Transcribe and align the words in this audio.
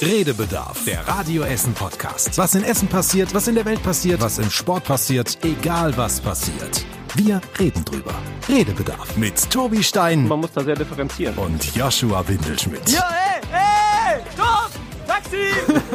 Redebedarf, 0.00 0.84
der 0.84 1.06
Radio 1.08 1.42
Essen 1.42 1.74
Podcast. 1.74 2.38
Was 2.38 2.54
in 2.54 2.62
Essen 2.62 2.86
passiert, 2.86 3.34
was 3.34 3.48
in 3.48 3.56
der 3.56 3.64
Welt 3.64 3.82
passiert, 3.82 4.20
was 4.20 4.38
im 4.38 4.48
Sport 4.48 4.84
passiert, 4.84 5.36
egal 5.44 5.96
was 5.96 6.20
passiert. 6.20 6.84
Wir 7.16 7.40
reden 7.58 7.84
drüber. 7.84 8.14
Redebedarf 8.48 9.16
mit 9.16 9.50
Tobi 9.50 9.82
Stein 9.82 10.28
Man 10.28 10.38
muss 10.38 10.52
da 10.52 10.62
sehr 10.62 10.76
differenzieren. 10.76 11.36
und 11.36 11.74
Joshua 11.74 12.26
Windelschmidt. 12.28 12.88
Ja, 12.90 13.08
ey, 13.10 14.14
ey, 14.14 14.20
stopp! 14.34 14.70
Taxi! 15.08 15.48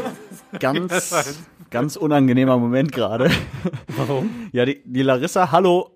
ganz, 0.59 1.37
ganz 1.69 1.95
unangenehmer 1.95 2.57
Moment 2.57 2.91
gerade. 2.91 3.31
Warum? 3.95 4.49
Ja, 4.51 4.65
die, 4.65 4.81
die 4.83 5.01
Larissa, 5.03 5.49
hallo, 5.49 5.91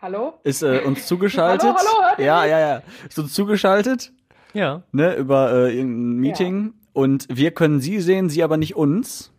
Hallo? 0.00 0.40
ist 0.44 0.62
äh, 0.62 0.80
uns 0.80 1.06
zugeschaltet. 1.06 1.68
Hallo, 1.68 1.76
hallo, 1.78 2.08
hört 2.08 2.18
ihr 2.18 2.24
ja, 2.24 2.40
mich? 2.40 2.50
ja, 2.50 2.58
ja. 2.58 2.82
Ist 3.06 3.18
uns 3.18 3.34
zugeschaltet, 3.34 4.12
Ja. 4.54 4.82
ne, 4.92 5.14
über 5.16 5.52
äh, 5.52 5.76
irgendein 5.76 6.20
Meeting. 6.20 6.74
Und 6.92 7.26
wir 7.30 7.52
können 7.52 7.80
sie 7.80 8.00
sehen, 8.00 8.28
sie 8.28 8.42
aber 8.42 8.56
nicht 8.56 8.76
uns. 8.76 9.32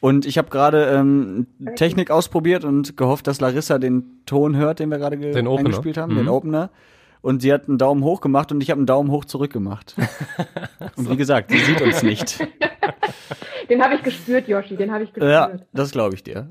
Und 0.00 0.26
ich 0.26 0.38
habe 0.38 0.48
gerade 0.50 0.84
ähm, 0.86 1.46
Technik 1.76 2.10
ausprobiert 2.10 2.64
und 2.64 2.96
gehofft, 2.96 3.26
dass 3.26 3.40
Larissa 3.40 3.78
den 3.78 4.20
Ton 4.26 4.54
hört, 4.54 4.78
den 4.78 4.90
wir 4.90 4.98
gerade 4.98 5.16
ge- 5.16 5.32
Den 5.32 5.48
eingespielt 5.48 5.96
haben, 5.96 6.14
den 6.14 6.24
Mhm. 6.26 6.30
Opener. 6.30 6.70
Und 7.20 7.42
sie 7.42 7.52
hat 7.52 7.68
einen 7.68 7.78
Daumen 7.78 8.04
hoch 8.04 8.20
gemacht 8.20 8.52
und 8.52 8.60
ich 8.62 8.70
habe 8.70 8.78
einen 8.78 8.86
Daumen 8.86 9.10
hoch 9.10 9.24
zurück 9.24 9.52
gemacht. 9.52 9.96
Und 10.96 11.10
wie 11.10 11.16
gesagt, 11.16 11.50
sie 11.50 11.58
sieht 11.58 11.80
uns 11.82 12.02
nicht. 12.04 12.38
Den 13.68 13.82
habe 13.82 13.96
ich 13.96 14.02
gespürt, 14.02 14.46
Yoshi, 14.48 14.76
den 14.76 14.90
habe 14.92 15.04
ich 15.04 15.12
gespürt. 15.12 15.30
Ja, 15.30 15.50
das 15.74 15.90
glaube 15.90 16.14
ich 16.14 16.22
dir. 16.22 16.48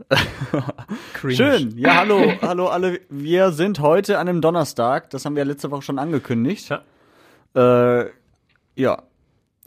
Schön. 1.30 1.74
Ja, 1.78 1.96
hallo, 1.96 2.22
hallo 2.42 2.68
alle. 2.68 3.00
Wir 3.10 3.52
sind 3.54 3.80
heute 3.80 4.20
an 4.20 4.28
einem 4.28 4.42
Donnerstag. 4.42 5.10
Das 5.10 5.26
haben 5.26 5.36
wir 5.36 5.42
ja 5.44 5.48
letzte 5.48 5.72
Woche 5.72 5.82
schon 5.82 5.98
angekündigt. 6.00 6.70
Ja. 6.70 6.82
Äh, 7.56 8.06
ja. 8.76 9.04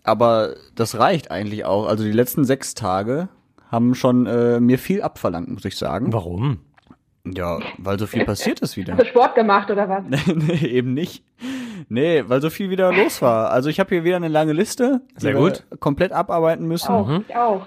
Aber 0.03 0.55
das 0.75 0.99
reicht 0.99 1.31
eigentlich 1.31 1.65
auch. 1.65 1.87
Also 1.87 2.05
die 2.05 2.13
letzten 2.13 2.45
sechs 2.45 2.75
Tage 2.75 3.29
haben 3.71 3.95
schon 3.95 4.27
äh, 4.27 4.61
mir 4.61 4.79
viel 4.79 5.03
abverlangt, 5.03 5.49
muss 5.51 5.65
ich 5.65 5.77
sagen. 5.77 6.13
Warum? 6.13 6.61
Ja, 7.27 7.59
weil 7.79 7.99
so 7.99 8.07
viel 8.07 8.25
passiert 8.25 8.61
ist 8.61 8.77
wieder. 8.77 8.95
Hast 8.95 9.03
du 9.03 9.07
Sport 9.07 9.35
gemacht 9.35 9.71
oder 9.71 9.89
was? 9.89 10.05
nee, 10.27 10.67
eben 10.67 10.95
nicht. 10.95 11.23
Nee, 11.89 12.25
weil 12.27 12.41
so 12.41 12.51
viel 12.51 12.71
wieder 12.71 12.93
los 12.93 13.21
war. 13.21 13.51
Also 13.51 13.69
ich 13.69 13.79
habe 13.79 13.91
hier 13.91 14.05
wieder 14.05 14.17
eine 14.17 14.29
lange 14.29 14.53
Liste, 14.53 15.03
Sehr 15.17 15.35
gut. 15.35 15.65
komplett 15.81 16.13
abarbeiten 16.13 16.67
müssen. 16.67 16.91
Auch, 16.91 17.21
ich 17.29 17.37
auch. 17.37 17.67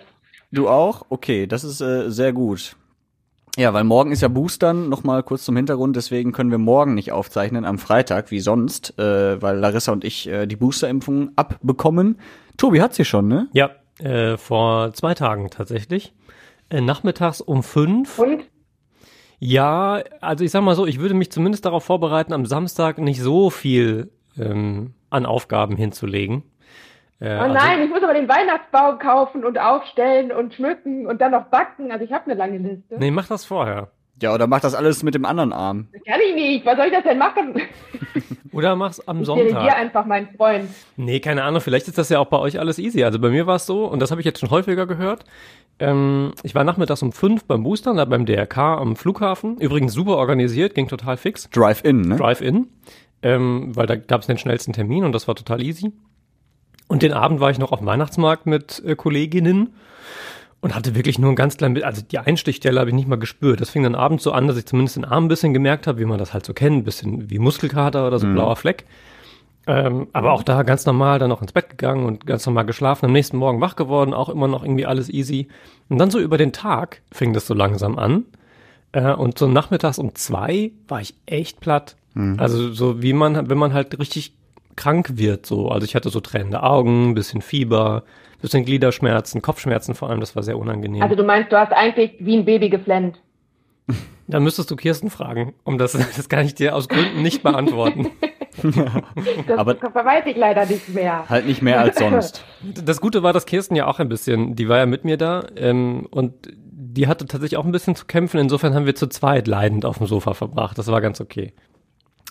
Du 0.52 0.68
auch? 0.70 1.06
Okay, 1.10 1.48
das 1.48 1.64
ist 1.64 1.82
äh, 1.82 2.10
sehr 2.10 2.34
gut. 2.34 2.76
Ja, 3.56 3.72
weil 3.72 3.84
morgen 3.84 4.12
ist 4.12 4.22
ja 4.22 4.30
Boostern, 4.30 4.90
nochmal 4.90 5.22
kurz 5.22 5.46
zum 5.46 5.56
Hintergrund, 5.56 5.96
deswegen 5.96 6.32
können 6.32 6.50
wir 6.50 6.58
morgen 6.58 6.96
nicht 6.96 7.12
aufzeichnen, 7.12 7.66
am 7.66 7.78
Freitag, 7.78 8.32
wie 8.32 8.40
sonst, 8.40 8.98
äh, 8.98 9.40
weil 9.42 9.58
Larissa 9.58 9.92
und 9.92 10.04
ich 10.04 10.28
äh, 10.28 10.48
die 10.48 10.56
Boosterimpfung 10.56 11.32
abbekommen. 11.36 12.18
Tobi 12.58 12.82
hat 12.82 12.96
sie 12.96 13.06
schon, 13.06 13.28
ne? 13.28 13.50
Ja, 13.54 13.70
äh, 14.00 14.38
vor 14.38 14.94
zwei 14.94 15.14
Tagen 15.14 15.52
tatsächlich. 15.52 16.14
Äh, 16.70 16.82
nachmittags 16.82 17.42
um 17.42 17.62
fünf. 17.62 18.18
Und? 18.18 18.50
Ja, 19.38 20.02
also 20.22 20.44
ich 20.44 20.50
sag 20.50 20.64
mal 20.64 20.76
so, 20.76 20.88
ich 20.88 21.00
würde 21.00 21.14
mich 21.14 21.32
zumindest 21.32 21.66
darauf 21.66 21.84
vorbereiten, 21.84 22.34
am 22.34 22.48
Samstag 22.48 22.98
nicht 22.98 23.22
so 23.22 23.52
viel 23.52 24.12
ähm, 24.36 24.96
an 25.12 25.28
Aufgaben 25.28 25.76
hinzulegen. 25.76 26.42
Äh, 27.20 27.28
Oh 27.38 27.42
also- 27.42 27.54
nein, 27.54 27.84
ich 27.84 27.90
muss 27.90 28.04
aber 28.04 28.14
den 28.14 28.28
Weihnachtsbaum 28.28 29.00
kaufen 29.00 29.46
und 29.46 29.58
aufstellen 29.60 30.32
und 30.32 30.54
schmücken 30.54 31.08
und 31.08 31.22
dann 31.22 31.32
noch 31.32 31.46
backen. 31.46 31.92
Also 31.92 32.04
ich 32.06 32.12
habe 32.12 32.26
eine 32.26 32.36
lange 32.36 32.58
Liste. 32.58 32.96
Nee, 32.98 33.12
mach 33.12 33.28
das 33.28 33.46
vorher. 33.46 33.90
Ja, 34.22 34.34
oder 34.34 34.46
macht 34.48 34.64
das 34.64 34.76
alles 34.76 35.04
mit 35.04 35.16
dem 35.16 35.26
anderen 35.26 35.52
Arm? 35.52 35.88
Das 35.92 36.02
kann 36.04 36.20
ich 36.30 36.36
nicht. 36.36 36.66
Was 36.66 36.78
soll 36.78 36.86
ich 36.86 36.94
das 36.94 37.04
denn 37.04 37.18
machen? 37.18 37.56
Oder 38.54 38.76
mach's 38.76 39.00
am 39.08 39.22
Ich 39.22 39.26
Sonntag. 39.26 39.76
einfach 39.76 40.06
meinen 40.06 40.28
Freund. 40.38 40.70
Nee, 40.96 41.20
keine 41.20 41.44
Ahnung, 41.44 41.60
vielleicht 41.60 41.88
ist 41.88 41.98
das 41.98 42.10
ja 42.10 42.20
auch 42.20 42.28
bei 42.28 42.38
euch 42.38 42.60
alles 42.60 42.78
easy. 42.78 43.04
Also 43.04 43.18
bei 43.20 43.30
mir 43.30 43.48
war 43.48 43.56
es 43.56 43.66
so, 43.66 43.86
und 43.86 44.00
das 44.00 44.12
habe 44.12 44.22
ich 44.22 44.26
jetzt 44.26 44.40
schon 44.40 44.52
häufiger 44.52 44.86
gehört. 44.86 45.24
Ähm, 45.80 46.34
ich 46.44 46.54
war 46.54 46.64
nachmittags 46.64 47.02
um 47.02 47.12
fünf 47.12 47.46
beim 47.46 47.64
Boostern, 47.64 47.98
da 47.98 48.06
beim 48.06 48.28
DRK 48.28 48.78
am 48.78 48.96
Flughafen. 48.96 49.58
Übrigens 49.58 49.94
super 49.94 50.18
organisiert, 50.18 50.76
ging 50.76 50.88
total 50.88 51.18
fix. 51.18 51.50
Drive-In, 51.50 52.02
ne? 52.02 52.16
Drive-In, 52.16 52.68
ähm, 53.24 53.76
weil 53.76 53.88
da 53.88 53.96
gab 53.96 54.22
es 54.22 54.28
den 54.28 54.38
schnellsten 54.38 54.72
Termin 54.74 55.04
und 55.04 55.14
das 55.14 55.28
war 55.28 55.34
total 55.34 55.64
easy. 55.64 55.92
Und 56.88 57.02
den 57.02 57.14
Abend 57.14 57.40
war 57.40 57.50
ich 57.50 57.60
noch 57.60 57.72
auf 57.72 57.80
dem 57.80 57.88
Weihnachtsmarkt 57.88 58.46
mit 58.46 58.84
äh, 58.86 58.96
Kolleginnen 58.96 59.74
und 60.62 60.76
hatte 60.76 60.96
wirklich 60.96 61.20
nur 61.20 61.32
ein 61.32 61.36
ganz 61.36 61.58
klein 61.58 61.74
bisschen, 61.74 61.88
also 61.88 62.02
die 62.02 62.20
Einstichstelle 62.20 62.80
habe 62.80 62.90
ich 62.90 62.96
nicht 62.96 63.08
mal 63.08 63.18
gespürt. 63.18 63.62
Das 63.62 63.70
fing 63.70 63.84
dann 63.84 63.96
abends 63.96 64.24
so 64.24 64.32
an, 64.32 64.48
dass 64.48 64.58
ich 64.58 64.66
zumindest 64.66 64.96
den 64.96 65.06
Arm 65.06 65.26
ein 65.26 65.28
bisschen 65.28 65.54
gemerkt 65.54 65.88
habe, 65.88 66.00
wie 66.00 66.06
man 66.06 66.20
das 66.20 66.34
halt 66.34 66.46
so 66.46 66.54
kennt, 66.54 66.78
ein 66.78 66.84
bisschen 66.84 67.30
wie 67.30 67.40
Muskelkater 67.40 68.08
oder 68.08 68.20
so 68.20 68.28
blauer 68.28 68.56
Fleck. 68.56 68.86
Ähm, 69.66 70.08
aber 70.12 70.34
auch 70.34 70.44
da 70.44 70.64
ganz 70.64 70.86
normal 70.86 71.20
dann 71.20 71.30
noch 71.30 71.42
ins 71.42 71.54
Bett 71.54 71.70
gegangen 71.70 72.06
und 72.06 72.26
ganz 72.26 72.46
normal 72.46 72.66
geschlafen, 72.66 73.06
am 73.06 73.14
nächsten 73.14 73.38
Morgen 73.38 73.62
wach 73.62 73.76
geworden, 73.76 74.14
auch 74.14 74.28
immer 74.30 74.48
noch 74.48 74.64
irgendwie 74.64 74.86
alles 74.86 75.10
easy. 75.10 75.48
Und 75.90 76.00
dann 76.00 76.12
so 76.12 76.20
über 76.20 76.38
den 76.38 76.52
Tag 76.52 77.02
fing 77.12 77.34
das 77.34 77.48
so 77.48 77.54
langsam 77.54 77.98
an. 77.98 78.26
Äh, 78.92 79.14
und 79.14 79.38
so 79.38 79.48
nachmittags 79.48 80.00
um 80.00 80.16
zwei 80.16 80.72
war 80.88 81.02
ich 81.02 81.16
echt 81.26 81.60
platt. 81.62 81.96
Also 82.38 82.72
so 82.74 83.02
wie 83.02 83.14
man, 83.14 83.50
wenn 83.50 83.58
man 83.58 83.74
halt 83.74 83.98
richtig 84.00 84.34
krank 84.76 85.12
wird, 85.18 85.46
so. 85.46 85.70
Also 85.70 85.86
ich 85.86 85.96
hatte 85.96 86.10
so 86.10 86.20
tränende 86.20 86.64
Augen, 86.64 87.14
bisschen 87.14 87.42
Fieber, 87.42 88.04
bisschen 88.42 88.66
Gliederschmerzen, 88.66 89.42
Kopfschmerzen 89.42 89.96
vor 89.96 90.10
allem, 90.10 90.20
das 90.20 90.36
war 90.36 90.44
sehr 90.44 90.58
unangenehm. 90.58 91.02
Also 91.02 91.16
du 91.16 91.24
meinst, 91.24 91.52
du 91.52 91.58
hast 91.58 91.72
eigentlich 91.72 92.14
wie 92.20 92.38
ein 92.38 92.46
Baby 92.46 92.70
geflennt. 92.70 93.20
da 94.28 94.40
müsstest 94.40 94.70
du 94.72 94.76
Kirsten 94.76 95.10
fragen, 95.10 95.54
um 95.64 95.78
das, 95.78 95.92
das 96.18 96.30
kann 96.30 96.46
ich 96.46 96.56
dir 96.56 96.76
aus 96.76 96.88
Gründen 96.90 97.22
nicht 97.22 97.44
beantworten. 97.44 98.10
Das 99.48 99.58
Aber- 99.58 99.82
weiß 99.82 100.26
ich 100.28 100.38
leider 100.38 100.68
nicht 100.68 100.90
mehr. 100.90 101.28
Halt 101.28 101.48
nicht 101.48 101.64
mehr 101.64 101.80
als 101.80 101.98
sonst. 101.98 102.46
Das 102.62 103.02
Gute 103.02 103.24
war, 103.24 103.34
dass 103.34 103.48
Kirsten 103.48 103.76
ja 103.76 103.88
auch 103.88 104.00
ein 104.00 104.10
bisschen, 104.10 104.56
die 104.56 104.70
war 104.70 104.78
ja 104.78 104.86
mit 104.86 105.06
mir 105.06 105.18
da 105.18 105.48
ähm, 105.56 106.08
und 106.12 106.34
die 106.94 107.08
hatte 107.08 107.26
tatsächlich 107.26 107.58
auch 107.58 107.66
ein 107.66 107.72
bisschen 107.72 107.96
zu 107.96 108.06
kämpfen. 108.06 108.40
Insofern 108.40 108.76
haben 108.76 108.86
wir 108.86 108.94
zu 108.94 109.08
zweit 109.08 109.48
leidend 109.48 109.86
auf 109.86 109.98
dem 109.98 110.06
Sofa 110.06 110.36
verbracht. 110.36 110.78
Das 110.78 110.88
war 110.88 111.02
ganz 111.02 111.20
okay. 111.20 111.54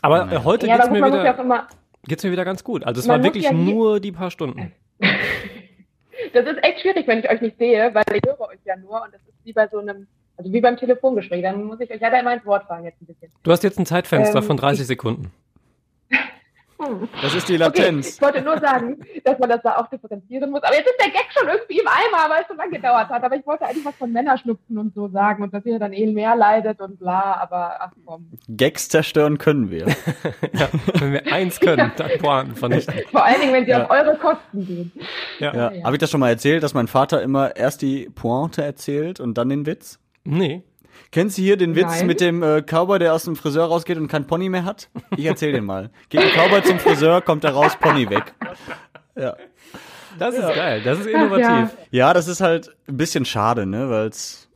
Aber 0.00 0.30
äh, 0.30 0.38
heute 0.44 0.66
Ja, 0.68 0.76
geht's 0.76 0.90
mir 0.90 1.00
ja 1.00 1.06
wieder, 1.06 1.38
immer. 1.40 1.66
Geht's 2.06 2.24
mir 2.24 2.32
wieder 2.32 2.44
ganz 2.44 2.64
gut. 2.64 2.84
Also 2.84 3.00
es 3.00 3.08
war 3.08 3.22
wirklich 3.22 3.44
ja 3.44 3.52
nur 3.52 4.00
die 4.00 4.12
paar 4.12 4.30
Stunden. 4.30 4.72
Das 6.34 6.46
ist 6.46 6.62
echt 6.62 6.80
schwierig, 6.80 7.06
wenn 7.06 7.18
ich 7.18 7.28
euch 7.28 7.40
nicht 7.42 7.58
sehe, 7.58 7.90
weil 7.94 8.04
ich 8.14 8.22
höre 8.24 8.40
euch 8.40 8.58
ja 8.64 8.76
nur 8.76 9.02
und 9.02 9.12
das 9.12 9.20
ist 9.22 9.34
wie 9.44 9.52
bei 9.52 9.66
so 9.68 9.78
einem, 9.80 10.06
also 10.36 10.50
wie 10.52 10.60
beim 10.60 10.76
Telefongespräch. 10.76 11.42
Dann 11.42 11.64
muss 11.64 11.80
ich 11.80 11.90
euch 11.90 12.00
leider 12.00 12.20
immer 12.20 12.32
ins 12.32 12.46
Wort 12.46 12.64
fallen 12.66 12.84
jetzt 12.84 13.02
ein 13.02 13.06
bisschen. 13.06 13.30
Du 13.42 13.50
hast 13.50 13.62
jetzt 13.64 13.78
ein 13.78 13.84
Zeitfenster 13.86 14.38
Ähm, 14.38 14.44
von 14.44 14.56
30 14.56 14.86
Sekunden. 14.86 15.30
Hm. 16.86 17.08
Das 17.22 17.34
ist 17.34 17.48
die 17.48 17.54
Okay, 17.54 17.62
Latenz. 17.62 18.14
ich 18.16 18.22
wollte 18.22 18.42
nur 18.42 18.58
sagen, 18.58 18.98
dass 19.24 19.38
man 19.38 19.48
das 19.50 19.60
da 19.62 19.76
auch 19.76 19.88
differenzieren 19.88 20.50
muss. 20.50 20.62
Aber 20.62 20.74
jetzt 20.74 20.86
ist 20.86 21.00
der 21.00 21.10
Gag 21.10 21.26
schon 21.36 21.48
irgendwie 21.48 21.78
im 21.80 21.86
Eimer, 21.86 22.30
weil 22.32 22.42
es 22.42 22.48
so 22.48 22.54
lange 22.54 22.70
gedauert 22.72 23.08
hat. 23.08 23.22
Aber 23.22 23.36
ich 23.36 23.46
wollte 23.46 23.64
eigentlich 23.66 23.84
was 23.84 23.94
von 23.96 24.12
Männerschnupfen 24.12 24.78
und 24.78 24.94
so 24.94 25.08
sagen 25.08 25.42
und 25.42 25.52
dass 25.54 25.64
ihr 25.66 25.78
dann 25.78 25.92
eh 25.92 26.06
mehr 26.12 26.34
leidet 26.36 26.80
und 26.80 26.98
bla, 26.98 27.34
aber 27.40 27.76
ach 27.80 27.92
komm. 28.06 28.26
Gags 28.48 28.88
zerstören 28.88 29.38
können 29.38 29.70
wir. 29.70 29.86
Ja, 30.54 30.68
wenn 31.00 31.12
wir 31.12 31.32
eins 31.32 31.58
können, 31.60 31.92
dann 31.96 32.10
Pointen 32.18 32.54
vernichten. 32.56 32.94
Vor 33.10 33.24
allen 33.24 33.40
Dingen, 33.40 33.52
wenn 33.54 33.64
sie 33.64 33.70
Ja. 33.70 33.84
auf 33.84 33.90
eure 33.90 34.16
Kosten 34.18 34.66
gehen. 34.66 34.92
Ja. 35.38 35.54
Ja. 35.54 35.72
ja. 35.72 35.84
Habe 35.84 35.96
ich 35.96 36.00
das 36.00 36.10
schon 36.10 36.20
mal 36.20 36.28
erzählt, 36.28 36.62
dass 36.62 36.74
mein 36.74 36.88
Vater 36.88 37.22
immer 37.22 37.56
erst 37.56 37.80
die 37.82 38.10
Pointe 38.14 38.62
erzählt 38.62 39.18
und 39.20 39.38
dann 39.38 39.48
den 39.48 39.64
Witz? 39.66 39.98
Nee. 40.24 40.62
Kennst 41.10 41.36
du 41.38 41.42
hier 41.42 41.56
den 41.56 41.74
Witz 41.74 41.86
Nein. 41.86 42.06
mit 42.06 42.20
dem 42.20 42.42
äh, 42.42 42.62
Cowboy, 42.62 42.98
der 42.98 43.12
aus 43.14 43.24
dem 43.24 43.36
Friseur 43.36 43.66
rausgeht 43.66 43.98
und 43.98 44.08
kein 44.08 44.26
Pony 44.26 44.48
mehr 44.48 44.64
hat? 44.64 44.88
Ich 45.16 45.24
erzähl 45.26 45.52
den 45.52 45.64
mal. 45.64 45.90
Geht 46.08 46.20
ein 46.22 46.30
Cowboy 46.30 46.62
zum 46.62 46.78
Friseur, 46.78 47.20
kommt 47.20 47.44
da 47.44 47.50
raus, 47.50 47.76
Pony 47.80 48.08
weg. 48.08 48.32
Ja. 49.16 49.36
Das 50.18 50.34
ist 50.34 50.42
geil, 50.54 50.82
das 50.84 51.00
ist 51.00 51.06
Ach, 51.08 51.10
ja. 51.12 51.22
innovativ. 51.26 51.76
ja, 51.90 52.12
das 52.14 52.28
ist 52.28 52.40
halt 52.40 52.74
ein 52.86 52.96
bisschen 52.96 53.24
schade, 53.24 53.64
ne, 53.66 53.88
weil's 53.90 54.48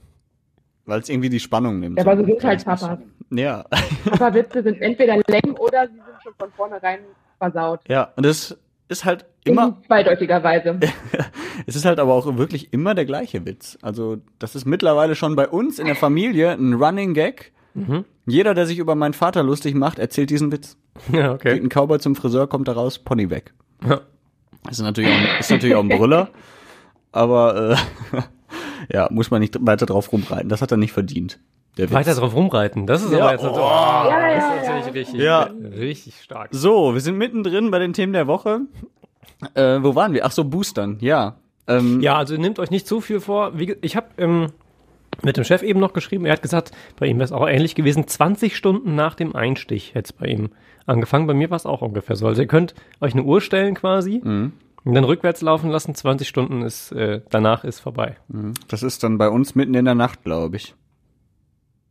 weil's 0.84 1.08
irgendwie 1.08 1.30
die 1.30 1.40
Spannung 1.40 1.80
nimmt. 1.80 1.98
Ja, 1.98 2.04
aber 2.06 2.16
so 2.16 2.24
sind 2.24 2.44
halt 2.44 2.64
Papas. 2.64 2.98
bisschen. 2.98 3.38
Ja. 3.38 3.64
Aber 4.12 4.34
Witze 4.34 4.62
sind 4.62 4.80
entweder 4.80 5.16
lame 5.26 5.54
oder 5.58 5.86
sie 5.88 5.94
sind 5.94 6.22
schon 6.22 6.32
von 6.38 6.50
vornherein 6.52 7.00
versaut. 7.38 7.80
Ja, 7.88 8.12
und 8.16 8.24
das 8.26 8.56
ist 8.88 9.04
halt 9.04 9.24
immer 9.44 9.76
In 9.80 9.84
zweideutiger 9.86 10.42
Weise. 10.42 10.78
Es 11.66 11.74
ist 11.74 11.84
halt 11.86 11.98
aber 11.98 12.12
auch 12.12 12.36
wirklich 12.36 12.72
immer 12.72 12.94
der 12.94 13.06
gleiche 13.06 13.44
Witz. 13.46 13.78
Also, 13.80 14.18
das 14.38 14.54
ist 14.54 14.66
mittlerweile 14.66 15.14
schon 15.14 15.34
bei 15.36 15.48
uns 15.48 15.78
in 15.78 15.86
der 15.86 15.96
Familie 15.96 16.50
ein 16.52 16.74
Running 16.74 17.14
Gag. 17.14 17.52
Mhm. 17.74 18.04
Jeder, 18.26 18.52
der 18.54 18.66
sich 18.66 18.78
über 18.78 18.94
meinen 18.94 19.14
Vater 19.14 19.42
lustig 19.42 19.74
macht, 19.74 19.98
erzählt 19.98 20.30
diesen 20.30 20.52
Witz. 20.52 20.76
Ja, 21.12 21.32
Geht 21.36 21.52
okay. 21.54 21.60
ein 21.60 21.68
Cowboy 21.68 21.98
zum 21.98 22.14
Friseur, 22.14 22.46
kommt 22.46 22.68
da 22.68 22.72
raus, 22.72 22.98
Pony 22.98 23.30
weg. 23.30 23.52
Ja. 23.86 24.00
Das 24.64 24.78
ist 24.78 24.82
natürlich 24.84 25.10
auch, 25.10 25.16
ein- 25.18 25.40
ist 25.40 25.50
natürlich 25.50 25.74
auch 25.76 25.82
ein 25.82 25.88
Brüller. 25.88 26.28
Aber 27.12 27.72
äh, 28.12 28.22
ja, 28.92 29.08
muss 29.10 29.30
man 29.30 29.40
nicht 29.40 29.56
weiter 29.60 29.86
drauf 29.86 30.12
rumreiten. 30.12 30.48
Das 30.48 30.60
hat 30.62 30.70
er 30.70 30.76
nicht 30.76 30.92
verdient. 30.92 31.38
Der 31.76 31.86
Witz. 31.90 31.94
Weiter 31.94 32.14
drauf 32.14 32.34
rumreiten, 32.34 32.86
das 32.86 33.02
ist 33.02 33.12
Ja, 33.12 33.18
aber 33.20 33.32
jetzt 33.32 33.44
oh, 33.44 33.56
Ja, 33.56 34.04
das 34.34 34.44
ja, 34.44 34.54
ist 34.54 34.66
ja. 34.66 34.74
natürlich 34.78 34.94
richtig, 34.94 35.20
Ja. 35.20 35.42
richtig 35.78 36.14
stark. 36.22 36.48
So, 36.52 36.94
wir 36.94 37.00
sind 37.00 37.18
mittendrin 37.18 37.70
bei 37.70 37.78
den 37.78 37.92
Themen 37.92 38.12
der 38.12 38.26
Woche. 38.26 38.60
Äh, 39.54 39.82
wo 39.82 39.94
waren 39.94 40.12
wir? 40.14 40.24
Ach 40.24 40.32
so, 40.32 40.44
Boostern, 40.44 40.96
ja. 41.00 41.36
Ähm, 41.68 42.00
Ja, 42.00 42.16
also 42.16 42.36
nehmt 42.36 42.58
euch 42.58 42.70
nicht 42.70 42.86
zu 42.86 43.00
viel 43.00 43.20
vor. 43.20 43.58
Wie, 43.58 43.76
ich 43.82 43.96
habe 43.96 44.06
ähm, 44.16 44.46
mit 45.22 45.36
dem 45.36 45.44
Chef 45.44 45.62
eben 45.62 45.80
noch 45.80 45.92
geschrieben, 45.92 46.24
er 46.24 46.32
hat 46.32 46.42
gesagt, 46.42 46.72
bei 46.98 47.06
ihm 47.06 47.16
wäre 47.18 47.24
es 47.24 47.32
auch 47.32 47.46
ähnlich 47.46 47.74
gewesen. 47.74 48.06
20 48.06 48.56
Stunden 48.56 48.94
nach 48.94 49.14
dem 49.14 49.34
Einstich 49.36 49.94
hätte 49.94 50.06
es 50.06 50.12
bei 50.12 50.26
ihm 50.26 50.50
angefangen. 50.86 51.26
Bei 51.26 51.34
mir 51.34 51.50
war 51.50 51.56
es 51.56 51.66
auch 51.66 51.82
ungefähr 51.82 52.16
so. 52.16 52.26
Also 52.26 52.40
ihr 52.42 52.48
könnt 52.48 52.74
euch 53.00 53.12
eine 53.12 53.22
Uhr 53.24 53.40
stellen 53.40 53.74
quasi. 53.74 54.20
Mhm. 54.22 54.52
Und 54.84 54.94
dann 54.94 55.04
rückwärts 55.04 55.42
laufen 55.42 55.68
lassen, 55.68 55.94
20 55.96 56.28
Stunden 56.28 56.62
ist, 56.62 56.92
äh, 56.92 57.20
danach 57.28 57.64
ist 57.64 57.80
vorbei. 57.80 58.16
Mhm. 58.28 58.54
Das 58.68 58.84
ist 58.84 59.02
dann 59.02 59.18
bei 59.18 59.28
uns 59.28 59.56
mitten 59.56 59.74
in 59.74 59.84
der 59.84 59.96
Nacht, 59.96 60.22
glaube 60.22 60.56
ich. 60.56 60.74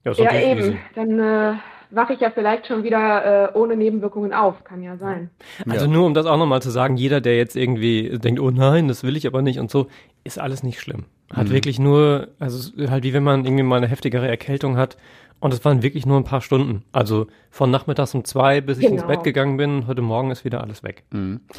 Ja, 0.06 0.14
Ja, 0.14 0.40
eben. 0.42 0.60
easy. 0.60 0.78
Dann 0.96 1.20
äh, 1.20 1.54
wache 1.92 2.14
ich 2.14 2.20
ja 2.20 2.30
vielleicht 2.32 2.68
schon 2.68 2.84
wieder 2.84 3.54
äh, 3.54 3.58
ohne 3.58 3.76
Nebenwirkungen 3.76 4.34
auf. 4.34 4.64
Kann 4.64 4.82
ja 4.84 4.98
sein. 4.98 5.30
Also 5.70 5.86
Ja. 5.86 5.92
nur 5.92 6.06
um 6.06 6.14
das 6.14 6.26
auch 6.26 6.38
nochmal 6.38 6.62
zu 6.62 6.70
sagen, 6.70 6.96
jeder, 6.98 7.22
der 7.22 7.38
jetzt 7.38 7.56
irgendwie 7.56 8.18
denkt, 8.20 8.40
oh 8.40 8.52
nein, 8.52 8.88
das 8.88 9.04
will 9.04 9.18
ich 9.18 9.28
aber 9.28 9.42
nicht 9.42 9.60
und 9.60 9.70
so, 9.72 9.88
ist 10.24 10.40
alles 10.40 10.64
nicht 10.64 10.80
schlimm. 10.80 11.06
Hat 11.34 11.50
wirklich 11.50 11.80
nur, 11.80 12.30
also 12.40 12.58
es 12.58 12.70
ist 12.70 12.92
halt 12.92 13.04
wie 13.04 13.14
wenn 13.14 13.24
man 13.24 13.46
irgendwie 13.46 13.64
mal 13.64 13.78
eine 13.78 13.88
heftigere 13.88 14.28
Erkältung 14.28 14.78
hat 14.78 14.96
und 15.40 15.54
es 15.54 15.66
waren 15.66 15.82
wirklich 15.82 16.06
nur 16.06 16.18
ein 16.18 16.24
paar 16.24 16.42
Stunden. 16.42 16.84
Also 16.92 17.28
von 17.50 17.72
nachmittags 17.72 18.14
um 18.14 18.24
zwei, 18.26 18.62
bis 18.62 18.78
ich 18.78 18.86
ins 18.86 19.02
Genau. 19.02 19.08
Bett 19.08 19.24
gegangen 19.24 19.58
bin, 19.58 19.88
heute 19.88 20.02
Morgen 20.04 20.30
ist 20.32 20.46
wieder 20.46 20.62
alles 20.62 20.84
weg. 20.84 21.04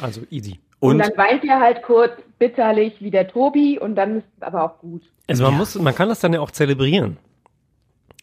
Also 0.01 0.21
easy. 0.29 0.59
Und, 0.79 0.93
Und 0.93 0.99
dann 0.99 1.17
weint 1.17 1.43
ihr 1.43 1.59
halt 1.59 1.81
kurz 1.83 2.11
bitterlich 2.39 3.01
wie 3.01 3.11
der 3.11 3.27
Tobi 3.27 3.77
und 3.77 3.95
dann 3.95 4.17
ist 4.19 4.25
es 4.37 4.43
aber 4.43 4.63
auch 4.63 4.79
gut. 4.79 5.01
Also 5.27 5.43
man 5.43 5.55
muss, 5.57 5.75
man 5.77 5.93
kann 5.93 6.07
das 6.07 6.21
dann 6.21 6.33
ja 6.33 6.39
auch 6.39 6.51
zelebrieren. 6.51 7.17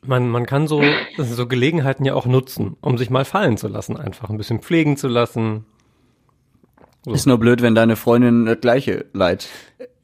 Man, 0.07 0.29
man 0.29 0.47
kann 0.47 0.67
so, 0.67 0.83
so 1.17 1.47
Gelegenheiten 1.47 2.05
ja 2.05 2.15
auch 2.15 2.27
nutzen, 2.27 2.77
um 2.81 2.99
sich 2.99 3.11
mal 3.11 3.25
fallen 3.25 3.57
zu 3.57 3.69
lassen, 3.69 3.97
einfach 3.97 4.31
ein 4.31 4.37
bisschen 4.37 4.61
pflegen 4.61 4.97
zu 4.97 5.09
lassen. 5.09 5.65
ist 7.07 7.27
nur 7.27 7.39
blöd, 7.39 7.63
wenn 7.63 7.75
deine 7.75 7.97
Freundin 7.97 8.47
das 8.47 8.61
gleiche 8.61 9.07
Leid 9.13 9.49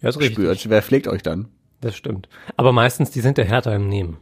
Ja, 0.00 0.08
ist 0.10 0.18
richtig. 0.18 0.34
spürt. 0.34 0.68
Wer 0.70 0.82
pflegt 0.82 1.08
euch 1.08 1.22
dann? 1.22 1.48
Das 1.80 1.96
stimmt. 1.96 2.28
Aber 2.56 2.72
meistens, 2.72 3.10
die 3.10 3.20
sind 3.20 3.38
ja 3.38 3.44
härter 3.44 3.74
im 3.74 3.88
Nehmen. 3.88 4.18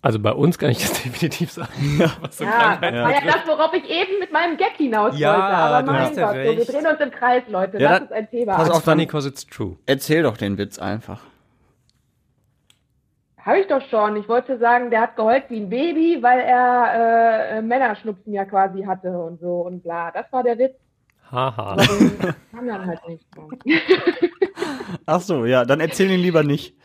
Also 0.00 0.18
bei 0.18 0.32
uns 0.32 0.58
kann 0.58 0.70
ich 0.70 0.78
das 0.78 0.92
definitiv 1.04 1.50
sagen. 1.52 2.00
Was 2.20 2.38
so 2.38 2.44
Ja, 2.44 2.76
das 2.80 2.92
war 2.92 3.10
ja 3.12 3.20
das, 3.24 3.46
worauf 3.46 3.72
ich 3.74 3.84
eben 3.88 4.18
mit 4.20 4.32
meinem 4.32 4.56
Gag 4.56 4.72
hinaus 4.76 5.16
Ja, 5.18 5.32
wollte. 5.32 5.44
Aber 5.46 5.92
mein 5.92 6.00
hast 6.02 6.16
ja 6.16 6.26
Gott, 6.32 6.36
so, 6.46 6.56
wir 6.58 6.64
drehen 6.64 6.86
uns 6.92 7.00
im 7.00 7.10
Kreis, 7.10 7.42
Leute. 7.48 7.78
Ja, 7.80 8.00
das 8.00 8.02
ist 8.10 8.12
ein 8.12 8.30
Thema. 8.30 8.56
pass 8.56 8.70
auf, 8.70 8.82
funny 8.84 9.06
dann- 9.06 9.12
cause 9.12 9.28
it's 9.28 9.46
true. 9.46 9.76
Erzähl 9.86 10.22
doch 10.24 10.36
den 10.36 10.58
Witz 10.58 10.78
einfach. 10.78 11.20
Habe 13.44 13.58
ich 13.58 13.66
doch 13.66 13.82
schon. 13.88 14.16
Ich 14.16 14.28
wollte 14.28 14.58
sagen, 14.58 14.90
der 14.90 15.00
hat 15.02 15.16
geheult 15.16 15.44
wie 15.48 15.60
ein 15.60 15.68
Baby, 15.68 16.22
weil 16.22 16.40
er 16.40 17.56
äh, 17.58 17.62
Männerschnupfen 17.62 18.32
ja 18.32 18.44
quasi 18.44 18.84
hatte 18.84 19.10
und 19.10 19.40
so 19.40 19.62
und 19.62 19.82
bla. 19.82 20.10
Das 20.12 20.32
war 20.32 20.42
der 20.44 20.58
Witz. 20.58 20.74
Haha. 21.30 21.76
Kann 22.52 22.68
dann 22.68 22.86
halt 22.86 23.00
nicht. 23.08 23.26
Ach 25.06 25.20
so, 25.20 25.46
ja, 25.46 25.64
dann 25.64 25.80
erzähl 25.80 26.10
ihn 26.10 26.20
lieber 26.20 26.42
nicht. 26.42 26.76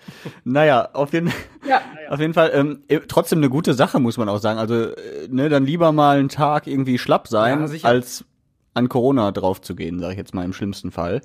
Naja, 0.45 0.89
auf 0.93 1.11
jeden, 1.13 1.31
Ja, 1.67 1.81
auf 2.09 2.19
jeden 2.19 2.33
Fall 2.33 2.51
ähm, 2.53 2.83
eh, 2.87 3.01
trotzdem 3.07 3.39
eine 3.39 3.49
gute 3.49 3.73
Sache, 3.73 3.99
muss 3.99 4.17
man 4.17 4.29
auch 4.29 4.39
sagen. 4.39 4.57
Also, 4.57 4.91
äh, 4.91 5.27
ne, 5.29 5.49
dann 5.49 5.65
lieber 5.65 5.91
mal 5.91 6.17
einen 6.17 6.29
Tag 6.29 6.65
irgendwie 6.65 6.97
schlapp 6.97 7.27
sein, 7.27 7.67
Ja, 7.67 7.89
als 7.89 8.25
an 8.73 8.89
Corona 8.89 9.31
drauf 9.31 9.59
zu 9.61 9.75
gehen, 9.75 9.99
sage 9.99 10.13
ich 10.13 10.17
jetzt 10.17 10.33
mal 10.33 10.45
im 10.45 10.53
schlimmsten 10.53 10.91
Fall. 10.91 11.21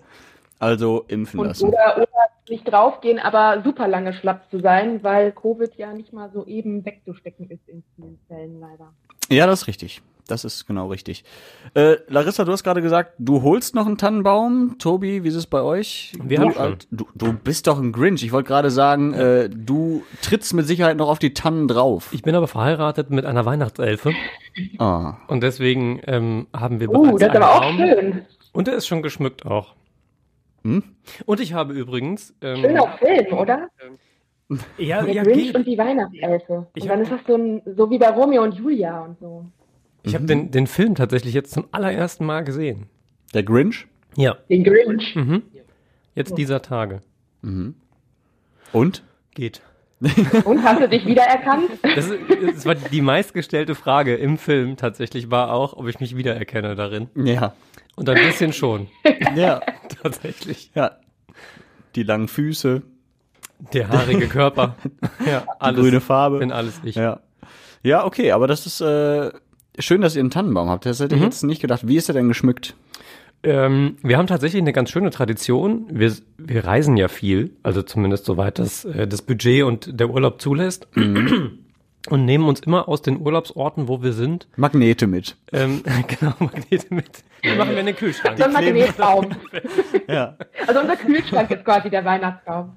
Also 0.62 1.04
impfen 1.08 1.40
und 1.40 1.46
lassen. 1.48 1.68
oder, 1.68 1.96
oder 1.96 2.08
nicht 2.48 2.64
draufgehen, 2.70 3.18
aber 3.18 3.62
super 3.64 3.88
lange 3.88 4.12
schlapp 4.12 4.48
zu 4.50 4.60
sein, 4.60 5.02
weil 5.02 5.32
Covid 5.32 5.74
ja 5.76 5.92
nicht 5.92 6.12
mal 6.12 6.30
so 6.32 6.44
eben 6.46 6.84
wegzustecken 6.84 7.50
ist 7.50 7.68
in 7.68 7.82
vielen 7.96 8.18
Fällen 8.28 8.60
leider. 8.60 8.92
Ja, 9.30 9.46
das 9.46 9.62
ist 9.62 9.66
richtig. 9.68 10.02
Das 10.28 10.44
ist 10.44 10.66
genau 10.66 10.86
richtig. 10.86 11.24
Äh, 11.74 11.96
Larissa, 12.06 12.44
du 12.44 12.52
hast 12.52 12.62
gerade 12.62 12.80
gesagt, 12.80 13.14
du 13.18 13.42
holst 13.42 13.74
noch 13.74 13.86
einen 13.86 13.98
Tannenbaum. 13.98 14.76
Tobi, 14.78 15.24
wie 15.24 15.28
ist 15.28 15.34
es 15.34 15.46
bei 15.48 15.60
euch? 15.62 16.12
Wir 16.22 16.38
du, 16.38 16.44
haben 16.44 16.52
schon. 16.52 16.62
alt- 16.62 16.86
du, 16.92 17.06
du 17.16 17.32
bist 17.32 17.66
doch 17.66 17.78
ein 17.80 17.90
Grinch. 17.90 18.22
Ich 18.22 18.30
wollte 18.30 18.46
gerade 18.46 18.70
sagen, 18.70 19.14
äh, 19.14 19.48
du 19.50 20.04
trittst 20.22 20.54
mit 20.54 20.66
Sicherheit 20.66 20.96
noch 20.96 21.08
auf 21.08 21.18
die 21.18 21.34
Tannen 21.34 21.66
drauf. 21.66 22.10
Ich 22.12 22.22
bin 22.22 22.36
aber 22.36 22.46
verheiratet 22.46 23.10
mit 23.10 23.26
einer 23.26 23.44
Weihnachtselfe 23.46 24.12
Ah. 24.78 25.16
und 25.26 25.42
deswegen 25.42 26.00
ähm, 26.06 26.46
haben 26.54 26.78
wir 26.78 26.86
bereits 26.88 27.08
Uh, 27.08 27.18
das 27.18 27.28
ist 27.28 27.34
einen 27.34 27.42
aber 27.42 27.54
auch 27.56 27.60
Baum. 27.62 27.76
schön. 27.78 28.22
Und 28.52 28.66
der 28.68 28.74
ist 28.74 28.86
schon 28.86 29.02
geschmückt 29.02 29.44
auch. 29.44 29.74
Hm? 30.64 30.82
Und 31.26 31.40
ich 31.40 31.52
habe 31.54 31.72
übrigens 31.74 32.34
ähm, 32.40 32.56
Schöner 32.56 32.98
Film, 32.98 33.38
oder? 33.38 33.68
ja, 34.78 35.02
Der 35.02 35.14
ja, 35.14 35.22
Grinch 35.22 35.46
geht. 35.46 35.54
und 35.56 35.66
die 35.66 35.78
Weihnachtselfe. 35.78 36.66
Ich 36.74 36.82
und 36.84 36.88
dann 36.90 36.98
hab- 37.00 37.04
ist 37.06 37.12
das 37.12 37.20
so, 37.26 37.34
ein, 37.36 37.62
so 37.76 37.90
wie 37.90 37.98
bei 37.98 38.10
Romeo 38.10 38.42
und 38.42 38.54
Julia 38.54 39.00
und 39.00 39.18
so. 39.18 39.46
Ich 40.04 40.14
habe 40.14 40.24
den, 40.24 40.50
den 40.50 40.66
Film 40.66 40.94
tatsächlich 40.94 41.32
jetzt 41.34 41.52
zum 41.52 41.66
allerersten 41.72 42.26
Mal 42.26 42.42
gesehen. 42.44 42.86
Der 43.34 43.42
Grinch? 43.44 43.86
Ja, 44.16 44.36
Den 44.50 44.64
Grinch. 44.64 45.14
mhm. 45.16 45.42
jetzt 46.14 46.36
dieser 46.36 46.60
Tage. 46.62 47.00
Und? 48.72 49.02
Geht. 49.34 49.62
Und 50.44 50.62
hast 50.64 50.80
du 50.80 50.88
dich 50.88 51.06
wiedererkannt? 51.06 51.70
Das, 51.82 52.08
ist, 52.10 52.18
das 52.54 52.66
war 52.66 52.74
die 52.74 53.00
meistgestellte 53.00 53.76
Frage 53.76 54.16
im 54.16 54.36
Film 54.36 54.76
tatsächlich 54.76 55.30
war 55.30 55.52
auch, 55.52 55.74
ob 55.74 55.86
ich 55.86 56.00
mich 56.00 56.16
wiedererkenne 56.16 56.74
darin. 56.74 57.08
Ja. 57.14 57.54
Und 57.96 58.08
ein 58.08 58.14
bisschen 58.16 58.52
schon, 58.52 58.88
Ja. 59.36 59.60
tatsächlich. 60.02 60.70
ja. 60.74 60.92
Die 61.94 62.02
langen 62.04 62.28
Füße, 62.28 62.82
Der 63.72 63.88
haarige 63.88 64.28
Körper. 64.28 64.76
Ja, 65.26 65.40
die 65.40 65.46
alles. 65.60 65.80
grüne 65.80 66.00
Farbe. 66.00 66.38
Bin 66.38 66.52
alles 66.52 66.80
ich. 66.84 66.94
Ja. 66.96 67.20
Ja, 67.82 68.04
okay, 68.06 68.30
aber 68.32 68.46
das 68.46 68.66
ist 68.66 68.80
äh, 68.80 69.30
schön, 69.78 70.00
dass 70.00 70.14
ihr 70.16 70.20
einen 70.20 70.30
Tannenbaum 70.30 70.68
habt. 70.70 70.86
Das 70.86 71.00
hätte 71.00 71.16
ich 71.16 71.22
jetzt 71.22 71.42
nicht 71.42 71.60
gedacht. 71.60 71.86
Wie 71.86 71.96
ist 71.96 72.08
er 72.08 72.14
denn 72.14 72.28
geschmückt? 72.28 72.74
Ähm, 73.44 73.96
wir 74.02 74.18
haben 74.18 74.28
tatsächlich 74.28 74.62
eine 74.62 74.72
ganz 74.72 74.90
schöne 74.90 75.10
Tradition. 75.10 75.86
Wir, 75.90 76.14
wir 76.38 76.64
reisen 76.64 76.96
ja 76.96 77.08
viel, 77.08 77.50
also 77.64 77.82
zumindest 77.82 78.24
soweit 78.24 78.60
das, 78.60 78.84
äh, 78.84 79.08
das 79.08 79.20
Budget 79.22 79.64
und 79.64 79.98
der 79.98 80.10
Urlaub 80.10 80.40
zulässt. 80.40 80.86
Und 82.08 82.24
nehmen 82.24 82.48
uns 82.48 82.60
immer 82.60 82.88
aus 82.88 83.00
den 83.02 83.20
Urlaubsorten, 83.20 83.86
wo 83.86 84.02
wir 84.02 84.12
sind, 84.12 84.48
Magnete 84.56 85.06
mit. 85.06 85.36
ähm, 85.52 85.82
genau, 86.08 86.32
Magnete 86.40 86.86
mit. 86.92 87.22
Die 87.44 87.54
machen 87.54 87.70
wir 87.70 87.78
in 87.80 87.86
den 87.86 87.96
Kühlschrank. 87.96 88.38
So 88.38 88.44
ein 88.44 88.52
Magnetbaum. 88.52 89.30
Ja. 90.08 90.36
Also 90.66 90.80
unser 90.80 90.96
Kühlschrank 90.96 91.50
ist 91.52 91.64
quasi 91.64 91.90
der 91.90 92.04
Weihnachtsbaum. 92.04 92.74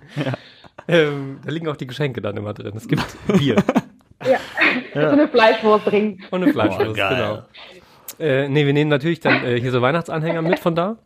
Ähm, 0.87 1.39
da 1.43 1.51
liegen 1.51 1.67
auch 1.67 1.75
die 1.75 1.87
Geschenke 1.87 2.21
dann 2.21 2.37
immer 2.37 2.53
drin. 2.53 2.73
Es 2.75 2.87
gibt 2.87 3.03
Bier 3.39 3.55
Ja. 4.23 4.37
So 4.93 4.99
eine 4.99 5.27
Fleischwurst 5.27 5.87
drin. 5.87 6.21
und 6.31 6.43
eine 6.43 6.51
Fleischwurst, 6.53 6.93
genau. 6.95 7.43
Äh, 8.19 8.47
nee, 8.47 8.65
wir 8.65 8.73
nehmen 8.73 8.89
natürlich 8.89 9.19
dann 9.19 9.43
äh, 9.43 9.59
hier 9.59 9.71
so 9.71 9.81
Weihnachtsanhänger 9.81 10.41
mit 10.43 10.59
von 10.59 10.75
da. 10.75 10.97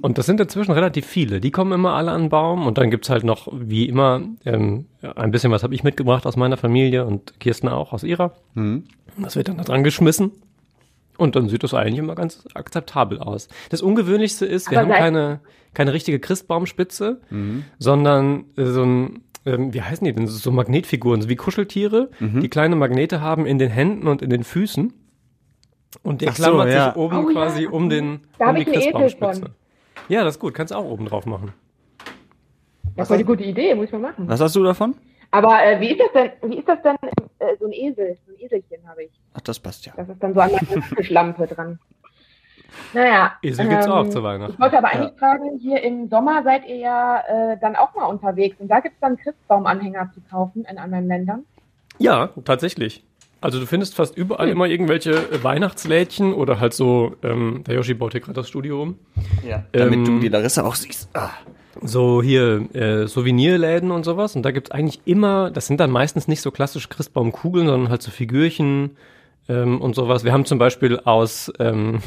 Und 0.00 0.16
das 0.18 0.26
sind 0.26 0.40
inzwischen 0.40 0.72
relativ 0.72 1.06
viele. 1.06 1.40
Die 1.40 1.50
kommen 1.50 1.72
immer 1.72 1.94
alle 1.94 2.12
an 2.12 2.22
den 2.24 2.28
Baum. 2.28 2.66
Und 2.66 2.78
dann 2.78 2.90
gibt's 2.90 3.10
halt 3.10 3.24
noch, 3.24 3.48
wie 3.52 3.86
immer, 3.88 4.22
ähm, 4.44 4.86
ein 5.02 5.30
bisschen 5.32 5.50
was 5.50 5.62
habe 5.64 5.74
ich 5.74 5.82
mitgebracht 5.82 6.24
aus 6.26 6.36
meiner 6.36 6.56
Familie 6.56 7.04
und 7.04 7.40
Kirsten 7.40 7.68
auch 7.68 7.92
aus 7.92 8.04
ihrer. 8.04 8.34
Das 9.18 9.34
wird 9.34 9.48
dann 9.48 9.56
da 9.56 9.64
dran 9.64 9.82
geschmissen. 9.82 10.30
Und 11.18 11.34
dann 11.34 11.48
sieht 11.48 11.62
das 11.64 11.72
eigentlich 11.74 11.98
immer 11.98 12.14
ganz 12.14 12.46
akzeptabel 12.54 13.18
aus. 13.18 13.48
Das 13.70 13.80
Ungewöhnlichste 13.82 14.44
ist, 14.46 14.70
wir 14.70 14.80
Aber 14.80 14.92
haben 14.92 14.98
keine, 14.98 15.40
keine 15.74 15.92
richtige 15.94 16.20
Christbaumspitze, 16.20 17.20
sondern 17.78 18.44
äh, 18.56 18.66
so 18.66 18.82
ein, 18.82 19.20
ähm, 19.46 19.72
wie 19.72 19.80
heißen 19.82 20.04
die 20.04 20.12
denn? 20.12 20.26
So 20.26 20.52
Magnetfiguren, 20.52 21.22
so 21.22 21.28
wie 21.28 21.36
Kuscheltiere, 21.36 22.10
die 22.42 22.48
kleine 22.48 22.76
Magnete 22.76 23.20
haben 23.20 23.46
in 23.46 23.58
den 23.58 23.70
Händen 23.70 24.06
und 24.08 24.20
in 24.22 24.30
den 24.30 24.44
Füßen. 24.44 24.92
Und 26.02 26.20
der 26.22 26.30
Ach 26.30 26.36
so, 26.36 26.42
klammert 26.42 26.70
ja. 26.72 26.84
sich 26.88 26.96
oben 26.96 27.16
Oh, 27.26 27.28
ja. 27.30 27.32
quasi 27.32 27.66
um 27.66 27.88
den 27.88 28.20
Da 28.38 28.50
um 28.50 28.54
die 28.56 28.62
ich 28.62 28.68
einen 28.68 28.76
Esel 28.76 28.92
Christbaumspitze. 28.92 29.40
von. 29.42 29.54
Ja, 30.08 30.24
das 30.24 30.34
ist 30.36 30.40
gut. 30.40 30.54
Kannst 30.54 30.72
du 30.72 30.76
auch 30.78 30.84
oben 30.84 31.06
drauf 31.06 31.26
machen. 31.26 31.52
Das 32.96 33.10
war 33.10 33.16
eine 33.16 33.24
gute 33.24 33.44
Idee, 33.44 33.74
muss 33.74 33.86
ich 33.86 33.92
mal 33.92 33.98
machen. 34.00 34.28
Was 34.28 34.40
hast 34.40 34.56
du 34.56 34.62
davon? 34.64 34.94
Aber 35.30 35.62
äh, 35.64 35.80
wie 35.80 35.90
ist 35.90 36.00
das 36.00 36.12
denn, 36.12 36.50
wie 36.50 36.58
ist 36.58 36.68
das 36.68 36.80
denn, 36.82 36.96
äh, 37.40 37.56
so 37.58 37.66
ein 37.66 37.72
Esel, 37.72 38.16
so 38.26 38.32
ein 38.32 38.38
Eselchen 38.40 38.88
habe 38.88 39.04
ich. 39.04 39.10
Ach, 39.34 39.40
das 39.40 39.58
passt 39.58 39.84
ja. 39.84 39.92
Das 39.96 40.08
ist 40.08 40.22
dann 40.22 40.32
so 40.34 40.40
an 40.40 40.50
der 40.50 40.82
Tischlampe 40.96 41.46
dran. 41.46 41.78
Naja. 42.94 43.32
Esel 43.42 43.68
gibt's 43.68 43.86
auch 43.86 44.08
zu 44.08 44.22
Weihnachten. 44.22 44.52
Ich 44.54 44.60
wollte 44.60 44.78
aber 44.78 44.88
eigentlich 44.88 45.18
fragen, 45.18 45.58
hier 45.58 45.82
im 45.82 46.08
Sommer 46.08 46.42
seid 46.42 46.66
ihr 46.66 46.76
ja 46.76 47.20
äh, 47.26 47.58
dann 47.58 47.76
auch 47.76 47.94
mal 47.94 48.04
unterwegs 48.06 48.56
und 48.60 48.68
da 48.68 48.80
gibt's 48.80 48.98
dann 49.00 49.16
Christbaumanhänger 49.16 50.10
zu 50.14 50.20
kaufen 50.30 50.64
in 50.64 50.78
anderen 50.78 51.06
Ländern. 51.06 51.44
Ja, 51.98 52.30
tatsächlich. 52.44 53.04
Also 53.40 53.60
du 53.60 53.66
findest 53.66 53.94
fast 53.94 54.16
überall 54.16 54.48
immer 54.48 54.66
irgendwelche 54.66 55.12
äh, 55.12 55.44
Weihnachtslädchen 55.44 56.32
oder 56.32 56.58
halt 56.58 56.72
so, 56.72 57.16
ähm, 57.22 57.62
der 57.66 57.74
Yoshi 57.74 57.94
baut 57.94 58.12
hier 58.12 58.20
gerade 58.20 58.34
das 58.34 58.48
Studio 58.48 58.82
um. 58.82 58.98
Ja. 59.46 59.64
Damit 59.72 59.98
Ähm, 59.98 60.04
du 60.04 60.18
die 60.20 60.28
Larissa 60.28 60.64
auch 60.64 60.74
siehst. 60.74 61.08
Ah. 61.14 61.30
So 61.82 62.22
hier 62.22 62.74
äh, 62.74 63.06
Souvenirläden 63.06 63.90
und 63.90 64.04
sowas. 64.04 64.34
Und 64.34 64.42
da 64.42 64.50
gibt's 64.50 64.70
eigentlich 64.70 65.00
immer, 65.04 65.50
das 65.50 65.66
sind 65.66 65.80
dann 65.80 65.90
meistens 65.90 66.26
nicht 66.28 66.40
so 66.40 66.50
klassische 66.50 66.88
Christbaumkugeln, 66.88 67.66
sondern 67.66 67.90
halt 67.90 68.00
so 68.00 68.10
Figürchen 68.10 68.96
ähm, 69.48 69.80
und 69.82 69.94
sowas. 69.94 70.24
Wir 70.24 70.32
haben 70.32 70.46
zum 70.46 70.58
Beispiel 70.58 70.98
aus, 71.00 71.52
ähm, 71.58 72.00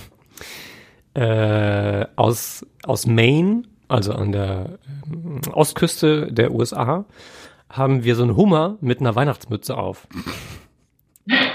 äh, 1.14 2.06
aus, 2.16 2.66
aus 2.84 3.06
Maine, 3.06 3.64
also 3.88 4.14
an 4.14 4.32
der 4.32 4.80
ähm, 5.06 5.42
Ostküste 5.54 6.32
der 6.32 6.52
USA, 6.52 7.06
haben 7.70 8.04
wir 8.04 8.16
so 8.16 8.24
einen 8.24 8.36
Hummer 8.36 8.78
mit 8.82 9.00
einer 9.00 9.16
Weihnachtsmütze 9.16 9.78
auf. 9.78 10.08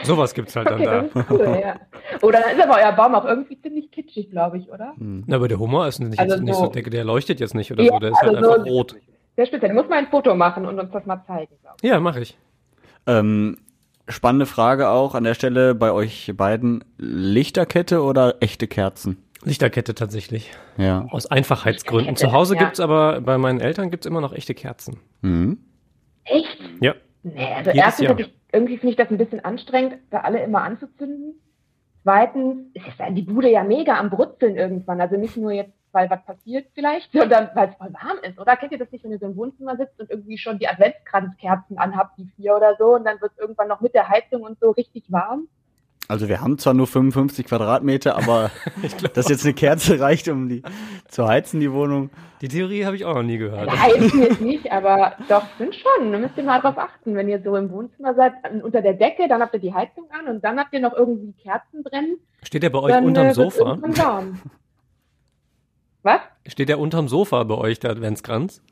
Sowas 0.05 0.35
gibt's 0.35 0.55
halt 0.57 0.71
Okay, 0.71 0.85
dann 0.85 1.11
da. 1.15 1.25
cool, 1.31 1.59
ja. 1.63 1.77
Oder 2.23 2.41
dann 2.41 2.57
ist 2.57 2.63
aber 2.63 2.77
euer 2.79 2.93
Baum 2.93 3.15
auch 3.15 3.25
irgendwie 3.25 3.61
ziemlich 3.61 3.91
kitschig, 3.91 4.31
glaube 4.31 4.59
ich, 4.59 4.71
oder? 4.71 4.93
Na, 4.99 5.37
aber 5.37 5.49
der 5.49 5.59
Hummer 5.59 5.89
ist 5.89 5.99
nicht, 6.01 6.19
Also 6.19 6.37
jetzt 6.37 6.45
nicht 6.45 6.55
so- 6.55 6.65
so, 6.67 6.71
der, 6.71 6.83
der 6.83 7.05
leuchtet 7.05 7.41
jetzt 7.41 7.55
nicht 7.55 7.73
oder 7.73 7.83
Ja, 7.83 7.93
so, 7.93 7.99
der 7.99 8.11
ist 8.11 8.21
halt 8.23 8.37
also 8.37 8.45
so- 8.51 8.53
einfach 8.55 8.67
rot. 8.67 8.97
Sehr 9.37 9.47
speziell. 9.47 9.71
Du 9.71 9.75
musst 9.77 9.91
mal 9.91 9.97
ein 9.99 10.07
Foto 10.09 10.35
machen 10.35 10.65
und 10.67 10.79
uns 10.79 10.91
das 10.93 11.05
mal 11.07 11.21
zeigen, 11.27 11.53
glaube 11.61 11.77
Ja, 11.83 11.99
mache 12.01 12.21
ich. 12.21 12.37
Ähm, 13.07 13.57
spannende 14.09 14.47
Frage 14.47 14.89
auch 14.91 15.15
an 15.15 15.25
der 15.25 15.35
Stelle 15.35 15.75
bei 15.75 15.91
euch 15.93 16.33
beiden. 16.37 16.85
Lichterkette 16.99 18.03
oder 18.03 18.37
echte 18.41 18.67
Kerzen? 18.69 19.17
Lichterkette 19.43 19.95
tatsächlich. 19.95 20.53
Ja. 20.79 21.07
Aus 21.11 21.27
Einfachheitsgründen. 21.27 22.17
Zu 22.17 22.33
Hause 22.33 22.55
ja. 22.55 22.61
gibt's 22.63 22.81
aber, 22.81 23.21
bei 23.21 23.37
meinen 23.37 23.61
Eltern 23.61 23.91
gibt's 23.91 24.07
immer 24.07 24.21
noch 24.21 24.33
echte 24.33 24.55
Kerzen. 24.55 25.01
Mhm. 25.23 25.59
Echt? 26.25 26.59
Ja. 26.81 26.95
Nee, 27.23 27.47
also 27.55 27.71
Jedes 27.71 27.85
erstens, 27.85 28.05
Jahr. 28.07 28.17
Irgendwie 28.55 28.79
finde 28.79 28.93
ich 28.93 28.97
das 28.97 29.11
ein 29.11 29.19
bisschen 29.19 29.45
anstrengend, 29.45 29.99
da 30.11 30.21
alle 30.21 30.43
immer 30.43 30.63
anzuzünden. 30.63 31.41
Zweitens 32.03 32.75
ist 32.75 32.87
die 33.11 33.23
Bude 33.23 33.51
ja 33.51 33.65
mega 33.65 33.99
am 33.99 34.11
Brutzeln 34.11 34.57
irgendwann. 34.57 35.01
Also 35.01 35.17
nicht 35.17 35.37
nur 35.37 35.53
jetzt, 35.53 35.73
weil 35.93 36.09
was 36.11 36.25
passiert 36.25 36.69
vielleicht, 36.75 37.11
sondern 37.19 37.51
weil 37.55 37.71
es 37.71 37.75
voll 37.77 37.93
warm 37.93 38.19
ist. 38.23 38.39
Oder 38.39 38.57
kennt 38.57 38.73
ihr 38.73 38.79
das 38.79 38.93
nicht, 38.93 39.05
wenn 39.05 39.13
ihr 39.13 39.19
so 39.19 39.27
im 39.27 39.37
Wohnzimmer 39.37 39.77
sitzt 39.77 39.99
und 40.01 40.11
irgendwie 40.11 40.39
schon 40.39 40.59
die 40.59 40.69
Adventskranzkerzen 40.69 41.79
anhabt, 41.79 42.19
die 42.19 42.27
vier 42.37 42.57
oder 42.57 42.77
so, 42.79 42.95
und 42.95 43.05
dann 43.05 43.21
wird 43.21 43.33
es 43.33 43.39
irgendwann 43.39 43.69
noch 43.69 43.81
mit 43.81 43.95
der 43.95 44.09
Heizung 44.09 44.43
und 44.43 44.61
so 44.61 44.71
richtig 44.71 45.11
warm? 45.11 45.49
Also 46.07 46.29
wir 46.29 46.41
haben 46.41 46.59
zwar 46.59 46.75
nur 46.75 46.87
55 46.87 47.47
Quadratmeter, 47.47 48.17
aber 48.17 48.51
dass 49.15 49.29
jetzt 49.29 49.45
eine 49.45 49.55
Kerze 49.55 49.99
reicht, 50.01 50.29
um 50.29 50.49
die 50.49 50.63
zu 51.09 51.27
heizen, 51.27 51.61
die 51.61 51.73
Wohnung. 51.73 52.11
Die 52.41 52.49
Theorie 52.49 52.85
habe 52.85 52.97
ich 52.97 53.05
auch 53.05 53.15
noch 53.15 53.23
nie 53.23 53.39
gehört. 53.39 53.71
Heizen 53.71 54.21
jetzt 54.21 54.41
nicht, 54.41 54.71
aber 54.71 55.15
doch, 55.29 55.45
sind 55.59 55.75
schon. 55.75 56.13
Da 56.13 56.19
müsst 56.19 56.37
ihr 56.37 56.43
mal 56.43 56.61
drauf 56.61 56.77
achten, 56.77 57.15
wenn 57.15 57.29
ihr 57.29 57.41
so 57.43 57.57
im 57.57 57.71
Wohnzimmer 57.71 58.15
seid, 58.15 58.35
unter 58.63 58.83
der 58.83 58.95
Decke, 58.95 59.29
dann 59.29 59.41
habt 59.41 59.55
ihr 59.55 59.61
die 59.61 59.73
Heizung 59.73 60.05
an 60.11 60.29
und 60.29 60.45
dann 60.45 60.59
habt 60.59 60.75
ihr 60.75 60.81
noch 60.81 60.93
irgendwie 60.93 61.33
Kerzen 61.43 61.83
brennen. 61.83 62.19
Steht 62.43 62.63
der 62.63 62.71
bei 62.71 62.81
euch 62.81 62.93
dann 62.93 63.07
unterm 63.07 63.29
äh, 63.29 63.35
Sofa? 63.35 63.79
warm. 63.81 64.41
Was? 66.03 66.21
Steht 66.47 66.69
der 66.69 66.79
unterm 66.79 67.09
Sofa 67.09 67.43
bei 67.45 67.55
euch, 67.55 67.81
der 67.81 67.93
Adventskranz? 67.93 68.63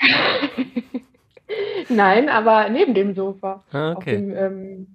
Nein, 1.88 2.28
aber 2.28 2.68
neben 2.68 2.94
dem 2.94 3.14
Sofa. 3.14 3.62
Ah, 3.70 3.92
Auf 3.92 3.98
okay. 3.98 4.16
dem 4.16 4.36
ähm, 4.36 4.86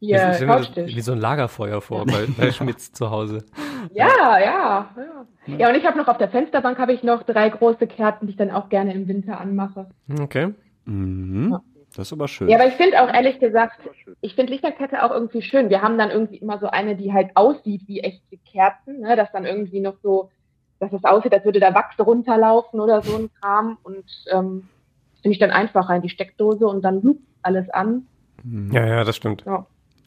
Mir 0.00 0.16
das 0.16 0.40
Couchtisch. 0.40 0.96
wie 0.96 1.00
so 1.00 1.12
ein 1.12 1.18
Lagerfeuer 1.18 1.80
vor 1.80 2.06
bei, 2.06 2.26
bei 2.36 2.50
Schmitz 2.52 2.92
zu 2.92 3.10
Hause. 3.10 3.44
Ja, 3.92 4.38
ja, 4.38 4.88
ja. 4.96 5.26
Ja, 5.58 5.68
und 5.68 5.74
ich 5.74 5.84
habe 5.84 5.98
noch 5.98 6.08
auf 6.08 6.18
der 6.18 6.28
Fensterbank 6.28 6.78
habe 6.78 6.92
ich 6.92 7.02
noch 7.02 7.22
drei 7.22 7.48
große 7.48 7.86
Kerzen, 7.86 8.26
die 8.26 8.32
ich 8.32 8.36
dann 8.38 8.50
auch 8.50 8.68
gerne 8.68 8.94
im 8.94 9.08
Winter 9.08 9.40
anmache. 9.40 9.90
Okay. 10.20 10.54
Mhm. 10.86 11.52
Ja. 11.52 11.62
Das 11.96 12.06
ist 12.06 12.12
aber 12.12 12.28
schön. 12.28 12.48
Ja, 12.48 12.56
aber 12.56 12.68
ich 12.68 12.74
finde 12.74 13.02
auch 13.02 13.12
ehrlich 13.12 13.40
gesagt, 13.40 13.80
ich 14.20 14.34
finde 14.36 14.52
Lichterkette 14.52 15.02
auch 15.02 15.10
irgendwie 15.10 15.42
schön. 15.42 15.70
Wir 15.70 15.82
haben 15.82 15.98
dann 15.98 16.10
irgendwie 16.10 16.36
immer 16.36 16.58
so 16.60 16.68
eine, 16.68 16.94
die 16.94 17.12
halt 17.12 17.30
aussieht 17.34 17.82
wie 17.88 18.00
echte 18.00 18.36
Kerzen, 18.50 19.00
ne? 19.00 19.16
dass 19.16 19.32
dann 19.32 19.44
irgendwie 19.44 19.80
noch 19.80 19.96
so, 20.02 20.30
dass 20.78 20.92
es 20.92 21.02
aussieht, 21.04 21.34
als 21.34 21.44
würde 21.44 21.58
da 21.58 21.74
Wachs 21.74 21.98
runterlaufen 21.98 22.78
oder 22.80 23.02
so 23.02 23.16
ein 23.16 23.30
Kram. 23.40 23.76
Und 23.82 24.04
ähm, 24.30 24.68
das 25.12 25.22
finde 25.22 25.32
ich 25.32 25.40
dann 25.40 25.50
einfacher 25.50 25.96
in 25.96 26.02
die 26.02 26.08
Steckdose 26.10 26.64
und 26.66 26.82
dann 26.82 27.02
lugt 27.02 27.22
alles 27.42 27.68
an. 27.70 28.06
Mhm. 28.44 28.70
Ja, 28.72 28.86
ja, 28.86 29.04
das 29.04 29.16
stimmt. 29.16 29.44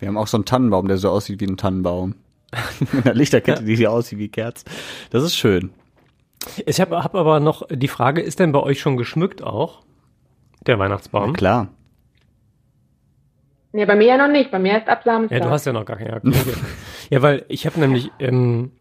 Wir 0.04 0.10
haben 0.10 0.18
auch 0.18 0.28
so 0.28 0.36
einen 0.36 0.44
Tannenbaum, 0.46 0.90
der 0.90 0.98
so 0.98 1.10
aussieht 1.10 1.40
wie 1.40 1.46
ein 1.48 1.56
Tannenbaum. 1.56 2.16
Mit 2.92 3.06
einer 3.06 3.16
Lichterkette, 3.16 3.64
die 3.64 3.76
hier 3.78 3.90
aussieht 3.90 4.20
wie 4.20 4.28
Kerz. 4.28 4.66
Das 5.12 5.24
ist 5.24 5.36
schön. 5.38 5.72
Ich 6.66 6.82
habe 6.82 7.02
hab 7.02 7.16
aber 7.16 7.40
noch 7.40 7.66
die 7.72 7.88
Frage, 7.88 8.20
ist 8.22 8.40
denn 8.40 8.52
bei 8.52 8.60
euch 8.60 8.82
schon 8.82 8.98
geschmückt 8.98 9.42
auch? 9.42 9.82
Der 10.68 10.78
Weihnachtsbaum? 10.78 11.28
Na 11.32 11.34
klar. 11.38 11.68
Nee, 13.72 13.86
bei 13.86 13.96
mir 13.96 14.08
ja 14.08 14.18
noch 14.18 14.28
nicht. 14.32 14.52
Bei 14.52 14.60
mir 14.60 14.78
ist 14.78 14.90
ab 14.90 15.04
Samstag. 15.06 15.40
Ja, 15.40 15.46
du 15.46 15.50
hast 15.50 15.66
ja 15.66 15.72
noch 15.72 15.86
gar 15.86 15.96
keine. 15.96 16.10
Ja, 16.10 16.18
okay. 16.18 16.54
ja 17.10 17.22
weil 17.22 17.46
ich 17.48 17.66
habe 17.66 17.80
nämlich, 17.80 18.12
ähm, 18.20 18.72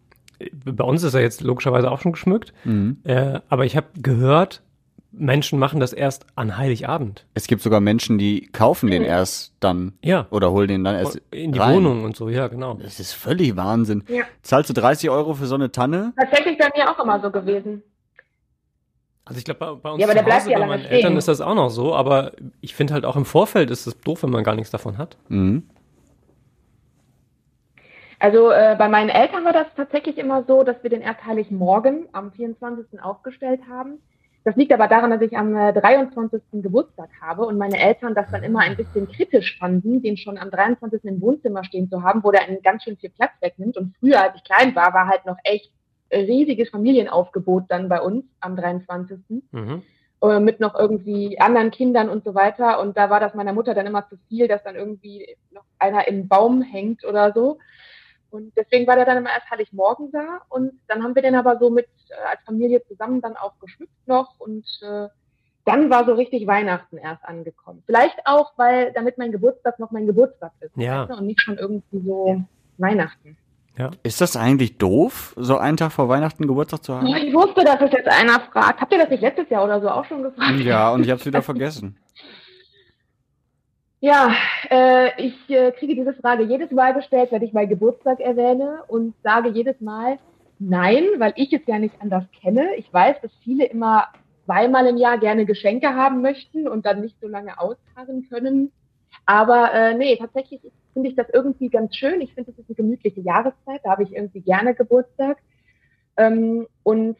bei 0.64 0.84
uns 0.84 1.04
ist 1.04 1.14
er 1.14 1.20
jetzt 1.22 1.40
logischerweise 1.40 1.88
auch 1.90 2.00
schon 2.00 2.12
geschmückt, 2.12 2.52
Mhm. 2.64 2.96
äh, 3.04 3.38
aber 3.48 3.64
ich 3.64 3.76
habe 3.76 3.86
gehört, 3.94 4.62
Menschen 5.12 5.58
machen 5.58 5.78
das 5.78 5.92
erst 5.92 6.26
an 6.36 6.56
Heiligabend. 6.56 7.26
Es 7.34 7.46
gibt 7.46 7.60
sogar 7.62 7.80
Menschen, 7.80 8.16
die 8.18 8.46
kaufen 8.46 8.90
den 8.90 9.02
erst 9.02 9.54
dann 9.60 9.92
Ja. 10.02 10.26
oder 10.30 10.50
holen 10.52 10.68
den 10.68 10.84
dann 10.84 10.94
erst 10.94 11.20
In 11.30 11.52
die 11.52 11.58
rein. 11.58 11.76
Wohnung 11.76 12.04
und 12.04 12.16
so, 12.16 12.28
ja, 12.30 12.48
genau. 12.48 12.74
Das 12.74 12.98
ist 12.98 13.12
völlig 13.12 13.54
Wahnsinn. 13.56 14.04
Ja. 14.08 14.24
Zahlst 14.40 14.70
du 14.70 14.74
30 14.74 15.10
Euro 15.10 15.34
für 15.34 15.46
so 15.46 15.54
eine 15.54 15.70
Tanne? 15.70 16.12
Tatsächlich 16.18 16.56
bei 16.58 16.70
mir 16.74 16.90
auch 16.90 16.98
immer 17.02 17.20
so 17.20 17.30
gewesen. 17.30 17.82
Also 19.24 19.38
ich 19.38 19.44
glaube, 19.44 19.58
bei, 19.60 19.74
bei 19.74 19.90
uns 19.90 20.00
Ja, 20.00 20.06
aber 20.06 20.14
der 20.14 20.24
zu 20.26 20.32
Hause, 20.34 20.50
bei 20.50 20.66
meinen. 20.66 20.84
Eltern 20.84 21.16
ist 21.16 21.28
das 21.28 21.40
auch 21.40 21.54
noch 21.54 21.68
so, 21.68 21.94
aber 21.94 22.32
ich 22.60 22.74
finde 22.74 22.94
halt 22.94 23.04
auch 23.04 23.14
im 23.16 23.24
Vorfeld 23.24 23.70
ist 23.70 23.86
es 23.86 23.98
doof, 24.00 24.22
wenn 24.22 24.30
man 24.30 24.42
gar 24.44 24.54
nichts 24.54 24.70
davon 24.70 24.98
hat. 24.98 25.16
Mhm. 25.28 25.64
Also 28.18 28.50
äh, 28.50 28.76
bei 28.78 28.88
meinen 28.88 29.08
Eltern 29.08 29.44
war 29.44 29.52
das 29.52 29.66
tatsächlich 29.76 30.16
immer 30.16 30.44
so, 30.46 30.62
dass 30.62 30.76
wir 30.82 30.90
den 30.90 31.00
erst 31.02 31.24
Heiligmorgen 31.26 32.06
am 32.12 32.32
24. 32.32 33.02
aufgestellt 33.02 33.60
haben. 33.68 33.98
Das 34.44 34.56
liegt 34.56 34.72
aber 34.72 34.88
daran, 34.88 35.10
dass 35.10 35.20
ich 35.20 35.36
am 35.36 35.54
äh, 35.54 35.72
23. 35.72 36.42
Geburtstag 36.62 37.10
habe 37.20 37.46
und 37.46 37.58
meine 37.58 37.78
Eltern 37.78 38.14
das 38.14 38.30
dann 38.30 38.42
immer 38.42 38.60
ein 38.60 38.76
bisschen 38.76 39.08
kritisch 39.08 39.56
fanden, 39.58 40.02
den 40.02 40.16
schon 40.16 40.36
am 40.36 40.50
23. 40.50 41.04
im 41.04 41.20
Wohnzimmer 41.20 41.62
stehen 41.64 41.88
zu 41.88 42.02
haben, 42.02 42.24
wo 42.24 42.32
der 42.32 42.42
einen 42.42 42.62
ganz 42.62 42.82
schön 42.82 42.96
viel 42.96 43.10
Platz 43.10 43.30
wegnimmt. 43.40 43.76
Und 43.76 43.94
früher, 44.00 44.20
als 44.20 44.36
ich 44.36 44.44
klein 44.44 44.74
war, 44.74 44.92
war 44.94 45.06
halt 45.06 45.24
noch 45.26 45.36
echt 45.44 45.70
riesiges 46.12 46.70
Familienaufgebot 46.70 47.64
dann 47.68 47.88
bei 47.88 48.00
uns 48.00 48.24
am 48.40 48.56
23 48.56 49.18
Mhm. 49.52 49.82
äh, 50.22 50.40
mit 50.40 50.60
noch 50.60 50.74
irgendwie 50.74 51.38
anderen 51.40 51.70
Kindern 51.70 52.08
und 52.08 52.24
so 52.24 52.34
weiter. 52.34 52.80
Und 52.80 52.96
da 52.96 53.10
war 53.10 53.20
das 53.20 53.34
meiner 53.34 53.52
Mutter 53.52 53.74
dann 53.74 53.86
immer 53.86 54.08
zu 54.08 54.16
viel, 54.28 54.48
dass 54.48 54.62
dann 54.62 54.74
irgendwie 54.74 55.36
noch 55.50 55.64
einer 55.78 56.06
im 56.08 56.28
Baum 56.28 56.62
hängt 56.62 57.04
oder 57.04 57.32
so. 57.32 57.58
Und 58.32 58.52
deswegen 58.56 58.86
war 58.86 58.96
der 58.96 59.04
dann 59.04 59.18
immer 59.18 59.30
erst 59.30 59.50
Heiligmorgen 59.50 60.10
da. 60.12 60.40
Und 60.48 60.72
dann 60.88 61.02
haben 61.02 61.14
wir 61.14 61.22
den 61.22 61.34
aber 61.34 61.58
so 61.58 61.70
mit 61.70 61.86
äh, 62.08 62.14
als 62.30 62.42
Familie 62.44 62.82
zusammen 62.86 63.20
dann 63.20 63.36
auch 63.36 63.52
geschmückt 63.60 63.92
noch. 64.06 64.38
Und 64.38 64.64
äh, 64.82 65.08
dann 65.64 65.90
war 65.90 66.04
so 66.04 66.14
richtig 66.14 66.46
Weihnachten 66.46 66.96
erst 66.96 67.24
angekommen. 67.24 67.82
Vielleicht 67.86 68.18
auch, 68.24 68.52
weil 68.56 68.92
damit 68.92 69.18
mein 69.18 69.32
Geburtstag 69.32 69.78
noch 69.78 69.90
mein 69.90 70.06
Geburtstag 70.06 70.52
ist. 70.60 70.76
Ja. 70.76 71.02
weißt 71.02 71.10
du, 71.10 71.16
Und 71.18 71.26
nicht 71.26 71.40
schon 71.40 71.58
irgendwie 71.58 72.00
so 72.04 72.42
Weihnachten. 72.78 73.36
Ist 74.02 74.20
das 74.20 74.36
eigentlich 74.36 74.76
doof, 74.78 75.34
so 75.36 75.56
einen 75.56 75.76
Tag 75.76 75.92
vor 75.92 76.08
Weihnachten 76.08 76.46
Geburtstag 76.46 76.84
zu 76.84 76.94
haben? 76.94 77.06
ich 77.06 77.32
wusste, 77.32 77.64
dass 77.64 77.80
es 77.80 77.90
jetzt 77.92 78.08
einer 78.08 78.38
fragt. 78.40 78.80
Habt 78.80 78.92
ihr 78.92 78.98
das 78.98 79.08
nicht 79.08 79.22
letztes 79.22 79.48
Jahr 79.48 79.64
oder 79.64 79.80
so 79.80 79.88
auch 79.88 80.04
schon 80.04 80.22
gefragt? 80.22 80.60
Ja, 80.60 80.90
und 80.92 81.02
ich 81.04 81.10
habe 81.10 81.20
es 81.20 81.26
wieder 81.26 81.42
vergessen. 81.42 81.96
Ja, 84.04 84.34
äh, 84.68 85.10
ich 85.16 85.48
äh, 85.48 85.70
kriege 85.70 85.94
diese 85.94 86.12
Frage 86.14 86.42
jedes 86.42 86.72
Mal 86.72 86.92
gestellt, 86.92 87.30
wenn 87.30 87.42
ich 87.42 87.52
meinen 87.52 87.68
Geburtstag 87.68 88.18
erwähne 88.18 88.82
und 88.88 89.14
sage 89.22 89.50
jedes 89.50 89.80
Mal 89.80 90.18
nein, 90.58 91.04
weil 91.18 91.32
ich 91.36 91.52
es 91.52 91.60
ja 91.66 91.78
nicht 91.78 91.94
anders 92.00 92.24
kenne. 92.40 92.74
Ich 92.78 92.92
weiß, 92.92 93.20
dass 93.22 93.30
viele 93.44 93.64
immer 93.64 94.08
zweimal 94.44 94.88
im 94.88 94.96
Jahr 94.96 95.18
gerne 95.18 95.46
Geschenke 95.46 95.94
haben 95.94 96.20
möchten 96.20 96.66
und 96.66 96.84
dann 96.84 97.00
nicht 97.00 97.14
so 97.20 97.28
lange 97.28 97.60
ausharren 97.60 98.26
können. 98.28 98.72
Aber 99.24 99.72
äh, 99.72 99.94
nee, 99.94 100.16
tatsächlich 100.16 100.60
finde 100.94 101.08
ich 101.08 101.14
das 101.14 101.28
irgendwie 101.32 101.68
ganz 101.68 101.94
schön. 101.94 102.20
Ich 102.22 102.34
finde, 102.34 102.50
es 102.50 102.58
ist 102.58 102.70
eine 102.70 102.74
gemütliche 102.74 103.20
Jahreszeit. 103.20 103.82
Da 103.84 103.90
habe 103.90 104.02
ich 104.02 104.12
irgendwie 104.16 104.40
gerne 104.40 104.74
Geburtstag. 104.74 105.38
Ähm, 106.16 106.66
und 106.82 107.16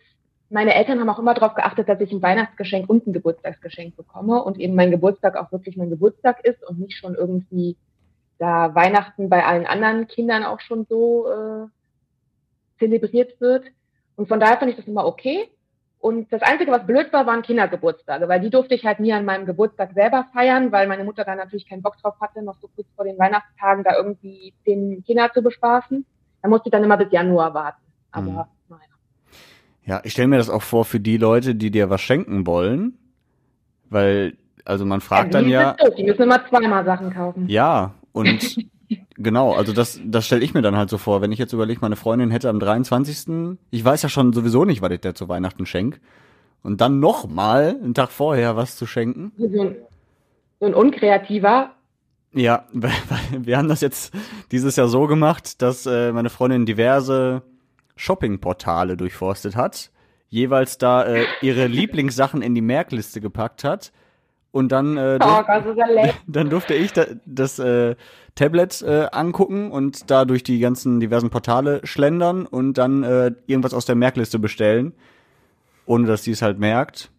meine 0.53 0.75
Eltern 0.75 1.01
haben 1.01 1.09
auch 1.09 1.19
immer 1.19 1.35
darauf 1.35 1.55
geachtet, 1.55 1.89
dass 1.89 2.01
ich 2.01 2.13
ein 2.13 2.21
Weihnachtsgeschenk 2.21 2.89
und 2.89 3.07
ein 3.07 3.15
Geburtstagsgeschenk 3.15 3.97
bekomme 3.97 4.43
und 4.45 4.61
eben 4.61 4.75
mein 4.75 4.91
Geburtstag 4.91 5.37
auch 5.37 5.51
wirklich 5.51 5.77
mein 5.77 5.89
Geburtstag 5.89 6.45
ist 6.45 6.63
und 6.69 6.79
nicht 6.79 6.99
schon 6.99 7.15
irgendwie 7.15 7.77
da 8.39 8.75
Weihnachten 8.75 9.31
bei 9.31 9.45
allen 9.45 9.67
anderen 9.67 10.09
Kindern 10.09 10.45
auch 10.45 10.61
schon 10.61 10.85
so 10.89 11.27
äh, 11.29 11.67
zelebriert 12.79 13.41
wird. 13.41 13.65
Und 14.17 14.29
von 14.29 14.41
daher 14.41 14.59
finde 14.59 14.73
ich 14.73 14.77
das 14.77 14.87
immer 14.87 15.07
okay. 15.07 15.49
Und 15.99 16.31
das 16.33 16.43
Einzige, 16.43 16.71
was 16.71 16.85
blöd 16.85 17.13
war, 17.13 17.27
waren 17.27 17.43
Kindergeburtstage, 17.43 18.29
weil 18.29 18.41
die 18.41 18.51
durfte 18.51 18.75
ich 18.75 18.85
halt 18.85 19.01
nie 19.01 19.13
an 19.13 19.25
meinem 19.25 19.47
Geburtstag 19.47 19.93
selber 19.95 20.27
feiern, 20.35 20.71
weil 20.71 20.87
meine 20.87 21.05
Mutter 21.05 21.25
da 21.25 21.35
natürlich 21.35 21.69
keinen 21.69 21.83
Bock 21.83 21.97
drauf 22.03 22.17
hatte, 22.21 22.43
noch 22.43 22.59
so 22.61 22.69
kurz 22.75 22.89
vor 22.95 23.05
den 23.05 23.19
Weihnachtstagen 23.19 23.85
da 23.85 23.97
irgendwie 23.97 24.53
zehn 24.65 25.03
Kinder 25.05 25.31
zu 25.33 25.41
bespaßen. 25.41 26.05
Da 26.43 26.49
musste 26.49 26.69
ich 26.69 26.73
dann 26.73 26.85
immer 26.85 26.97
bis 26.99 27.11
Januar 27.13 27.55
warten. 27.55 27.81
Aber 28.11 28.31
Mhm. 28.31 28.45
Ja, 29.85 30.01
ich 30.05 30.13
stelle 30.13 30.29
mir 30.29 30.39
das 30.39 30.51
auch 30.51 30.63
vor 30.63 30.85
für 30.85 31.01
die 31.01 31.17
Leute, 31.17 31.55
die 31.55 31.71
dir 31.71 31.91
was 31.91 32.01
schenken 32.01 32.47
wollen. 32.47 32.99
Weil, 33.91 34.35
also 34.65 34.85
man 34.85 35.01
fragt 35.01 35.35
dann 35.35 35.47
die 35.47 35.51
ja, 35.51 35.75
doof, 35.75 35.95
die 35.97 36.05
müssen 36.05 36.23
immer 36.23 36.47
zweimal 36.49 36.85
Sachen 36.85 37.13
kaufen. 37.13 37.49
ja, 37.49 37.95
und 38.13 38.57
genau, 39.17 39.53
also 39.53 39.73
das, 39.73 40.01
das 40.05 40.27
stelle 40.27 40.43
ich 40.43 40.55
mir 40.55 40.63
dann 40.63 40.77
halt 40.77 40.89
so 40.89 40.99
vor. 40.99 41.21
Wenn 41.21 41.33
ich 41.33 41.39
jetzt 41.39 41.53
überlege, 41.53 41.81
meine 41.83 41.97
Freundin 41.97 42.31
hätte 42.31 42.49
am 42.49 42.61
23. 42.61 43.57
Ich 43.71 43.85
weiß 43.85 44.03
ja 44.03 44.09
schon 44.09 44.33
sowieso 44.33 44.65
nicht, 44.65 44.83
was 44.83 44.93
ich 44.93 45.01
der 45.01 45.15
zu 45.15 45.29
Weihnachten 45.29 45.67
schenk. 45.67 46.01
Und 46.63 46.81
dann 46.81 47.01
noch 47.01 47.29
mal 47.29 47.77
einen 47.83 47.95
Tag 47.95 48.11
vorher 48.11 48.57
was 48.57 48.77
zu 48.77 48.87
schenken. 48.87 49.33
So 49.37 49.47
ein, 49.47 49.77
so 50.61 50.67
ein 50.67 50.75
unkreativer. 50.75 51.73
Ja, 52.33 52.67
wir 52.73 53.59
haben 53.59 53.69
das 53.69 53.81
jetzt 53.81 54.15
dieses 54.53 54.77
Jahr 54.77 54.89
so 54.89 55.07
gemacht, 55.07 55.61
dass 55.61 55.87
äh, 55.87 56.13
meine 56.13 56.31
Freundin 56.31 56.65
diverse 56.65 57.43
Shoppingportale 58.03 58.97
durchforstet 58.97 59.55
hat, 59.55 59.91
jeweils 60.29 60.77
da 60.77 61.05
äh, 61.05 61.25
ihre 61.41 61.69
Lieblingssachen 61.69 62.43
in 62.43 62.55
die 62.57 62.61
Merkliste 62.61 63.21
gepackt 63.21 63.63
hat 63.63 63.93
und 64.51 64.73
dann 64.73 64.97
äh, 64.97 65.19
Oh 65.23 65.25
dur- 65.25 65.45
Gott, 65.45 65.65
so 65.65 65.75
sehr 65.75 66.15
dann 66.27 66.51
durfte 66.51 66.75
ich 66.75 66.93
da, 66.93 67.05
das 67.27 67.61
äh, 67.61 67.95
Tablet 68.35 68.83
äh, 68.83 69.07
angucken 69.13 69.71
und 69.71 70.11
da 70.11 70.25
durch 70.25 70.43
die 70.43 70.59
ganzen 70.59 70.99
diversen 70.99 71.31
Portale 71.31 71.81
schlendern 71.85 72.45
und 72.45 72.75
dann 72.77 73.05
äh, 73.05 73.31
irgendwas 73.47 73.73
aus 73.73 73.87
der 73.87 73.95
Merkliste 73.95 74.41
bestellen, 74.41 74.95
ohne 75.87 76.09
dass 76.09 76.25
sie 76.25 76.33
es 76.33 76.43
halt 76.43 76.59
merkt. 76.59 77.11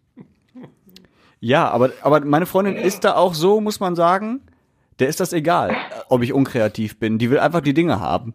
Ja, 1.40 1.70
aber, 1.70 1.92
aber 2.02 2.20
meine 2.24 2.44
Freundin 2.46 2.76
ist 2.76 3.04
da 3.04 3.14
auch 3.14 3.32
so, 3.32 3.60
muss 3.62 3.80
man 3.80 3.96
sagen, 3.96 4.42
der 4.98 5.08
ist 5.08 5.20
das 5.20 5.32
egal, 5.32 5.74
ob 6.10 6.22
ich 6.22 6.32
unkreativ 6.34 6.98
bin. 6.98 7.18
Die 7.18 7.30
will 7.30 7.38
einfach 7.38 7.60
die 7.62 7.74
Dinge 7.74 8.00
haben. 8.00 8.34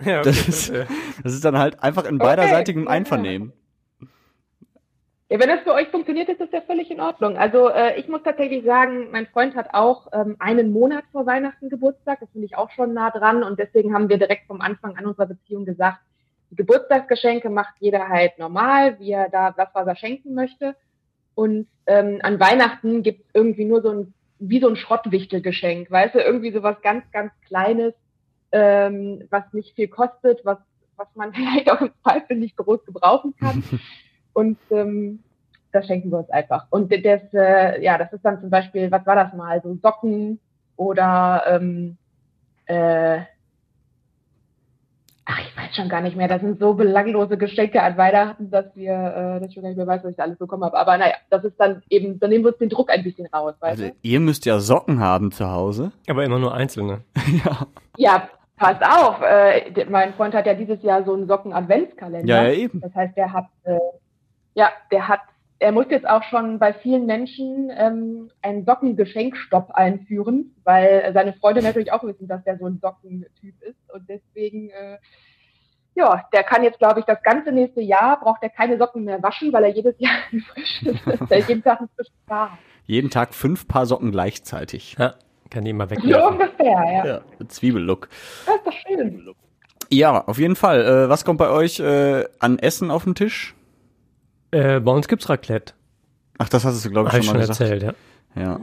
Ja, 0.04 0.20
okay, 0.20 0.28
Das 0.28 0.48
ist, 0.48 0.70
äh, 0.70 0.86
das 1.22 1.34
ist 1.34 1.44
dann 1.44 1.58
halt 1.58 1.82
einfach 1.82 2.04
in 2.04 2.18
beiderseitigem 2.18 2.84
ja. 2.84 2.90
Einvernehmen. 2.90 3.52
Ja, 5.30 5.38
wenn 5.40 5.48
das 5.48 5.60
für 5.60 5.74
euch 5.74 5.88
funktioniert, 5.88 6.28
ist 6.28 6.40
das 6.40 6.50
ja 6.52 6.62
völlig 6.62 6.90
in 6.90 7.00
Ordnung. 7.00 7.36
Also 7.36 7.68
äh, 7.68 7.98
ich 8.00 8.08
muss 8.08 8.22
tatsächlich 8.22 8.64
sagen, 8.64 9.10
mein 9.10 9.26
Freund 9.26 9.54
hat 9.56 9.74
auch 9.74 10.06
ähm, 10.12 10.36
einen 10.38 10.72
Monat 10.72 11.04
vor 11.12 11.26
Weihnachten 11.26 11.68
Geburtstag. 11.68 12.20
Das 12.20 12.30
finde 12.30 12.46
ich 12.46 12.56
auch 12.56 12.70
schon 12.70 12.94
nah 12.94 13.10
dran. 13.10 13.42
Und 13.42 13.58
deswegen 13.58 13.92
haben 13.92 14.08
wir 14.08 14.16
direkt 14.16 14.46
vom 14.46 14.62
Anfang 14.62 14.96
an 14.96 15.04
unserer 15.04 15.26
Beziehung 15.26 15.66
gesagt, 15.66 15.98
die 16.50 16.56
Geburtstagsgeschenke 16.56 17.50
macht 17.50 17.74
jeder 17.78 18.08
halt 18.08 18.38
normal, 18.38 18.98
wie 19.00 19.10
er 19.10 19.28
da 19.28 19.52
was, 19.56 19.68
was 19.74 19.86
er 19.86 19.96
schenken 19.96 20.32
möchte. 20.32 20.74
Und 21.34 21.68
ähm, 21.86 22.20
an 22.22 22.40
Weihnachten 22.40 23.02
gibt 23.02 23.26
es 23.26 23.34
irgendwie 23.34 23.66
nur 23.66 23.82
so 23.82 23.90
ein, 23.90 24.14
wie 24.38 24.60
so 24.60 24.68
ein 24.68 24.76
Schrottwichtelgeschenk, 24.76 25.90
weißt 25.90 26.14
du, 26.14 26.20
irgendwie 26.20 26.52
so 26.52 26.62
was 26.62 26.80
ganz, 26.80 27.04
ganz 27.12 27.32
Kleines, 27.46 27.92
ähm, 28.52 29.22
was 29.30 29.44
nicht 29.52 29.74
viel 29.74 29.88
kostet, 29.88 30.44
was, 30.44 30.58
was 30.96 31.08
man 31.14 31.32
vielleicht 31.34 31.70
auch 31.70 31.80
im 31.80 31.90
Zweifel 32.02 32.36
nicht 32.36 32.56
groß 32.56 32.84
gebrauchen 32.84 33.34
kann. 33.38 33.62
Und 34.32 34.58
ähm, 34.70 35.22
das 35.72 35.86
schenken 35.86 36.10
wir 36.10 36.18
uns 36.18 36.30
einfach. 36.30 36.66
Und 36.70 36.92
das, 36.92 37.22
äh, 37.34 37.82
ja, 37.82 37.98
das 37.98 38.12
ist 38.12 38.24
dann 38.24 38.40
zum 38.40 38.50
Beispiel, 38.50 38.90
was 38.90 39.04
war 39.06 39.16
das 39.16 39.32
mal, 39.34 39.60
so 39.62 39.76
Socken 39.82 40.38
oder 40.76 41.42
ähm, 41.48 41.96
äh, 42.66 43.20
ach, 45.24 45.40
ich 45.40 45.56
weiß 45.56 45.76
schon 45.76 45.88
gar 45.88 46.00
nicht 46.00 46.16
mehr. 46.16 46.28
Das 46.28 46.40
sind 46.40 46.58
so 46.58 46.72
belanglose 46.74 47.36
Geschenke 47.36 47.82
an 47.82 47.96
Weihnachten, 47.98 48.50
dass 48.50 48.64
wir, 48.74 48.92
äh, 48.92 49.40
dass 49.40 49.48
ich 49.48 49.54
schon 49.54 49.62
gar 49.62 49.68
nicht 49.70 49.76
mehr 49.76 49.86
weiß, 49.86 50.02
was 50.04 50.10
ich 50.12 50.16
da 50.16 50.22
alles 50.22 50.38
bekommen 50.38 50.64
habe. 50.64 50.78
Aber 50.78 50.96
naja, 50.96 51.14
das 51.30 51.44
ist 51.44 51.58
dann 51.58 51.82
eben, 51.90 52.18
dann 52.18 52.30
nehmen 52.30 52.44
wir 52.44 52.50
uns 52.50 52.58
den 52.58 52.68
Druck 52.70 52.90
ein 52.90 53.02
bisschen 53.02 53.26
raus, 53.26 53.54
weißt 53.60 53.80
Also 53.80 53.88
du? 53.92 53.96
ihr 54.02 54.20
müsst 54.20 54.46
ja 54.46 54.60
Socken 54.60 55.00
haben 55.00 55.32
zu 55.32 55.50
Hause. 55.50 55.92
aber 56.08 56.24
immer 56.24 56.38
nur 56.38 56.54
einzelne. 56.54 57.02
ja. 57.44 57.66
Ja, 57.96 58.28
passt 58.58 58.82
auf. 58.82 59.20
Äh, 59.22 59.86
mein 59.88 60.14
Freund 60.14 60.34
hat 60.34 60.46
ja 60.46 60.54
dieses 60.54 60.82
Jahr 60.82 61.04
so 61.04 61.14
einen 61.14 61.26
Socken-Adventskalender. 61.26 62.26
Ja, 62.26 62.48
ja, 62.48 62.52
eben. 62.52 62.80
Das 62.80 62.94
heißt, 62.94 63.16
der 63.16 63.32
hat, 63.32 63.46
äh, 63.64 63.78
ja, 64.54 64.70
der 64.90 65.08
hat, 65.08 65.20
er 65.60 65.72
muss 65.72 65.86
jetzt 65.90 66.08
auch 66.08 66.22
schon 66.24 66.58
bei 66.58 66.72
vielen 66.72 67.06
Menschen 67.06 67.70
ähm, 67.74 68.30
einen 68.42 68.64
Sockengeschenkstopp 68.64 69.70
einführen, 69.70 70.54
weil 70.64 71.10
seine 71.14 71.32
Freunde 71.32 71.62
natürlich 71.62 71.92
auch 71.92 72.04
wissen, 72.04 72.28
dass 72.28 72.44
der 72.44 72.58
so 72.58 72.66
ein 72.66 72.78
Sockentyp 72.80 73.54
ist 73.62 73.92
und 73.92 74.08
deswegen, 74.08 74.70
äh, 74.70 74.98
ja, 75.94 76.24
der 76.32 76.44
kann 76.44 76.62
jetzt, 76.62 76.78
glaube 76.78 77.00
ich, 77.00 77.06
das 77.06 77.22
ganze 77.22 77.50
nächste 77.50 77.80
Jahr 77.80 78.20
braucht 78.20 78.42
er 78.42 78.50
keine 78.50 78.78
Socken 78.78 79.04
mehr 79.04 79.20
waschen, 79.22 79.52
weil 79.52 79.64
er 79.64 79.70
jedes 79.70 79.98
Jahr 79.98 80.12
ein 80.32 80.40
frisches, 80.40 81.48
jeden 81.48 81.62
Tag 81.62 81.80
ein 81.80 81.88
frisches 81.96 82.14
Paar 82.26 82.52
hat. 82.52 82.58
Jeden 82.84 83.10
Tag 83.10 83.34
fünf 83.34 83.68
Paar 83.68 83.84
Socken 83.84 84.12
gleichzeitig. 84.12 84.96
Ja, 84.98 85.14
kann 85.50 85.64
die 85.64 85.70
immer 85.70 85.84
So 85.86 85.90
wegwerfen. 85.96 86.32
ungefähr, 86.32 86.66
ja. 86.92 87.06
Ja, 87.06 87.20
Zwiebellook. 87.48 88.08
Das 88.46 88.56
ist 88.56 88.66
doch 88.66 88.72
schön. 88.72 89.34
Ja, 89.90 90.24
auf 90.26 90.38
jeden 90.38 90.56
Fall. 90.56 90.82
Äh, 90.84 91.08
was 91.08 91.24
kommt 91.24 91.38
bei 91.38 91.48
euch 91.50 91.80
äh, 91.80 92.24
an 92.40 92.58
Essen 92.58 92.90
auf 92.90 93.04
den 93.04 93.14
Tisch? 93.14 93.54
Äh, 94.50 94.80
bei 94.80 94.92
uns 94.92 95.08
gibt's 95.08 95.28
Raclette. 95.28 95.74
Ach, 96.38 96.48
das 96.48 96.64
hast 96.64 96.84
du, 96.84 96.90
glaube 96.90 97.08
ich, 97.08 97.14
ich 97.14 97.24
schon 97.24 97.34
schon 97.34 97.40
mal 97.40 97.46
gesagt. 97.46 97.60
erzählt, 97.60 97.82
ja. 98.34 98.42
Ja. 98.42 98.60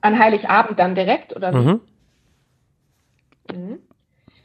An 0.00 0.18
Heiligabend 0.18 0.78
dann 0.78 0.94
direkt, 0.94 1.34
oder? 1.36 1.52
wie? 1.52 1.58
Mhm. 1.58 1.80
Mhm. 3.52 3.78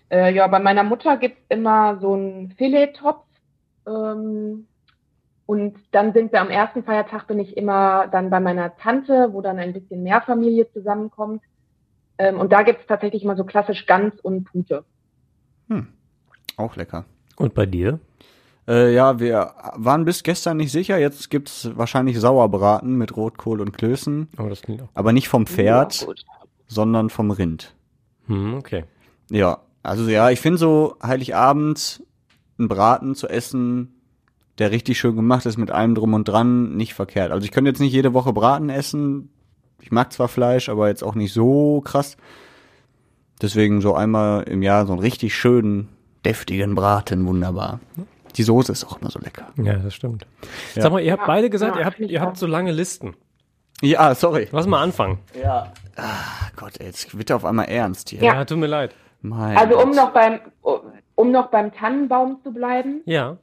Äh, 0.10 0.34
ja, 0.34 0.48
bei 0.48 0.60
meiner 0.60 0.84
Mutter 0.84 1.18
gibt's 1.18 1.42
immer 1.50 1.98
so 2.00 2.14
einen 2.14 2.52
Filet-Topf. 2.58 3.24
Ähm, 3.88 4.68
und 5.46 5.76
dann 5.92 6.12
sind 6.14 6.32
wir 6.32 6.42
am 6.42 6.50
ersten 6.50 6.84
Feiertag, 6.84 7.28
bin 7.28 7.40
ich 7.40 7.56
immer 7.56 8.08
dann 8.08 8.32
bei 8.32 8.40
meiner 8.40 8.76
Tante, 8.78 9.30
wo 9.32 9.42
dann 9.42 9.60
ein 9.60 9.74
bisschen 9.74 10.02
mehr 10.02 10.22
Familie 10.22 10.70
zusammenkommt. 10.72 11.44
Ähm, 12.18 12.40
und 12.40 12.52
da 12.52 12.64
gibt's 12.64 12.86
tatsächlich 12.88 13.24
immer 13.24 13.36
so 13.36 13.44
klassisch 13.44 13.86
Gans 13.86 14.20
und 14.22 14.46
Pute. 14.46 14.84
Hm. 15.70 15.88
Auch 16.58 16.76
lecker. 16.76 17.06
Und 17.38 17.54
bei 17.54 17.66
dir? 17.66 18.00
Äh, 18.68 18.94
ja, 18.94 19.20
wir 19.20 19.54
waren 19.76 20.06
bis 20.06 20.24
gestern 20.24 20.58
nicht 20.58 20.72
sicher. 20.72 20.98
Jetzt 20.98 21.30
gibt's 21.30 21.70
wahrscheinlich 21.76 22.20
Sauerbraten 22.20 22.98
mit 22.98 23.16
Rotkohl 23.16 23.62
und 23.62 23.74
Klößen. 23.74 24.30
Oh, 24.38 24.50
das 24.50 24.62
klingt 24.62 24.82
auch. 24.82 24.90
Aber 24.94 25.14
nicht 25.14 25.28
vom 25.28 25.46
Pferd, 25.46 26.08
sondern 26.68 27.10
vom 27.10 27.32
Rind. 27.32 27.76
Hm, 28.28 28.56
okay. 28.56 28.86
Ja, 29.30 29.60
also 29.84 30.08
ja, 30.10 30.30
ich 30.32 30.40
finde 30.40 30.58
so 30.58 30.96
Heiligabend 31.04 32.04
einen 32.58 32.68
Braten 32.68 33.16
zu 33.16 33.28
essen, 33.28 34.02
der 34.58 34.72
richtig 34.72 34.98
schön 34.98 35.16
gemacht 35.16 35.46
ist 35.46 35.58
mit 35.58 35.70
allem 35.70 35.94
drum 35.94 36.14
und 36.14 36.28
dran, 36.28 36.76
nicht 36.76 36.94
verkehrt. 36.94 37.32
Also 37.32 37.46
ich 37.46 37.52
könnte 37.52 37.70
jetzt 37.70 37.82
nicht 37.82 37.94
jede 37.94 38.14
Woche 38.14 38.34
Braten 38.34 38.70
essen. 38.70 39.30
Ich 39.82 39.92
mag 39.92 40.12
zwar 40.14 40.28
Fleisch, 40.28 40.70
aber 40.70 40.88
jetzt 40.88 41.04
auch 41.04 41.16
nicht 41.16 41.34
so 41.34 41.82
krass. 41.82 42.18
Deswegen 43.42 43.82
so 43.82 43.94
einmal 43.94 44.44
im 44.44 44.62
Jahr 44.62 44.86
so 44.86 44.94
einen 44.94 45.02
richtig 45.02 45.36
schönen, 45.36 45.90
deftigen 46.26 46.76
Braten, 46.76 47.26
wunderbar. 47.28 47.80
Die 48.36 48.44
Soße 48.44 48.72
ist 48.72 48.86
auch 48.86 49.00
immer 49.02 49.12
so 49.12 49.20
lecker. 49.20 49.48
Ja, 49.58 49.74
das 49.76 49.94
stimmt. 49.94 50.26
Ja. 50.76 50.84
Sag 50.84 50.92
mal, 50.92 51.02
ihr 51.02 51.12
habt 51.12 51.22
Ja, 51.22 51.28
beide 51.28 51.50
gesagt, 51.50 51.76
ja, 51.76 51.82
ihr 51.82 51.86
habt, 51.86 52.00
ihr 52.00 52.22
habt 52.22 52.38
so 52.38 52.48
lange 52.48 52.72
Listen. 52.72 53.16
Ja, 53.82 54.16
sorry. 54.16 54.48
Lass 54.52 54.68
mal 54.68 54.82
anfangen. 54.82 55.20
Ja. 55.42 55.72
Ah, 55.98 56.50
Gott, 56.56 56.80
ey, 56.80 56.88
jetzt 56.88 57.18
wird 57.18 57.30
er 57.30 57.36
auf 57.38 57.46
einmal 57.46 57.66
ernst 57.66 58.10
hier. 58.10 58.22
Ja, 58.22 58.44
tut 58.46 58.58
mir 58.58 58.68
leid. 58.68 58.96
Mein 59.22 59.58
Also 59.58 59.82
um 59.82 59.92
noch 59.92 60.12
beim, 60.12 60.40
um 61.16 61.32
noch 61.32 61.48
beim 61.48 61.74
Tannenbaum 61.74 62.40
zu 62.44 62.52
bleiben, 62.52 63.02
Ja. 63.06 63.38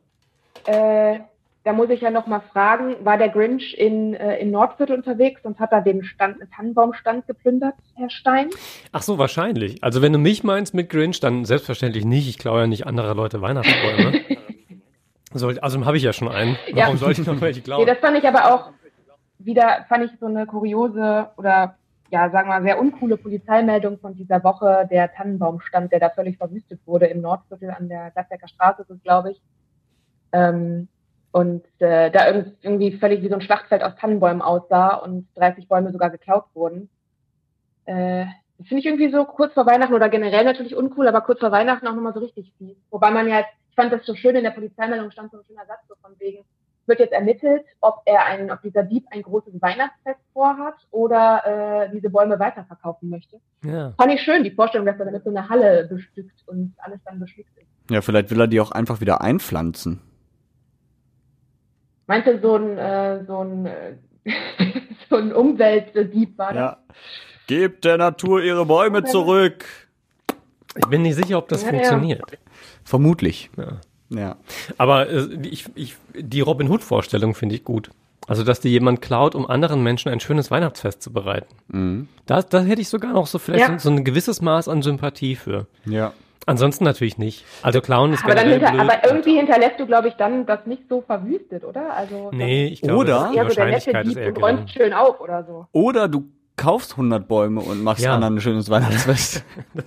Äh, 0.64 1.20
da 1.64 1.72
muss 1.72 1.90
ich 1.90 2.00
ja 2.00 2.10
noch 2.10 2.26
mal 2.26 2.40
fragen, 2.40 2.96
war 3.04 3.18
der 3.18 3.28
Grinch 3.28 3.74
in, 3.74 4.14
äh, 4.14 4.38
in 4.38 4.50
Nordviertel 4.50 4.96
unterwegs 4.96 5.44
und 5.44 5.60
hat 5.60 5.72
da 5.72 5.80
den 5.80 6.02
Stand, 6.02 6.40
den 6.40 6.50
Tannenbaumstand 6.50 7.26
geplündert, 7.26 7.74
Herr 7.94 8.10
Stein? 8.10 8.50
Ach 8.90 9.02
so, 9.02 9.18
wahrscheinlich. 9.18 9.82
Also 9.82 10.02
wenn 10.02 10.12
du 10.12 10.18
mich 10.18 10.42
meinst 10.42 10.74
mit 10.74 10.90
Grinch, 10.90 11.20
dann 11.20 11.44
selbstverständlich 11.44 12.04
nicht. 12.04 12.28
Ich 12.28 12.38
klaue 12.38 12.62
ja 12.62 12.66
nicht 12.66 12.86
anderer 12.86 13.14
Leute 13.14 13.40
Weihnachtsbäume. 13.40 14.20
Soll, 15.34 15.58
also 15.60 15.84
habe 15.86 15.96
ich 15.96 16.02
ja 16.02 16.12
schon 16.12 16.28
einen. 16.28 16.56
Ja. 16.68 16.86
Warum 16.86 16.98
sollte 16.98 17.22
ich 17.22 17.26
noch 17.26 17.40
welche 17.40 17.60
Nee, 17.60 17.64
klauen? 17.64 17.86
das 17.86 17.98
fand 17.98 18.18
ich 18.18 18.26
aber 18.26 18.52
auch 18.52 18.70
wieder, 19.38 19.86
fand 19.88 20.04
ich 20.04 20.10
so 20.20 20.26
eine 20.26 20.46
kuriose 20.46 21.30
oder 21.36 21.76
ja, 22.10 22.28
sagen 22.28 22.48
wir 22.48 22.58
mal, 22.58 22.62
sehr 22.62 22.78
uncoole 22.78 23.16
Polizeimeldung 23.16 23.98
von 23.98 24.14
dieser 24.14 24.44
Woche, 24.44 24.86
der 24.90 25.10
Tannenbaumstand, 25.14 25.92
der 25.92 26.00
da 26.00 26.10
völlig 26.10 26.36
verwüstet 26.36 26.80
wurde 26.84 27.06
im 27.06 27.22
Nordviertel 27.22 27.70
an 27.70 27.88
der 27.88 28.10
Gladbecker 28.10 28.48
Straße, 28.48 28.82
ist 28.82 28.90
es, 28.90 29.02
glaube 29.02 29.30
ich. 29.30 29.40
Ähm, 30.32 30.88
und 31.32 31.64
äh, 31.80 32.10
da 32.10 32.26
irgend- 32.28 32.56
irgendwie 32.62 32.92
völlig 32.92 33.22
wie 33.22 33.28
so 33.28 33.34
ein 33.34 33.40
Schlachtfeld 33.40 33.82
aus 33.82 33.96
Tannenbäumen 33.96 34.42
aussah 34.42 34.94
und 34.96 35.26
30 35.36 35.66
Bäume 35.68 35.90
sogar 35.92 36.10
geklaut 36.10 36.44
wurden. 36.54 36.88
Äh, 37.86 38.26
das 38.58 38.68
finde 38.68 38.80
ich 38.80 38.86
irgendwie 38.86 39.10
so 39.10 39.24
kurz 39.24 39.54
vor 39.54 39.66
Weihnachten 39.66 39.94
oder 39.94 40.08
generell 40.08 40.44
natürlich 40.44 40.76
uncool, 40.76 41.08
aber 41.08 41.22
kurz 41.22 41.40
vor 41.40 41.50
Weihnachten 41.50 41.86
auch 41.88 41.94
nochmal 41.94 42.12
so 42.14 42.20
richtig 42.20 42.52
fies. 42.58 42.76
Wobei 42.90 43.10
man 43.10 43.28
ja, 43.28 43.40
ich 43.40 43.74
fand 43.74 43.92
das 43.92 44.04
so 44.06 44.14
schön, 44.14 44.36
in 44.36 44.44
der 44.44 44.50
Polizeimeldung 44.52 45.10
stand 45.10 45.32
so 45.32 45.38
ein 45.38 45.44
schöner 45.46 45.66
Satz 45.66 45.80
so 45.88 45.94
von 46.00 46.12
wegen, 46.20 46.44
wird 46.86 46.98
jetzt 47.00 47.12
ermittelt, 47.12 47.64
ob 47.80 48.02
er 48.06 48.26
ein, 48.26 48.50
ob 48.50 48.60
dieser 48.62 48.82
Dieb 48.82 49.06
ein 49.10 49.22
großes 49.22 49.54
Weihnachtsfest 49.62 50.20
vorhat 50.32 50.74
oder 50.90 51.86
äh, 51.86 51.90
diese 51.92 52.10
Bäume 52.10 52.38
weiterverkaufen 52.38 53.08
möchte. 53.08 53.38
Ja. 53.64 53.92
Fand 53.96 54.12
ich 54.12 54.20
schön, 54.20 54.44
die 54.44 54.50
Vorstellung, 54.50 54.86
dass 54.86 54.98
er 54.98 55.06
damit 55.06 55.24
so 55.24 55.30
eine 55.30 55.48
Halle 55.48 55.86
bestückt 55.88 56.42
und 56.46 56.74
alles 56.78 57.00
dann 57.04 57.18
beschmückt 57.20 57.56
ist. 57.56 57.66
Ja, 57.90 58.00
vielleicht 58.00 58.30
will 58.30 58.40
er 58.40 58.48
die 58.48 58.60
auch 58.60 58.72
einfach 58.72 59.00
wieder 59.00 59.22
einpflanzen. 59.22 60.00
Meinst 62.06 62.26
du, 62.28 62.40
so 62.40 62.56
ein, 62.56 62.78
äh, 62.78 63.24
so 63.26 63.38
ein, 63.40 63.66
äh, 63.66 63.94
so 65.10 65.16
ein 65.16 65.32
Umweltdieb 65.32 66.36
war 66.38 66.52
das? 66.52 66.56
Ja. 66.56 66.78
Gebt 67.46 67.84
der 67.84 67.98
Natur 67.98 68.42
ihre 68.42 68.64
Bäume 68.66 69.04
zurück. 69.04 69.64
Ich 70.76 70.86
bin 70.86 71.02
nicht 71.02 71.16
sicher, 71.16 71.38
ob 71.38 71.48
das 71.48 71.62
Ja, 71.62 71.68
ja. 71.68 71.72
funktioniert. 71.74 72.22
Vermutlich. 72.84 73.50
Ja. 73.56 73.80
Ja. 74.08 74.36
Aber 74.78 75.08
äh, 75.08 75.28
ich, 75.42 75.66
ich, 75.74 75.96
die 76.14 76.40
Robin 76.40 76.68
Hood-Vorstellung 76.68 77.34
finde 77.34 77.54
ich 77.54 77.64
gut. 77.64 77.90
Also, 78.28 78.44
dass 78.44 78.60
dir 78.60 78.70
jemand 78.70 79.02
klaut, 79.02 79.34
um 79.34 79.46
anderen 79.46 79.82
Menschen 79.82 80.08
ein 80.10 80.20
schönes 80.20 80.50
Weihnachtsfest 80.50 81.02
zu 81.02 81.12
bereiten. 81.12 81.48
Mhm. 81.68 82.08
Da, 82.26 82.42
da 82.42 82.60
hätte 82.62 82.80
ich 82.80 82.88
sogar 82.88 83.12
noch 83.12 83.26
so 83.26 83.38
vielleicht 83.38 83.68
Ja. 83.68 83.78
so, 83.78 83.88
so 83.90 83.96
ein 83.96 84.04
gewisses 84.04 84.40
Maß 84.40 84.68
an 84.68 84.80
Sympathie 84.82 85.34
für. 85.34 85.66
Ja. 85.84 86.12
Ansonsten 86.46 86.84
natürlich 86.84 87.18
nicht. 87.18 87.44
Also 87.62 87.80
Klauen 87.80 88.12
ist 88.12 88.24
Aber, 88.24 88.34
dann 88.34 88.48
hinter, 88.48 88.70
blöd. 88.70 88.80
aber 88.80 89.04
irgendwie 89.06 89.36
hinterlässt 89.36 89.78
du, 89.78 89.86
glaube 89.86 90.08
ich, 90.08 90.14
dann 90.14 90.44
das 90.46 90.66
nicht 90.66 90.82
so 90.88 91.00
verwüstet, 91.02 91.64
oder? 91.64 91.94
Also 91.94 92.30
Nee, 92.32 92.66
ich 92.66 92.80
glaube, 92.82 92.98
Oder- 93.00 93.28
die 93.30 93.36
eher 93.36 93.48
so 93.48 93.54
der 93.54 93.66
nette 93.66 93.86
Wahrscheinlichkeit 93.92 94.06
ist 94.06 94.16
eher 94.16 94.42
und 94.42 94.70
schön 94.70 94.92
auf 94.92 95.20
oder 95.20 95.44
so. 95.44 95.66
Oder 95.72 96.08
du 96.08 96.24
kaufst 96.56 96.92
100 96.96 97.28
Bäume 97.28 97.60
und 97.60 97.82
machst 97.82 98.04
Ja. 98.04 98.14
anderen 98.14 98.36
ein 98.36 98.40
schönes 98.40 98.68
Weihnachtsfest. 98.70 99.44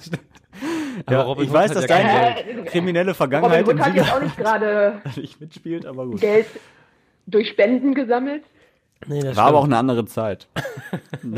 Aber 1.06 1.12
ja, 1.18 1.22
Robin 1.24 1.44
ich 1.46 1.52
weiß, 1.54 1.74
dass 1.74 1.88
ja 1.88 1.98
deine 1.98 2.36
Geld. 2.44 2.66
kriminelle 2.68 3.12
Robin 3.12 3.16
Vergangenheit 3.16 3.66
Hood 3.68 3.74
im 3.74 3.86
hat 3.86 3.96
jetzt 3.96 4.14
auch 4.14 4.22
nicht 4.22 4.38
gerade 4.38 5.02
nicht 5.18 5.42
mitspielt, 5.42 5.86
aber 5.86 6.06
gut. 6.06 6.22
Geld 6.22 6.46
durch 7.28 7.50
Spenden 7.50 7.94
gesammelt. 7.94 8.44
Nee, 9.08 9.22
das 9.22 9.36
War 9.38 9.46
aber 9.48 9.58
auch 9.58 9.62
stimmt. 9.64 9.74
eine 9.74 9.80
andere 9.80 10.06
Zeit. 10.06 10.48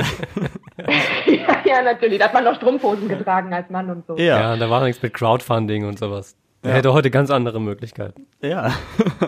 ja, 1.27 1.58
ja, 1.65 1.82
natürlich. 1.84 2.19
Da 2.19 2.25
hat 2.25 2.34
man 2.34 2.43
noch 2.43 2.56
Strumpfhosen 2.56 3.08
getragen 3.08 3.53
als 3.53 3.69
Mann 3.69 3.89
und 3.89 4.06
so. 4.08 4.17
Ja, 4.17 4.56
da 4.56 4.69
war 4.69 4.84
nichts 4.84 5.01
mit 5.01 5.13
Crowdfunding 5.13 5.86
und 5.86 5.99
sowas. 5.99 6.36
Er 6.63 6.71
Ja. 6.71 6.75
hätte 6.77 6.93
heute 6.93 7.12
ganz 7.12 7.30
andere 7.30 7.60
Möglichkeiten. 7.62 8.25
Ja. 8.41 8.71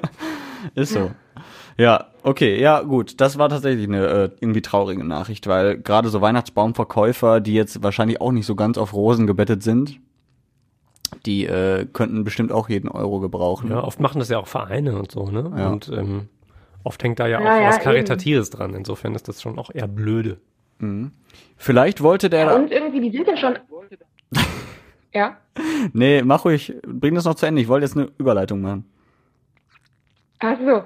Ist 0.75 0.93
so. 0.93 1.11
Ja, 1.77 2.07
okay, 2.23 2.59
ja, 2.59 2.81
gut. 2.81 3.21
Das 3.21 3.37
war 3.37 3.47
tatsächlich 3.47 3.87
eine 3.87 4.05
äh, 4.05 4.29
irgendwie 4.41 4.61
traurige 4.61 5.03
Nachricht, 5.05 5.47
weil 5.47 5.77
gerade 5.77 6.09
so 6.09 6.19
Weihnachtsbaumverkäufer, 6.21 7.39
die 7.39 7.53
jetzt 7.53 7.81
wahrscheinlich 7.81 8.19
auch 8.19 8.31
nicht 8.33 8.45
so 8.45 8.55
ganz 8.55 8.77
auf 8.77 8.93
Rosen 8.93 9.27
gebettet 9.27 9.63
sind, 9.63 9.99
Die 11.25 11.45
äh, 11.45 11.85
könnten 11.91 12.23
bestimmt 12.25 12.51
auch 12.51 12.67
jeden 12.69 12.89
Euro 12.89 13.19
gebrauchen. 13.19 13.71
Ja, 13.71 13.83
oft 13.83 13.99
machen 14.01 14.19
das 14.19 14.29
ja 14.29 14.37
auch 14.39 14.47
Vereine 14.47 14.97
und 14.97 15.11
so, 15.11 15.25
ne? 15.31 15.51
Ja. 15.57 15.69
Und 15.69 15.89
ähm, 15.89 16.27
oft 16.83 17.03
hängt 17.03 17.19
da 17.19 17.27
ja 17.27 17.39
auch 17.39 17.43
Ja, 17.43 17.67
was 17.67 17.75
eben. 17.75 17.83
Karitatives 17.83 18.49
dran. 18.49 18.73
Insofern 18.73 19.15
ist 19.15 19.27
das 19.27 19.41
schon 19.41 19.57
auch 19.59 19.71
eher 19.73 19.87
blöde. 19.87 20.37
Vielleicht 21.57 22.01
wollte 22.01 22.29
der. 22.29 22.45
Ja, 22.45 22.55
und 22.55 22.71
irgendwie, 22.71 23.01
die 23.09 23.15
sind 23.17 23.27
ja 23.27 23.37
schon. 23.37 23.59
Ja. 25.11 25.37
nee, 25.91 26.21
mach 26.21 26.45
ruhig, 26.45 26.71
bring 26.85 27.15
das 27.15 27.25
noch 27.25 27.33
zu 27.33 27.47
Ende. 27.47 27.59
Ich 27.61 27.67
wollte 27.67 27.83
jetzt 27.87 27.97
eine 27.97 28.11
Überleitung 28.19 28.61
machen. 28.61 28.85
Ach 30.37 30.55
so. 30.63 30.83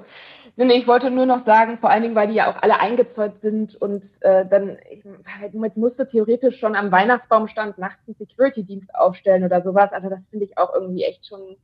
Nee, 0.56 0.64
nee, 0.64 0.78
ich 0.78 0.86
wollte 0.86 1.10
nur 1.10 1.26
noch 1.26 1.44
sagen, 1.44 1.78
vor 1.78 1.90
allen 1.90 2.02
Dingen, 2.02 2.14
weil 2.14 2.28
die 2.28 2.34
ja 2.34 2.50
auch 2.50 2.62
alle 2.62 2.80
eingezäunt 2.80 3.34
sind 3.42 3.74
und 3.76 4.02
äh, 4.20 4.46
dann, 4.46 4.78
ich, 4.90 5.04
halt, 5.40 5.52
jetzt 5.52 5.76
musste 5.76 6.08
theoretisch 6.08 6.58
schon 6.58 6.74
am 6.74 6.90
Weihnachtsbaumstand 6.92 7.76
nachts 7.76 7.98
einen 8.06 8.16
Security-Dienst 8.16 8.94
aufstellen 8.94 9.44
oder 9.44 9.62
sowas. 9.62 9.92
Also 9.92 10.08
das 10.08 10.20
finde 10.30 10.46
ich 10.46 10.56
auch 10.56 10.72
irgendwie 10.72 11.02
echt 11.02 11.26
schon 11.26 11.56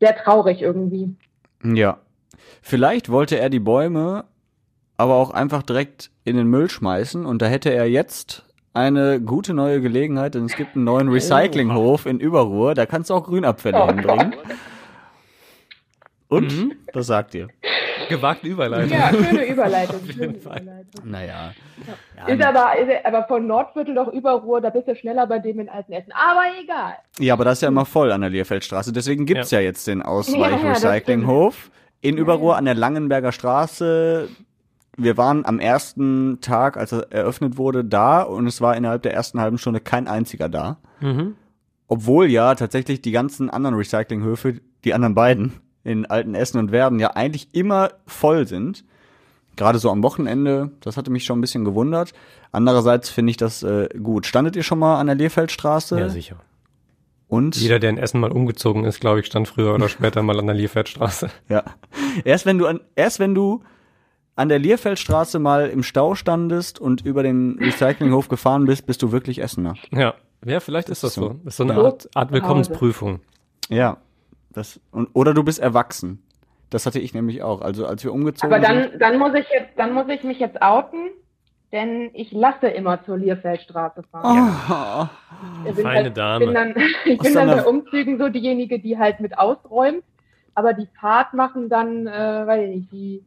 sehr 0.00 0.14
traurig 0.16 0.60
irgendwie. 0.62 1.16
Ja. 1.64 1.98
Vielleicht 2.60 3.10
wollte 3.10 3.38
er 3.38 3.50
die 3.50 3.60
Bäume 3.60 4.24
aber 4.96 5.14
auch 5.14 5.30
einfach 5.30 5.62
direkt 5.62 6.10
in 6.24 6.36
den 6.36 6.46
Müll 6.46 6.70
schmeißen 6.70 7.26
und 7.26 7.42
da 7.42 7.46
hätte 7.46 7.70
er 7.70 7.88
jetzt 7.88 8.44
eine 8.74 9.20
gute 9.20 9.52
neue 9.52 9.80
Gelegenheit, 9.80 10.34
denn 10.34 10.44
es 10.44 10.54
gibt 10.54 10.76
einen 10.76 10.84
neuen 10.84 11.08
Recyclinghof 11.08 12.06
in 12.06 12.20
Überruhr, 12.20 12.74
da 12.74 12.86
kannst 12.86 13.10
du 13.10 13.14
auch 13.14 13.24
Grünabfälle 13.24 13.82
Oh 13.82 13.86
hinbringen. 13.88 14.34
Und? 16.28 16.56
Mhm. 16.56 16.72
Was 16.94 17.08
sagt 17.08 17.34
ihr? 17.34 17.48
Gewagte 18.08 18.46
Überleitung. 18.46 18.98
Ja, 18.98 19.10
schöne 19.10 19.46
Überleitung. 19.46 20.00
Schöne. 20.10 20.36
Überleitung. 20.36 21.10
Naja. 21.10 21.52
Ist 22.26 22.42
aber, 22.42 22.78
ist 22.78 23.04
aber 23.04 23.24
von 23.24 23.46
Nordviertel 23.46 23.94
doch 23.94 24.08
Überruhr, 24.08 24.60
da 24.60 24.70
bist 24.70 24.88
du 24.88 24.96
schneller 24.96 25.26
bei 25.26 25.38
dem 25.38 25.60
in 25.60 25.68
Altenessen. 25.68 26.12
Aber 26.12 26.42
egal. 26.62 26.94
Ja, 27.18 27.34
aber 27.34 27.44
das 27.44 27.58
ist 27.58 27.62
ja 27.62 27.68
immer 27.68 27.84
voll 27.84 28.12
an 28.12 28.22
der 28.22 28.30
Lierfeldstraße. 28.30 28.92
Deswegen 28.92 29.26
gibt's 29.26 29.50
ja. 29.50 29.60
jetzt 29.60 29.86
den 29.86 29.98
Ja, 29.98 30.04
ja, 30.04 30.10
das 30.10 30.28
Ausweich-Recyclinghof 30.28 31.70
in 32.02 32.18
Überruhr 32.18 32.56
an 32.56 32.66
der 32.66 32.74
Langenberger 32.74 33.32
Straße. 33.32 34.28
Wir 34.98 35.16
waren 35.16 35.46
am 35.46 35.58
ersten 35.58 36.40
Tag, 36.42 36.76
als 36.76 36.92
er 36.92 37.10
eröffnet 37.10 37.56
wurde, 37.56 37.84
da 37.84 38.20
und 38.20 38.46
es 38.46 38.60
war 38.60 38.76
innerhalb 38.76 39.02
der 39.02 39.14
ersten 39.14 39.40
halben 39.40 39.56
Stunde 39.56 39.80
kein 39.80 40.06
einziger 40.06 40.50
da. 40.50 40.76
Mhm. 41.00 41.36
Obwohl 41.88 42.26
ja 42.30 42.54
tatsächlich 42.54 43.00
die 43.00 43.12
ganzen 43.12 43.48
anderen 43.48 43.76
Recyclinghöfe, 43.76 44.60
die 44.84 44.92
anderen 44.92 45.14
beiden 45.14 45.52
in 45.84 46.06
Altenessen 46.06 46.58
und 46.58 46.72
Werden 46.72 47.00
ja 47.00 47.12
eigentlich 47.14 47.54
immer 47.54 47.90
voll 48.06 48.46
sind. 48.46 48.84
Gerade 49.56 49.78
so 49.78 49.90
am 49.90 50.02
Wochenende, 50.02 50.70
das 50.80 50.96
hatte 50.96 51.10
mich 51.10 51.24
schon 51.24 51.38
ein 51.38 51.42
bisschen 51.42 51.64
gewundert. 51.64 52.12
Andererseits 52.52 53.10
finde 53.10 53.30
ich 53.30 53.36
das 53.36 53.62
äh, 53.62 53.88
gut. 54.02 54.26
Standet 54.26 54.56
ihr 54.56 54.62
schon 54.62 54.78
mal 54.78 54.98
an 54.98 55.06
der 55.06 55.16
Lierfeldstraße? 55.16 55.98
Ja, 55.98 56.08
sicher. 56.08 56.36
Und 57.32 57.56
Jeder, 57.56 57.78
der 57.78 57.88
in 57.88 57.96
Essen 57.96 58.20
mal 58.20 58.30
umgezogen 58.30 58.84
ist, 58.84 59.00
glaube 59.00 59.20
ich, 59.20 59.26
stand 59.26 59.48
früher 59.48 59.72
oder 59.74 59.88
später 59.88 60.22
mal 60.22 60.38
an 60.38 60.44
der 60.46 60.54
Liefertstraße. 60.54 61.30
Ja. 61.48 61.62
Erst 62.24 62.44
wenn 62.44 62.58
du 62.58 62.66
an, 62.66 62.80
erst 62.94 63.20
wenn 63.20 63.34
du 63.34 63.62
an 64.36 64.50
der 64.50 64.58
Lierfeldstraße 64.58 65.38
mal 65.38 65.70
im 65.70 65.82
Stau 65.82 66.14
standest 66.14 66.78
und 66.78 67.06
über 67.06 67.22
den 67.22 67.56
Recyclinghof 67.58 68.28
gefahren 68.28 68.66
bist, 68.66 68.84
bist 68.84 69.00
du 69.02 69.12
wirklich 69.12 69.40
Essener. 69.40 69.76
Ja. 69.92 70.12
Ja, 70.44 70.60
vielleicht 70.60 70.90
ist 70.90 71.04
das 71.04 71.14
So. 71.14 71.22
so. 71.22 71.28
Das 71.42 71.54
ist 71.54 71.56
so 71.56 71.62
eine 71.62 71.74
Art, 71.76 72.10
Art 72.14 72.32
Willkommensprüfung. 72.32 73.20
Ja. 73.70 73.96
Das, 74.50 74.78
und, 74.90 75.08
oder 75.14 75.32
du 75.32 75.42
bist 75.42 75.58
erwachsen. 75.58 76.22
Das 76.68 76.84
hatte 76.84 76.98
ich 76.98 77.14
nämlich 77.14 77.42
auch. 77.42 77.62
Also 77.62 77.86
als 77.86 78.04
wir 78.04 78.12
umgezogen 78.12 78.52
Aber 78.52 78.62
sind. 78.66 78.92
dann, 78.92 78.98
dann 78.98 79.18
muss 79.18 79.32
ich 79.32 79.46
jetzt, 79.50 79.78
dann 79.78 79.94
muss 79.94 80.06
ich 80.08 80.22
mich 80.22 80.38
jetzt 80.38 80.60
outen, 80.60 81.08
denn 81.72 82.10
ich 82.12 82.32
lasse 82.32 82.68
immer 82.68 83.02
zur 83.04 83.16
Lierfeldstraße 83.16 84.02
fahren. 84.04 85.08
Oh, 85.64 85.68
Ich 85.68 85.74
bin 85.74 85.84
Feine 85.84 86.04
halt, 86.04 86.16
Dame. 86.16 86.44
Bin 86.44 86.54
dann, 86.54 86.74
ich 87.06 87.18
Aus 87.18 87.26
bin 87.26 87.34
dann 87.34 87.48
bei 87.48 87.64
Umzügen 87.64 88.18
so 88.18 88.28
diejenige, 88.28 88.78
die 88.78 88.98
halt 88.98 89.20
mit 89.20 89.38
ausräumt, 89.38 90.04
aber 90.54 90.74
die 90.74 90.88
Fahrt 91.00 91.32
machen 91.34 91.68
dann, 91.68 92.06
äh, 92.06 92.46
weiß 92.46 92.68
ich 92.68 92.76
nicht, 92.76 92.92
die, 92.92 93.24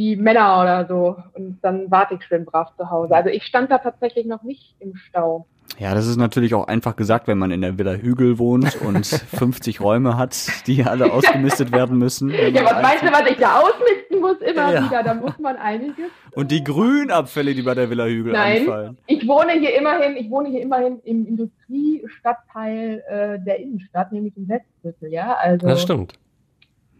die 0.00 0.16
Männer 0.16 0.60
oder 0.62 0.86
so. 0.88 1.16
Und 1.34 1.58
dann 1.62 1.90
warte 1.90 2.14
ich 2.14 2.24
schön 2.24 2.46
brav 2.46 2.74
zu 2.78 2.88
Hause. 2.90 3.14
Also 3.14 3.28
ich 3.28 3.44
stand 3.44 3.70
da 3.70 3.76
tatsächlich 3.78 4.24
noch 4.24 4.42
nicht 4.42 4.74
im 4.80 4.96
Stau. 4.96 5.46
Ja, 5.78 5.94
das 5.94 6.06
ist 6.06 6.16
natürlich 6.16 6.54
auch 6.54 6.66
einfach 6.66 6.96
gesagt, 6.96 7.28
wenn 7.28 7.38
man 7.38 7.50
in 7.52 7.60
der 7.60 7.78
Villa 7.78 7.92
Hügel 7.92 8.38
wohnt 8.38 8.80
und 8.82 9.06
50 9.36 9.80
Räume 9.80 10.16
hat, 10.16 10.36
die 10.66 10.82
alle 10.84 11.12
ausgemistet 11.12 11.70
werden 11.70 11.98
müssen. 11.98 12.30
Ja, 12.30 12.64
was 12.64 12.82
meinst 12.82 13.02
du, 13.04 13.12
was 13.12 13.30
ich 13.30 13.36
da 13.36 13.60
ausmisten 13.60 14.20
muss 14.20 14.38
immer 14.40 14.72
Ja. 14.72 14.84
wieder? 14.84 15.02
Da 15.02 15.14
muss 15.14 15.38
man 15.38 15.56
einiges. 15.56 16.10
Und 16.34 16.50
die 16.50 16.64
Grünabfälle, 16.64 17.54
die 17.54 17.62
bei 17.62 17.74
der 17.74 17.88
Villa 17.90 18.06
Hügel 18.06 18.32
Nein. 18.32 18.60
anfallen. 18.62 18.98
Ich 19.06 19.26
wohne 19.28 19.52
hier 19.52 19.76
immerhin, 19.78 20.16
ich 20.16 20.28
wohne 20.30 20.48
hier 20.48 20.62
immerhin 20.62 20.98
im 21.04 21.26
Industriestadtteil 21.26 23.02
äh, 23.08 23.38
der 23.44 23.60
Innenstadt, 23.60 24.12
nämlich 24.12 24.36
im 24.36 24.48
Westviertel, 24.48 25.12
ja. 25.12 25.34
Also 25.40 25.66
Das 25.68 25.82
stimmt. 25.82 26.14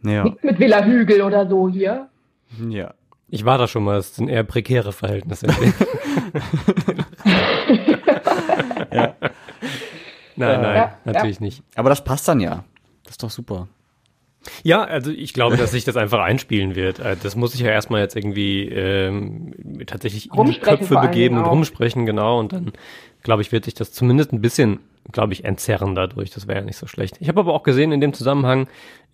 Ja. 0.04 0.24
nichts 0.24 0.42
mit 0.42 0.58
Villa 0.58 0.82
Hügel 0.84 1.22
oder 1.22 1.46
so 1.48 1.68
hier. 1.68 2.08
Ja. 2.68 2.94
Ich 3.28 3.44
war 3.44 3.58
da 3.58 3.68
schon 3.68 3.84
mal, 3.84 3.98
es 3.98 4.16
sind 4.16 4.28
eher 4.28 4.42
prekäre 4.42 4.92
Verhältnisse. 4.92 5.46
ja. 8.92 9.14
nein, 10.36 10.60
nein, 10.62 10.76
Ja, 10.76 10.98
natürlich 11.04 11.40
nicht. 11.40 11.62
Aber 11.76 11.88
das 11.90 12.02
passt 12.02 12.26
dann 12.28 12.40
ja. 12.40 12.64
Das 13.04 13.12
ist 13.12 13.22
doch 13.22 13.30
super. 13.30 13.68
Ja, 14.62 14.82
also 14.84 15.10
ich 15.10 15.34
glaube, 15.34 15.56
dass 15.58 15.70
sich 15.70 15.84
das 15.84 15.96
einfach 15.96 16.20
einspielen 16.20 16.74
wird. 16.74 16.98
Äh, 16.98 17.16
Das 17.22 17.36
muss 17.36 17.54
ich 17.54 17.60
ja 17.60 17.70
erstmal 17.70 18.00
jetzt 18.00 18.16
irgendwie 18.16 18.68
ähm, 18.68 19.54
tatsächlich 19.86 20.32
in 20.32 20.44
die 20.46 20.58
Köpfe 20.58 20.96
begeben 20.98 21.36
und 21.36 21.44
rumsprechen, 21.44 22.06
genau. 22.06 22.38
Und 22.38 22.52
dann, 22.52 22.72
glaube 23.22 23.42
ich, 23.42 23.52
wird 23.52 23.64
sich 23.64 23.74
das 23.74 23.92
zumindest 23.92 24.32
ein 24.32 24.40
bisschen, 24.40 24.80
glaube 25.12 25.32
ich, 25.32 25.44
entzerren 25.44 25.94
dadurch. 25.94 26.30
Das 26.30 26.46
wäre 26.46 26.60
ja 26.60 26.64
nicht 26.64 26.76
so 26.76 26.86
schlecht. 26.86 27.16
Ich 27.20 27.28
habe 27.28 27.40
aber 27.40 27.54
auch 27.54 27.62
gesehen, 27.62 27.92
in 27.92 28.00
dem 28.00 28.12
Zusammenhang, 28.12 28.66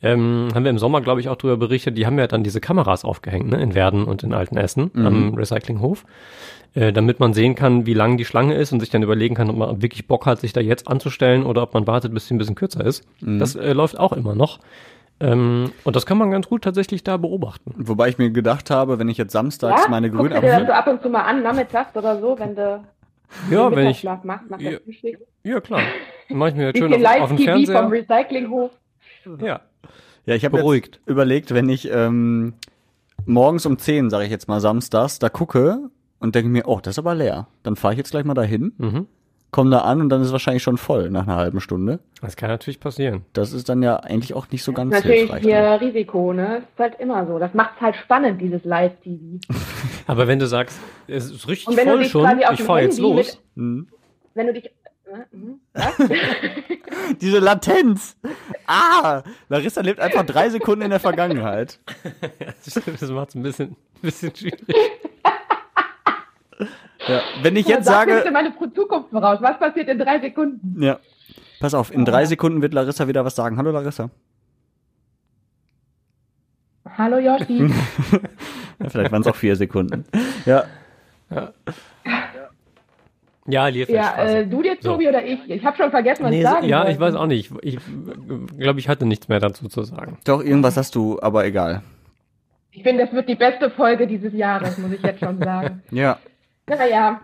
ähm, 0.03 0.49
haben 0.55 0.65
wir 0.65 0.71
im 0.71 0.79
Sommer, 0.79 1.01
glaube 1.01 1.21
ich, 1.21 1.29
auch 1.29 1.37
darüber 1.37 1.57
berichtet, 1.57 1.97
die 1.97 2.07
haben 2.07 2.19
ja 2.19 2.27
dann 2.27 2.45
diese 2.45 2.61
Kameras 2.61 3.05
aufgehängt, 3.05 3.49
ne, 3.49 3.61
in 3.61 3.75
Werden 3.75 4.05
und 4.05 4.23
in 4.23 4.35
Altenessen 4.35 4.91
am 4.95 5.35
Recyclinghof. 5.35 6.05
Äh, 6.75 6.93
damit 6.93 7.21
man 7.21 7.33
sehen 7.33 7.55
kann, 7.55 7.87
wie 7.87 7.95
lang 7.95 8.19
die 8.19 8.27
Schlange 8.27 8.55
ist 8.55 8.71
und 8.73 8.81
sich 8.81 8.91
dann 8.91 9.03
überlegen 9.03 9.35
kann, 9.35 9.49
ob 9.49 9.57
man 9.57 9.81
wirklich 9.81 10.07
Bock 10.07 10.27
hat, 10.27 10.41
sich 10.41 10.53
da 10.53 10.61
jetzt 10.61 10.89
anzustellen 10.89 11.43
oder 11.45 11.63
ob 11.63 11.73
man 11.73 11.87
wartet, 11.87 12.13
bis 12.13 12.29
sie 12.29 12.35
ein 12.35 12.39
bisschen 12.39 12.55
kürzer 12.55 12.85
ist. 12.85 13.03
Das 13.23 13.57
äh, 13.57 13.73
läuft 13.73 13.99
auch 13.99 14.13
immer 14.13 14.35
noch. 14.35 14.59
Ähm, 15.19 15.73
und 15.85 15.97
das 15.97 16.05
kann 16.05 16.19
man 16.19 16.31
ganz 16.31 16.47
gut 16.47 16.63
tatsächlich 16.65 17.03
da 17.03 17.17
beobachten. 17.17 17.73
Wobei 17.79 18.11
ich 18.11 18.19
mir 18.19 18.31
gedacht 18.31 18.71
habe, 18.71 18.99
wenn 18.99 19.09
ich 19.09 19.17
jetzt 19.17 19.33
samstags 19.33 19.85
Ja? 19.85 19.89
meine 19.91 20.11
Grünabfälle. 20.11 20.75
ab 20.75 20.87
und 20.89 21.01
zu 21.01 21.09
mal 21.09 21.23
an, 21.23 21.43
nachmittags 21.43 21.97
oder 21.97 22.21
so, 22.21 22.39
wenn 22.39 22.55
du 22.55 22.85
Ja, 23.51 23.69
den 23.69 23.77
wenn 23.77 23.89
ich, 23.89 24.05
machst, 24.05 24.51
nach 24.51 24.61
Ja. 24.61 24.79
ja 25.43 25.61
klar. 25.61 25.81
Dann 26.29 26.39
mache 26.39 26.51
ich 26.51 26.55
mir 26.57 26.67
jetzt 26.67 26.79
schön 26.79 26.93
auf, 26.93 27.21
auf 27.23 27.29
den 27.29 27.39
vom 27.39 27.39
Fernseher. 27.39 27.91
Recyclinghof. 27.91 28.71
Ja. 29.41 29.61
Ja, 30.25 30.35
ich 30.35 30.45
habe 30.45 30.57
Beruhigt. 30.59 31.01
überlegt, 31.07 31.55
wenn 31.55 31.69
ich 31.69 31.89
ähm, 31.91 32.55
morgens 33.27 33.65
um 33.67 33.79
10, 33.79 34.11
sage 34.11 34.25
ich 34.25 34.31
jetzt 34.31 34.49
mal 34.49 34.61
samstags, 34.61 35.19
da 35.21 35.29
gucke 35.29 35.79
und 36.19 36.35
denke 36.35 36.49
mir, 36.51 36.67
oh, 36.67 36.81
das 36.83 36.95
ist 36.95 36.99
aber 36.99 37.15
leer. 37.15 37.47
Dann 37.63 37.77
fahre 37.77 37.95
ich 37.95 37.99
jetzt 37.99 38.11
gleich 38.11 38.25
mal 38.25 38.35
dahin, 38.35 38.73
Mhm. 38.79 39.07
Komme 39.57 39.71
da 39.71 39.79
an 39.79 40.03
und 40.03 40.11
dann 40.11 40.21
ist 40.21 40.27
es 40.27 40.33
wahrscheinlich 40.33 40.63
schon 40.63 40.77
voll 40.77 41.09
nach 41.09 41.27
einer 41.27 41.37
halben 41.37 41.63
Stunde. 41.63 42.01
Das 42.21 42.37
kann 42.37 42.51
natürlich 42.51 42.79
passieren. 42.79 43.25
Das 43.33 43.55
ist 43.55 43.71
dann 43.71 43.83
ja 43.83 43.97
eigentlich 43.97 44.35
auch 44.35 44.51
nicht 44.51 44.63
so 44.63 44.75
ganz 44.75 44.93
Natürlich 44.93 45.21
hilfreich. 45.21 45.43
hier 45.45 45.61
ne? 45.63 45.81
Risiko, 45.81 46.35
ne? 46.35 46.59
Ist 46.59 46.79
halt 46.79 47.01
immer 47.01 47.27
so. 47.27 47.39
Das 47.39 47.55
macht's 47.55 47.81
halt 47.81 47.97
spannend, 47.97 48.39
dieses 48.39 48.63
Live-TV. 48.65 49.39
Aber 50.07 50.29
wenn 50.29 50.39
du 50.39 50.47
sagst, 50.47 50.79
es 51.09 51.31
ist 51.31 51.49
richtig 51.49 51.69
Und 51.69 51.79
wenn 51.79 51.87
du 51.87 51.93
voll 51.93 52.03
dich 52.03 52.11
schon, 52.11 52.25
quasi 52.27 52.45
auf 52.45 52.53
ich 52.53 52.63
fahre 52.63 52.83
jetzt 52.83 52.99
los. 52.99 53.41
Hm. 53.57 53.89
Wenn 54.35 54.47
du 54.49 54.53
dich. 54.53 54.67
äh, 54.67 54.71
Was? 55.73 55.95
Diese 57.23 57.39
Latenz. 57.39 58.15
Ah, 58.67 59.23
Larissa 59.49 59.81
lebt 59.81 60.01
einfach 60.01 60.27
drei 60.27 60.51
Sekunden 60.51 60.83
in 60.83 60.91
der 60.91 61.01
Vergangenheit. 61.01 61.79
Das 63.01 63.11
macht 63.11 63.31
es 63.31 63.35
ein 63.35 63.43
bisschen, 63.43 63.77
bisschen 64.03 64.37
schwierig. 64.37 64.61
Ja. 67.09 67.21
Wenn 67.43 67.57
ich 67.57 67.67
jetzt 67.69 67.85
sage, 67.87 68.25
meine 68.33 68.53
Zukunft 68.75 69.11
voraus. 69.11 69.39
Was 69.41 69.59
passiert 69.59 69.89
in 69.89 69.99
drei 69.99 70.19
Sekunden? 70.21 70.83
ja, 70.83 70.99
pass 71.61 71.75
auf, 71.75 71.93
in 71.93 72.05
drei 72.05 72.25
Sekunden 72.27 72.63
wird 72.63 72.75
Larissa 72.75 73.07
wieder 73.09 73.25
was 73.25 73.35
sagen. 73.37 73.57
Hallo 73.57 73.71
Larissa. 73.71 74.11
Hallo 76.99 77.19
Yoshi. 77.19 77.71
Ja, 78.79 78.91
vielleicht 78.91 79.11
waren 79.11 79.23
es 79.23 79.27
auch 79.27 79.35
vier 79.37 79.57
Sekunden. 79.57 80.05
Ja, 80.45 80.65
Ja, 81.31 81.53
ja, 83.47 83.67
Lierfeldstraße. 83.69 84.37
äh, 84.39 84.47
du 84.47 84.63
jetzt, 84.63 84.83
So. 84.83 84.93
Tobi 84.93 85.09
oder 85.09 85.25
ich? 85.25 85.49
Ich 85.49 85.65
habe 85.65 85.75
schon 85.79 85.91
vergessen, 85.91 86.25
was 86.25 86.31
Nee, 86.31 86.41
ich 86.41 86.47
so, 86.47 86.53
sagen 86.53 86.67
ja, 86.69 86.81
wollte. 86.81 86.93
ich 86.93 87.01
weiß 87.01 87.15
auch 87.15 87.27
nicht. 87.27 87.51
Ich, 87.63 87.77
ich 87.77 88.59
glaube, 88.59 88.79
ich 88.79 88.89
hatte 88.91 89.07
nichts 89.07 89.29
mehr 89.29 89.41
dazu 89.41 89.67
zu 89.69 89.83
sagen. 89.85 90.19
doch, 90.27 90.43
irgendwas 90.43 90.77
hast 90.77 90.95
du, 90.95 91.19
aber 91.23 91.47
egal. 91.47 91.81
Ich 92.71 92.83
finde, 92.83 93.05
das 93.07 93.15
wird 93.15 93.31
die 93.31 93.35
beste 93.35 93.71
Folge 93.71 94.07
dieses 94.07 94.35
Jahres, 94.35 94.77
muss 94.77 94.93
ich 94.93 95.01
jetzt 95.03 95.21
schon 95.21 95.39
sagen. 95.39 95.83
Ja. 95.91 96.19
Naja. 96.69 97.21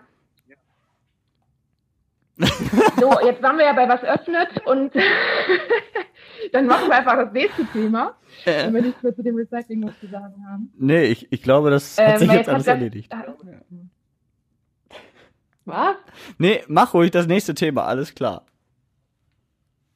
So, 2.98 3.20
jetzt 3.24 3.42
waren 3.42 3.58
wir 3.58 3.64
ja 3.66 3.72
bei 3.72 3.88
was 3.88 4.02
öffnet 4.02 4.66
und 4.66 4.92
dann 6.52 6.66
machen 6.66 6.88
wir 6.88 6.96
einfach 6.96 7.16
das 7.16 7.32
nächste 7.32 7.64
Thema, 7.66 8.16
wenn 8.44 8.74
wir 8.74 8.82
nichts 8.82 9.02
mehr 9.02 9.14
zu 9.14 9.22
dem 9.22 9.36
Recycling 9.36 9.80
noch 9.80 9.96
zu 10.00 10.06
sagen 10.08 10.34
haben. 10.48 10.72
Nee, 10.78 11.04
ich, 11.04 11.30
ich 11.30 11.42
glaube, 11.42 11.70
das 11.70 11.96
hat 11.98 12.14
Ähm, 12.14 12.18
sich 12.18 12.32
jetzt 12.32 12.48
alles 12.48 12.64
das- 12.64 12.74
erledigt. 12.74 13.12
Was? 15.64 15.96
Nee, 16.38 16.64
mach 16.66 16.92
ruhig 16.94 17.10
das 17.12 17.26
nächste 17.28 17.54
Thema, 17.54 17.84
alles 17.84 18.14
klar. 18.14 18.44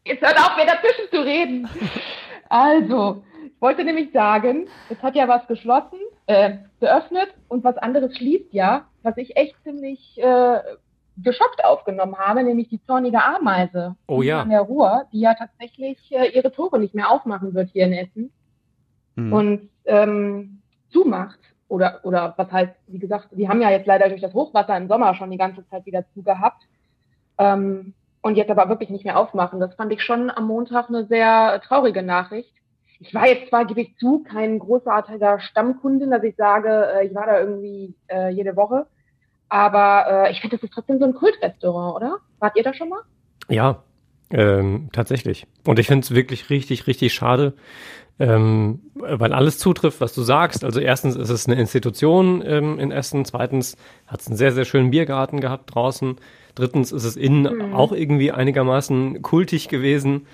Jetzt 0.04 0.22
hört 0.22 0.38
auf, 0.38 0.56
mir 0.56 0.66
dazwischen 0.66 1.10
zu 1.10 1.20
reden. 1.20 1.68
Also, 2.48 3.24
ich 3.44 3.60
wollte 3.60 3.82
nämlich 3.82 4.12
sagen, 4.12 4.68
es 4.88 5.02
hat 5.02 5.16
ja 5.16 5.26
was 5.26 5.44
geschlossen, 5.48 5.98
äh, 6.26 6.56
geöffnet 6.80 7.28
und 7.48 7.64
was 7.64 7.76
anderes 7.78 8.16
schließt 8.16 8.52
ja, 8.52 8.86
was 9.02 9.16
ich 9.16 9.36
echt 9.36 9.54
ziemlich 9.62 10.18
äh, 10.18 10.58
geschockt 11.18 11.64
aufgenommen 11.64 12.16
habe, 12.18 12.42
nämlich 12.42 12.68
die 12.68 12.82
zornige 12.84 13.22
Ameise 13.24 13.96
Oh 14.06 14.22
ja. 14.22 14.42
an 14.42 14.50
der 14.50 14.60
Ruhr, 14.60 15.04
die 15.12 15.20
ja 15.20 15.34
tatsächlich 15.34 15.98
äh, 16.12 16.28
ihre 16.36 16.52
Tore 16.52 16.78
nicht 16.78 16.94
mehr 16.94 17.10
aufmachen 17.10 17.54
wird 17.54 17.70
hier 17.70 17.86
in 17.86 17.92
Essen 17.92 18.32
Mhm. 19.18 19.32
und 19.32 19.70
ähm, 19.86 20.60
zumacht. 20.90 21.38
Oder, 21.68 22.00
oder 22.04 22.34
was 22.36 22.52
heißt, 22.52 22.74
wie 22.86 22.98
gesagt, 22.98 23.28
die 23.32 23.48
haben 23.48 23.62
ja 23.62 23.70
jetzt 23.70 23.86
leider 23.86 24.08
durch 24.10 24.20
das 24.20 24.34
Hochwasser 24.34 24.76
im 24.76 24.88
Sommer 24.88 25.14
schon 25.14 25.30
die 25.30 25.38
ganze 25.38 25.66
Zeit 25.68 25.86
wieder 25.86 26.04
zugehabt. 26.12 26.62
Ähm, 27.38 27.94
und 28.20 28.36
jetzt 28.36 28.50
aber 28.50 28.68
wirklich 28.68 28.90
nicht 28.90 29.04
mehr 29.06 29.18
aufmachen. 29.18 29.58
Das 29.58 29.74
fand 29.74 29.90
ich 29.92 30.02
schon 30.02 30.30
am 30.30 30.46
Montag 30.46 30.88
eine 30.90 31.06
sehr 31.06 31.60
traurige 31.62 32.02
Nachricht. 32.02 32.52
Ich 33.00 33.14
war 33.14 33.26
jetzt 33.28 33.48
zwar, 33.48 33.66
gebe 33.66 33.82
ich 33.82 33.96
zu, 33.98 34.24
kein 34.28 34.58
großartiger 34.58 35.40
Stammkundin, 35.40 36.10
dass 36.10 36.22
ich 36.22 36.36
sage, 36.36 36.88
äh, 36.94 37.06
ich 37.06 37.14
war 37.14 37.26
da 37.26 37.40
irgendwie 37.40 37.94
äh, 38.08 38.30
jede 38.30 38.56
Woche. 38.56 38.86
Aber 39.48 40.06
äh, 40.26 40.32
ich 40.32 40.40
finde, 40.40 40.56
das 40.56 40.64
ist 40.64 40.72
trotzdem 40.72 40.98
so 40.98 41.04
ein 41.04 41.14
Kultrestaurant, 41.14 41.96
oder? 41.96 42.16
Wart 42.38 42.56
ihr 42.56 42.64
da 42.64 42.74
schon 42.74 42.88
mal? 42.88 43.00
Ja, 43.48 43.82
ähm, 44.30 44.88
tatsächlich. 44.92 45.46
Und 45.64 45.78
ich 45.78 45.86
finde 45.86 46.04
es 46.04 46.14
wirklich 46.14 46.50
richtig, 46.50 46.86
richtig 46.86 47.14
schade, 47.14 47.52
ähm, 48.18 48.80
weil 48.94 49.32
alles 49.32 49.58
zutrifft, 49.58 50.00
was 50.00 50.14
du 50.14 50.22
sagst. 50.22 50.64
Also 50.64 50.80
erstens 50.80 51.16
ist 51.16 51.30
es 51.30 51.46
eine 51.46 51.60
Institution 51.60 52.42
ähm, 52.44 52.78
in 52.80 52.90
Essen, 52.90 53.24
zweitens 53.24 53.76
hat 54.06 54.20
es 54.20 54.26
einen 54.26 54.36
sehr, 54.36 54.52
sehr 54.52 54.64
schönen 54.64 54.90
Biergarten 54.90 55.40
gehabt 55.40 55.74
draußen, 55.74 56.16
drittens 56.54 56.90
ist 56.92 57.04
es 57.04 57.16
innen 57.16 57.68
Mhm. 57.68 57.74
auch 57.74 57.92
irgendwie 57.92 58.32
einigermaßen 58.32 59.22
kultig 59.22 59.68
gewesen. 59.68 60.26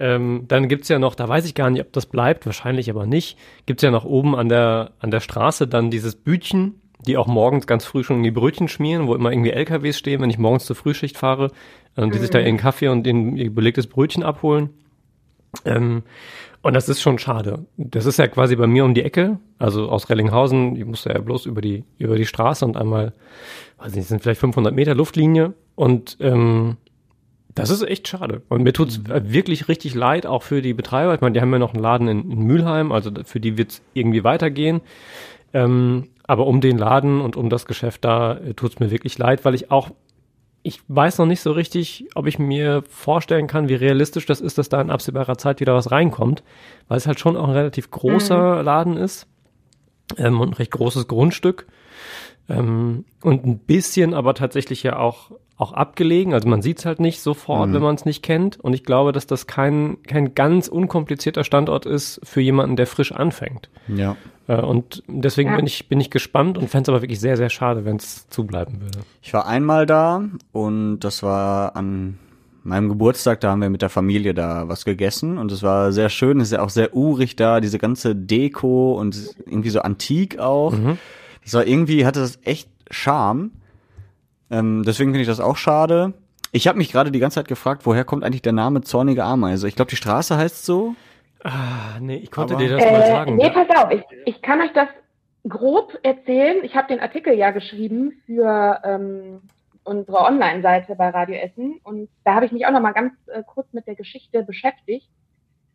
Ähm, 0.00 0.44
dann 0.48 0.68
gibt's 0.68 0.88
ja 0.88 0.98
noch, 0.98 1.14
da 1.14 1.28
weiß 1.28 1.46
ich 1.46 1.54
gar 1.54 1.70
nicht, 1.70 1.80
ob 1.80 1.92
das 1.92 2.06
bleibt, 2.06 2.46
wahrscheinlich 2.46 2.90
aber 2.90 3.06
nicht, 3.06 3.38
gibt's 3.66 3.82
ja 3.82 3.90
noch 3.90 4.04
oben 4.04 4.34
an 4.34 4.48
der, 4.48 4.90
an 4.98 5.10
der 5.10 5.20
Straße 5.20 5.68
dann 5.68 5.90
dieses 5.90 6.16
Bütchen, 6.16 6.80
die 7.06 7.16
auch 7.16 7.26
morgens 7.26 7.66
ganz 7.66 7.84
früh 7.84 8.02
schon 8.02 8.18
in 8.18 8.22
die 8.22 8.30
Brötchen 8.30 8.68
schmieren, 8.68 9.06
wo 9.06 9.14
immer 9.14 9.30
irgendwie 9.30 9.50
LKWs 9.50 9.98
stehen, 9.98 10.20
wenn 10.20 10.30
ich 10.30 10.38
morgens 10.38 10.64
zur 10.64 10.76
Frühschicht 10.76 11.16
fahre, 11.16 11.50
und 11.96 12.12
die 12.12 12.18
sich 12.18 12.30
da 12.30 12.40
ihren 12.40 12.56
Kaffee 12.56 12.88
und 12.88 13.04
den, 13.04 13.36
ihr 13.36 13.54
belegtes 13.54 13.86
Brötchen 13.86 14.24
abholen. 14.24 14.70
Ähm, 15.64 16.02
und 16.62 16.74
das 16.74 16.88
ist 16.88 17.02
schon 17.02 17.18
schade. 17.18 17.66
Das 17.76 18.06
ist 18.06 18.18
ja 18.18 18.26
quasi 18.26 18.56
bei 18.56 18.66
mir 18.66 18.84
um 18.84 18.94
die 18.94 19.02
Ecke, 19.02 19.38
also 19.58 19.88
aus 19.90 20.08
Rellinghausen, 20.08 20.76
ich 20.76 20.84
musste 20.84 21.10
ja 21.10 21.20
bloß 21.20 21.46
über 21.46 21.60
die, 21.60 21.84
über 21.98 22.16
die 22.16 22.26
Straße 22.26 22.64
und 22.64 22.76
einmal, 22.76 23.12
weiß 23.78 23.94
nicht, 23.94 24.08
sind 24.08 24.22
vielleicht 24.22 24.40
500 24.40 24.74
Meter 24.74 24.94
Luftlinie 24.94 25.52
und 25.74 26.16
ähm, 26.20 26.78
das 27.54 27.70
ist 27.70 27.82
echt 27.82 28.08
schade. 28.08 28.42
Und 28.48 28.62
mir 28.62 28.72
tut's 28.72 29.00
wirklich 29.06 29.68
richtig 29.68 29.94
leid, 29.94 30.26
auch 30.26 30.42
für 30.42 30.60
die 30.60 30.74
Betreiber. 30.74 31.14
Ich 31.14 31.20
meine, 31.20 31.34
die 31.34 31.40
haben 31.40 31.52
ja 31.52 31.58
noch 31.58 31.74
einen 31.74 31.82
Laden 31.82 32.08
in, 32.08 32.30
in 32.30 32.38
Mülheim, 32.40 32.90
also 32.90 33.10
für 33.24 33.40
die 33.40 33.56
wird's 33.56 33.82
irgendwie 33.94 34.24
weitergehen. 34.24 34.80
Ähm, 35.52 36.08
aber 36.26 36.46
um 36.46 36.60
den 36.60 36.78
Laden 36.78 37.20
und 37.20 37.36
um 37.36 37.50
das 37.50 37.66
Geschäft 37.66 38.04
da 38.04 38.34
äh, 38.38 38.54
tut's 38.54 38.80
mir 38.80 38.90
wirklich 38.90 39.18
leid, 39.18 39.44
weil 39.44 39.54
ich 39.54 39.70
auch, 39.70 39.90
ich 40.62 40.80
weiß 40.88 41.18
noch 41.18 41.26
nicht 41.26 41.40
so 41.40 41.52
richtig, 41.52 42.08
ob 42.14 42.26
ich 42.26 42.38
mir 42.38 42.82
vorstellen 42.88 43.46
kann, 43.46 43.68
wie 43.68 43.74
realistisch 43.74 44.26
das 44.26 44.40
ist, 44.40 44.58
dass 44.58 44.68
da 44.68 44.80
in 44.80 44.90
absehbarer 44.90 45.38
Zeit 45.38 45.60
wieder 45.60 45.74
was 45.74 45.90
reinkommt, 45.90 46.42
weil 46.88 46.96
es 46.96 47.06
halt 47.06 47.20
schon 47.20 47.36
auch 47.36 47.44
ein 47.44 47.54
relativ 47.54 47.90
großer 47.90 48.62
Laden 48.62 48.96
ist 48.96 49.28
ähm, 50.16 50.40
und 50.40 50.50
ein 50.50 50.54
recht 50.54 50.72
großes 50.72 51.06
Grundstück. 51.06 51.66
Ähm, 52.48 53.04
und 53.22 53.44
ein 53.46 53.58
bisschen 53.58 54.12
aber 54.12 54.34
tatsächlich 54.34 54.82
ja 54.82 54.98
auch, 54.98 55.30
auch 55.56 55.72
abgelegen. 55.72 56.34
Also 56.34 56.48
man 56.48 56.62
sieht's 56.62 56.84
halt 56.84 56.98
nicht 56.98 57.20
sofort, 57.20 57.72
wenn 57.72 57.82
man 57.82 57.94
es 57.94 58.04
nicht 58.04 58.22
kennt. 58.22 58.58
Und 58.58 58.72
ich 58.72 58.82
glaube, 58.82 59.12
dass 59.12 59.26
das 59.26 59.46
kein, 59.46 59.98
kein 60.02 60.34
ganz 60.34 60.66
unkomplizierter 60.68 61.44
Standort 61.44 61.86
ist 61.86 62.20
für 62.24 62.40
jemanden, 62.40 62.74
der 62.76 62.86
frisch 62.88 63.12
anfängt. 63.12 63.68
Ja. 63.86 64.16
Äh, 64.48 64.56
und 64.60 65.04
deswegen 65.06 65.50
Ja. 65.50 65.56
bin 65.56 65.66
ich, 65.66 65.88
bin 65.88 66.00
ich 66.00 66.10
gespannt 66.10 66.58
und 66.58 66.68
fänd's 66.70 66.88
aber 66.88 67.02
wirklich 67.02 67.20
sehr, 67.20 67.36
sehr 67.36 67.50
schade, 67.50 67.84
wenn 67.84 67.96
es 67.96 68.28
zubleiben 68.30 68.80
würde. 68.80 68.98
Ich 69.22 69.32
war 69.32 69.46
einmal 69.46 69.86
da 69.86 70.24
und 70.50 71.00
das 71.00 71.22
war 71.22 71.76
an 71.76 72.18
meinem 72.64 72.88
Geburtstag, 72.88 73.40
da 73.40 73.50
haben 73.52 73.60
wir 73.60 73.70
mit 73.70 73.82
der 73.82 73.90
Familie 73.90 74.34
da 74.34 74.68
was 74.68 74.84
gegessen 74.84 75.38
und 75.38 75.52
es 75.52 75.62
war 75.62 75.92
sehr 75.92 76.08
schön, 76.08 76.40
es 76.40 76.48
ist 76.48 76.52
ja 76.52 76.62
auch 76.62 76.70
sehr 76.70 76.96
urig 76.96 77.36
da, 77.36 77.60
diese 77.60 77.78
ganze 77.78 78.16
Deko 78.16 78.98
und 78.98 79.36
irgendwie 79.46 79.70
so 79.70 79.80
antik 79.82 80.38
auch. 80.40 80.72
Mhm. 80.72 80.98
Das 81.44 81.54
war 81.54 81.66
irgendwie, 81.66 82.06
hatte 82.06 82.20
das 82.20 82.38
echt 82.42 82.68
Charme. 82.90 83.52
Ähm, 84.50 84.82
deswegen 84.86 85.10
finde 85.10 85.22
ich 85.22 85.26
das 85.28 85.40
auch 85.40 85.56
schade. 85.56 86.12
Ich 86.52 86.68
habe 86.68 86.78
mich 86.78 86.92
gerade 86.92 87.10
die 87.10 87.18
ganze 87.18 87.36
Zeit 87.36 87.48
gefragt, 87.48 87.82
woher 87.84 88.04
kommt 88.04 88.22
eigentlich 88.24 88.42
der 88.42 88.52
Name 88.52 88.82
Zornige 88.82 89.24
Ameise? 89.24 89.66
Ich 89.68 89.74
glaube, 89.76 89.90
die 89.90 89.96
Straße 89.96 90.36
heißt 90.36 90.64
so. 90.64 90.94
Ah, 91.42 91.98
nee, 92.00 92.16
ich 92.16 92.30
konnte 92.30 92.54
Aber- 92.54 92.62
dir 92.62 92.76
das 92.76 92.84
mal 92.84 93.00
Äh, 93.02 93.06
sagen. 93.06 93.36
nee, 93.36 93.50
pass 93.50 93.68
auf, 93.76 93.90
ich, 93.90 94.02
ich 94.24 94.40
kann 94.42 94.60
euch 94.60 94.72
das 94.72 94.88
grob 95.48 95.98
erzählen. 96.02 96.58
Ich 96.62 96.74
habe 96.76 96.88
den 96.88 97.00
Artikel 97.00 97.34
ja 97.34 97.50
geschrieben 97.50 98.12
für 98.24 98.80
ähm, 98.84 99.42
unsere 99.82 100.18
Online-Seite 100.18 100.94
bei 100.94 101.10
Radio 101.10 101.36
Essen 101.36 101.80
und 101.82 102.08
da 102.24 102.34
habe 102.34 102.46
ich 102.46 102.52
mich 102.52 102.66
auch 102.66 102.70
noch 102.72 102.80
mal 102.80 102.92
ganz 102.92 103.12
äh, 103.26 103.42
kurz 103.46 103.66
mit 103.72 103.86
der 103.86 103.94
Geschichte 103.96 104.42
beschäftigt. 104.42 105.08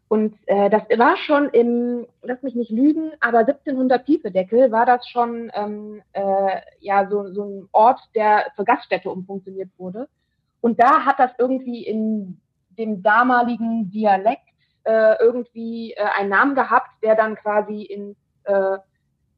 Und 0.09 0.35
äh, 0.47 0.71
das 0.71 0.81
war 0.97 1.17
schon 1.17 1.49
im, 1.49 2.07
lass 2.23 2.41
mich 2.41 2.55
nicht 2.55 2.71
lügen, 2.71 3.11
aber 3.19 3.39
1700 3.39 4.03
Piefedeckel 4.03 4.71
war 4.71 4.87
das 4.87 5.07
schon 5.07 5.51
ähm, 5.53 6.01
äh, 6.13 6.61
ja 6.79 7.07
so, 7.07 7.31
so 7.31 7.43
ein 7.43 7.69
Ort, 7.71 7.99
der 8.15 8.47
zur 8.55 8.65
Gaststätte 8.65 9.11
umfunktioniert 9.11 9.69
wurde. 9.77 10.09
Und 10.61 10.81
da 10.81 11.05
hat 11.05 11.19
das 11.19 11.29
irgendwie 11.37 11.85
in 11.85 12.41
dem 12.71 13.03
damaligen 13.03 13.91
Dialekt 13.91 14.41
äh, 14.83 15.15
irgendwie 15.19 15.93
äh, 15.93 16.03
einen 16.17 16.29
Namen 16.29 16.55
gehabt, 16.55 16.89
der 17.03 17.15
dann 17.15 17.35
quasi 17.35 17.83
ins 17.83 18.17
äh, 18.45 18.77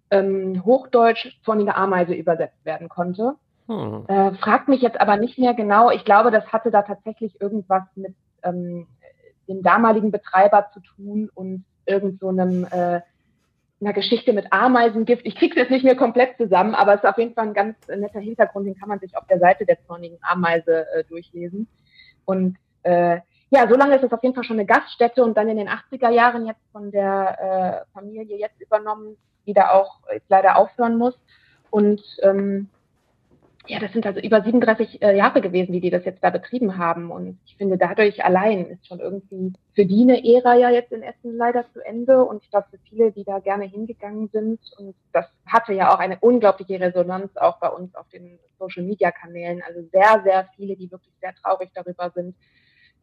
ähm, 0.10 0.63
Hochdeutsch 0.63 1.38
zornige 1.43 1.75
Ameise 1.75 2.13
übersetzt 2.13 2.63
werden 2.63 2.88
konnte. 2.88 3.36
Hm. 3.67 4.05
Äh, 4.07 4.31
fragt 4.36 4.69
mich 4.69 4.81
jetzt 4.81 5.01
aber 5.01 5.17
nicht 5.17 5.38
mehr 5.38 5.53
genau. 5.53 5.91
Ich 5.91 6.05
glaube, 6.05 6.31
das 6.31 6.47
hatte 6.53 6.71
da 6.71 6.84
tatsächlich 6.84 7.41
irgendwas 7.41 7.84
mit 7.95 8.15
ähm, 8.43 8.88
dem 9.47 9.62
damaligen 9.63 10.12
Betreiber 10.12 10.69
zu 10.73 10.80
tun 10.80 11.30
und 11.34 11.65
irgend 11.86 12.19
so 12.19 12.30
einem 12.30 12.65
äh, 12.65 13.01
einer 13.82 13.93
Geschichte 13.93 14.32
mit 14.34 14.51
Ameisengift. 14.51 15.25
Ich 15.25 15.36
krieg's 15.36 15.56
jetzt 15.56 15.71
nicht 15.71 15.84
mehr 15.84 15.95
komplett 15.95 16.38
zusammen, 16.38 16.75
aber 16.75 16.93
es 16.93 17.04
ist 17.04 17.10
auf 17.10 17.17
jeden 17.17 17.34
Fall 17.34 17.47
ein 17.47 17.54
ganz 17.54 17.75
netter 17.88 18.19
Hintergrund, 18.19 18.67
den 18.67 18.77
kann 18.77 18.89
man 18.89 18.99
sich 18.99 19.17
auf 19.17 19.25
der 19.27 19.39
Seite 19.39 19.65
der 19.65 19.82
zornigen 19.88 20.17
Ameise 20.21 20.86
äh, 20.93 21.04
durchlesen. 21.06 21.67
Und 22.25 22.58
äh, 22.84 23.19
ja, 23.49 23.67
so 23.67 23.75
lange 23.75 23.95
ist 23.95 24.04
es 24.04 24.13
auf 24.13 24.23
jeden 24.23 24.36
Fall 24.36 24.43
schon 24.43 24.58
eine 24.58 24.65
Gaststätte 24.65 25.23
und 25.23 25.36
dann 25.36 25.49
in 25.49 25.58
den 25.58 25.67
80er 25.67 26.10
Jahren 26.10 26.45
jetzt 26.45 26.62
von 26.71 26.91
der 26.91 27.86
äh, 27.89 27.93
Familie 27.93 28.38
jetzt 28.38 28.62
übernommen, 28.62 29.17
die 29.45 29.54
da 29.54 29.71
auch 29.71 29.99
jetzt 30.13 30.30
leider 30.30 30.58
aufhören 30.58 30.97
muss. 30.97 31.19
Und 31.69 32.01
ähm, 32.21 32.69
ja, 33.67 33.80
das 33.80 33.93
sind 33.93 34.06
also 34.08 34.19
über 34.19 34.41
37 34.41 35.02
äh, 35.02 35.15
Jahre 35.15 35.39
gewesen, 35.39 35.71
die 35.71 35.82
die 35.82 35.91
das 35.91 36.04
jetzt 36.04 36.24
da 36.24 36.32
betrieben 36.32 36.78
haben. 36.78 37.12
Und 37.12 37.39
ich 37.45 37.58
finde, 37.58 37.78
dadurch 37.78 38.24
allein 38.24 38.65
ist 38.65 38.88
schon 38.88 39.00
irgendwie 39.00 39.54
für 39.76 39.86
die 39.86 40.02
eine 40.02 40.26
Ära 40.26 40.56
ja 40.56 40.69
jetzt 40.71 40.91
in 40.91 41.04
Essen 41.04 41.38
leider 41.38 41.65
zu 41.71 41.80
Ende. 41.86 42.26
Und 42.26 42.43
ich 42.43 42.50
glaube, 42.50 42.67
für 42.71 42.80
viele, 42.89 43.12
die 43.12 43.24
da 43.24 43.39
gerne 43.39 43.65
hingegangen 43.65 44.30
sind, 44.30 44.60
und 44.78 44.95
das 45.13 45.28
hatte 45.45 45.74
ja 45.74 45.93
auch 45.93 46.00
eine 46.00 46.17
unglaubliche 46.21 46.80
Resonanz 46.80 47.38
auch 47.38 47.60
bei 47.60 47.69
uns 47.69 47.93
auf 47.95 48.10
den 48.10 48.39
Social-Media-Kanälen. 48.58 49.62
Also 49.67 49.82
sehr, 49.91 50.21
sehr 50.24 50.50
viele, 50.56 50.76
die 50.76 50.91
wirklich 50.91 51.13
sehr 51.21 51.36
traurig 51.36 51.69
darüber 51.76 52.10
sind, 52.15 52.36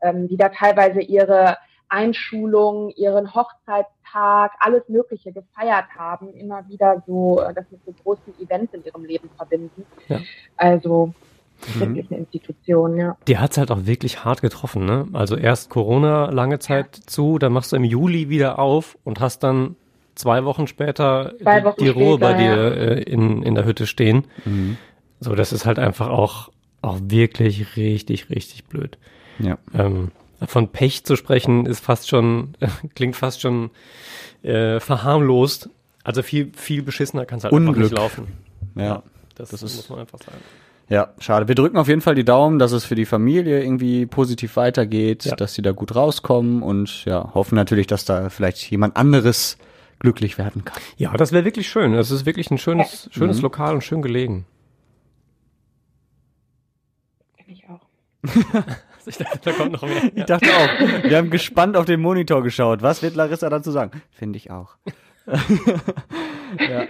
ähm, 0.03 0.27
die 0.27 0.37
da 0.37 0.49
teilweise 0.49 1.01
ihre 1.01 1.57
Einschulung, 1.88 2.90
ihren 2.90 3.35
Hochzeitstag, 3.35 4.53
alles 4.61 4.83
Mögliche 4.88 5.33
gefeiert 5.33 5.87
haben, 5.96 6.33
immer 6.35 6.68
wieder 6.68 7.03
so, 7.07 7.40
äh, 7.40 7.55
das 7.55 7.64
mit 7.70 7.81
so 7.85 7.92
großen 8.03 8.35
Events 8.40 8.74
in 8.74 8.85
ihrem 8.85 9.05
Leben 9.05 9.31
verbinden. 9.37 9.85
Ja. 10.09 10.20
Also 10.57 11.14
Mhm. 11.74 11.81
wirklich 11.81 12.11
eine 12.11 12.20
Institution, 12.20 12.96
ja. 12.96 13.16
Die 13.27 13.37
hat's 13.38 13.59
halt 13.59 13.70
auch 13.72 13.85
wirklich 13.85 14.24
hart 14.24 14.42
getroffen, 14.42 14.85
ne? 14.85 15.09
Also 15.12 15.37
erst 15.37 15.70
Corona 15.70 16.31
lange 16.31 16.61
Zeit 16.61 16.94
zu, 16.94 17.38
dann 17.38 17.53
machst 17.53 17.72
du 17.72 17.77
im 17.77 17.85
Juli 17.85 18.29
wieder 18.29 18.59
auf 18.61 18.96
und 19.03 19.18
hast 19.18 19.40
dann 19.42 19.74
zwei 20.14 20.44
Wochen 20.44 20.66
später 20.68 21.35
Zwei 21.42 21.61
die, 21.61 21.66
Wochen 21.66 21.81
die 21.81 21.88
Ruhe 21.88 22.18
bei 22.18 22.35
später, 22.35 22.70
dir 22.70 22.77
äh, 22.98 23.03
in, 23.03 23.42
in 23.42 23.55
der 23.57 23.64
Hütte 23.64 23.87
stehen. 23.87 24.27
Mhm. 24.44 24.77
So, 25.20 25.35
das 25.35 25.53
ist 25.53 25.66
halt 25.66 25.81
einfach 25.81 26.09
auch, 26.09 26.51
auch 26.81 26.98
wirklich 27.03 27.77
richtig, 27.77 28.31
richtig 28.31 28.66
blöd. 28.66 28.96
Ja. 29.40 29.59
Ähm, 29.74 30.12
von 30.46 30.68
Pech 30.68 31.05
zu 31.05 31.16
sprechen 31.16 31.66
ist 31.66 31.81
fast 31.81 32.09
schon, 32.09 32.55
klingt 32.94 33.16
fast 33.16 33.40
schon 33.40 33.70
äh, 34.42 34.79
verharmlost. 34.81 35.68
Also 36.05 36.22
viel, 36.22 36.53
viel 36.55 36.83
beschissener 36.83 37.27
kann 37.27 37.38
es 37.38 37.44
halt 37.44 37.53
einfach 37.53 37.66
Unglück. 37.68 37.90
nicht 37.90 37.98
laufen. 37.98 38.29
Ja. 38.77 39.03
Das, 39.35 39.51
Das 39.51 39.62
ist- 39.62 39.77
muss 39.77 39.88
man 39.90 39.98
einfach 40.01 40.18
sagen. 40.20 40.38
Ja, 40.90 41.12
schade. 41.18 41.48
Wir 41.48 41.55
drücken 41.55 41.77
auf 41.77 41.88
jeden 41.88 42.01
Fall 42.01 42.14
die 42.14 42.24
Daumen, 42.24 42.59
dass 42.59 42.72
es 42.72 42.87
für 42.87 42.94
die 42.94 43.05
Familie 43.05 43.62
irgendwie 43.62 44.07
positiv 44.07 44.57
weitergeht, 44.57 45.27
Ja. 45.27 45.37
dass 45.37 45.53
sie 45.53 45.61
da 45.61 45.72
gut 45.72 45.94
rauskommen 45.94 46.62
und 46.62 47.05
ja, 47.05 47.35
hoffen 47.35 47.57
natürlich, 47.57 47.87
dass 47.87 48.07
da 48.07 48.31
vielleicht 48.31 48.70
jemand 48.70 48.96
anderes 48.96 49.59
glücklich 49.98 50.38
werden 50.38 50.64
kann. 50.64 50.81
Ja, 50.96 51.12
das 51.14 51.33
wäre 51.33 51.44
wirklich 51.44 51.68
schön. 51.68 51.92
Das 51.92 52.11
ist 52.11 52.24
wirklich 52.24 52.51
ein 52.51 52.57
schönes, 52.57 53.11
schönes 53.12 53.37
Mhm. 53.38 53.42
Lokal 53.42 53.74
und 53.74 53.85
schön 53.85 54.01
gelegen. 54.01 54.46
Finde 57.37 57.53
ich 57.53 57.64
auch. 57.68 57.83
Ich 59.09 59.16
dachte, 59.16 59.38
da 59.42 59.53
kommt 59.53 59.73
noch 59.73 59.83
mehr. 59.83 60.11
Ich 60.14 60.25
dachte 60.25 60.47
auch. 60.51 61.03
Wir 61.05 61.16
haben 61.16 61.31
gespannt 61.31 61.77
auf 61.77 61.87
den 61.87 62.01
Monitor 62.01 62.42
geschaut. 62.42 62.83
Was 62.83 63.03
wird 63.03 63.14
Larissa 63.16 63.49
dazu 63.49 63.71
sagen? 63.71 64.03
Finde 64.11 64.37
ich 64.37 64.51
auch. 64.51 64.77
ja. 66.59 66.87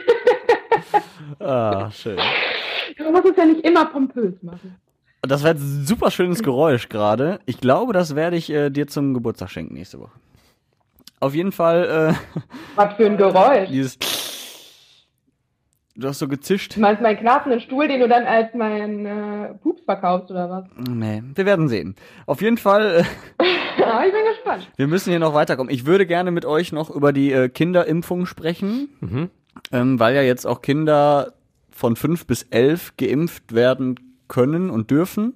Ah, 1.38 1.90
schön. 1.90 2.18
Man 2.98 3.12
muss 3.12 3.24
es 3.30 3.36
ja 3.36 3.44
nicht 3.44 3.64
immer 3.64 3.86
pompös 3.86 4.34
machen. 4.42 4.76
Das 5.22 5.42
war 5.42 5.50
jetzt 5.50 5.62
ein 5.62 5.86
super 5.86 6.10
schönes 6.10 6.42
Geräusch 6.42 6.88
gerade. 6.88 7.40
Ich 7.46 7.60
glaube, 7.60 7.92
das 7.92 8.14
werde 8.14 8.36
ich 8.36 8.50
äh, 8.50 8.70
dir 8.70 8.86
zum 8.86 9.14
Geburtstag 9.14 9.50
schenken 9.50 9.74
nächste 9.74 9.98
Woche. 10.00 10.12
Auf 11.20 11.34
jeden 11.34 11.52
Fall. 11.52 12.14
Äh, 12.34 12.40
Was 12.76 12.94
für 12.94 13.06
ein 13.06 13.16
Geräusch. 13.16 13.68
Dieses. 13.68 13.98
Du 16.00 16.06
hast 16.06 16.20
so 16.20 16.28
gezischt. 16.28 16.76
Du 16.76 16.80
meinst 16.80 17.02
meinen 17.02 17.18
knarzenden 17.18 17.60
Stuhl, 17.60 17.88
den 17.88 17.98
du 18.00 18.08
dann 18.08 18.24
als 18.24 18.54
mein 18.54 19.04
äh, 19.04 19.54
Pups 19.62 19.82
verkaufst, 19.84 20.30
oder 20.30 20.48
was? 20.48 20.64
Nee, 20.88 21.22
wir 21.34 21.44
werden 21.44 21.68
sehen. 21.68 21.96
Auf 22.26 22.40
jeden 22.40 22.56
Fall. 22.56 23.04
Äh, 23.40 23.44
ja, 23.80 24.02
ich 24.06 24.12
bin 24.12 24.20
gespannt. 24.32 24.70
Wir 24.76 24.86
müssen 24.86 25.10
hier 25.10 25.18
noch 25.18 25.34
weiterkommen. 25.34 25.72
Ich 25.74 25.86
würde 25.86 26.06
gerne 26.06 26.30
mit 26.30 26.44
euch 26.44 26.70
noch 26.72 26.88
über 26.90 27.12
die 27.12 27.32
äh, 27.32 27.48
Kinderimpfung 27.48 28.26
sprechen, 28.26 28.88
Mhm. 29.00 29.30
ähm, 29.72 29.98
weil 29.98 30.14
ja 30.14 30.22
jetzt 30.22 30.46
auch 30.46 30.62
Kinder 30.62 31.32
von 31.70 31.96
fünf 31.96 32.26
bis 32.26 32.44
elf 32.44 32.96
geimpft 32.96 33.52
werden 33.54 33.96
können 34.28 34.70
und 34.70 34.90
dürfen 34.92 35.34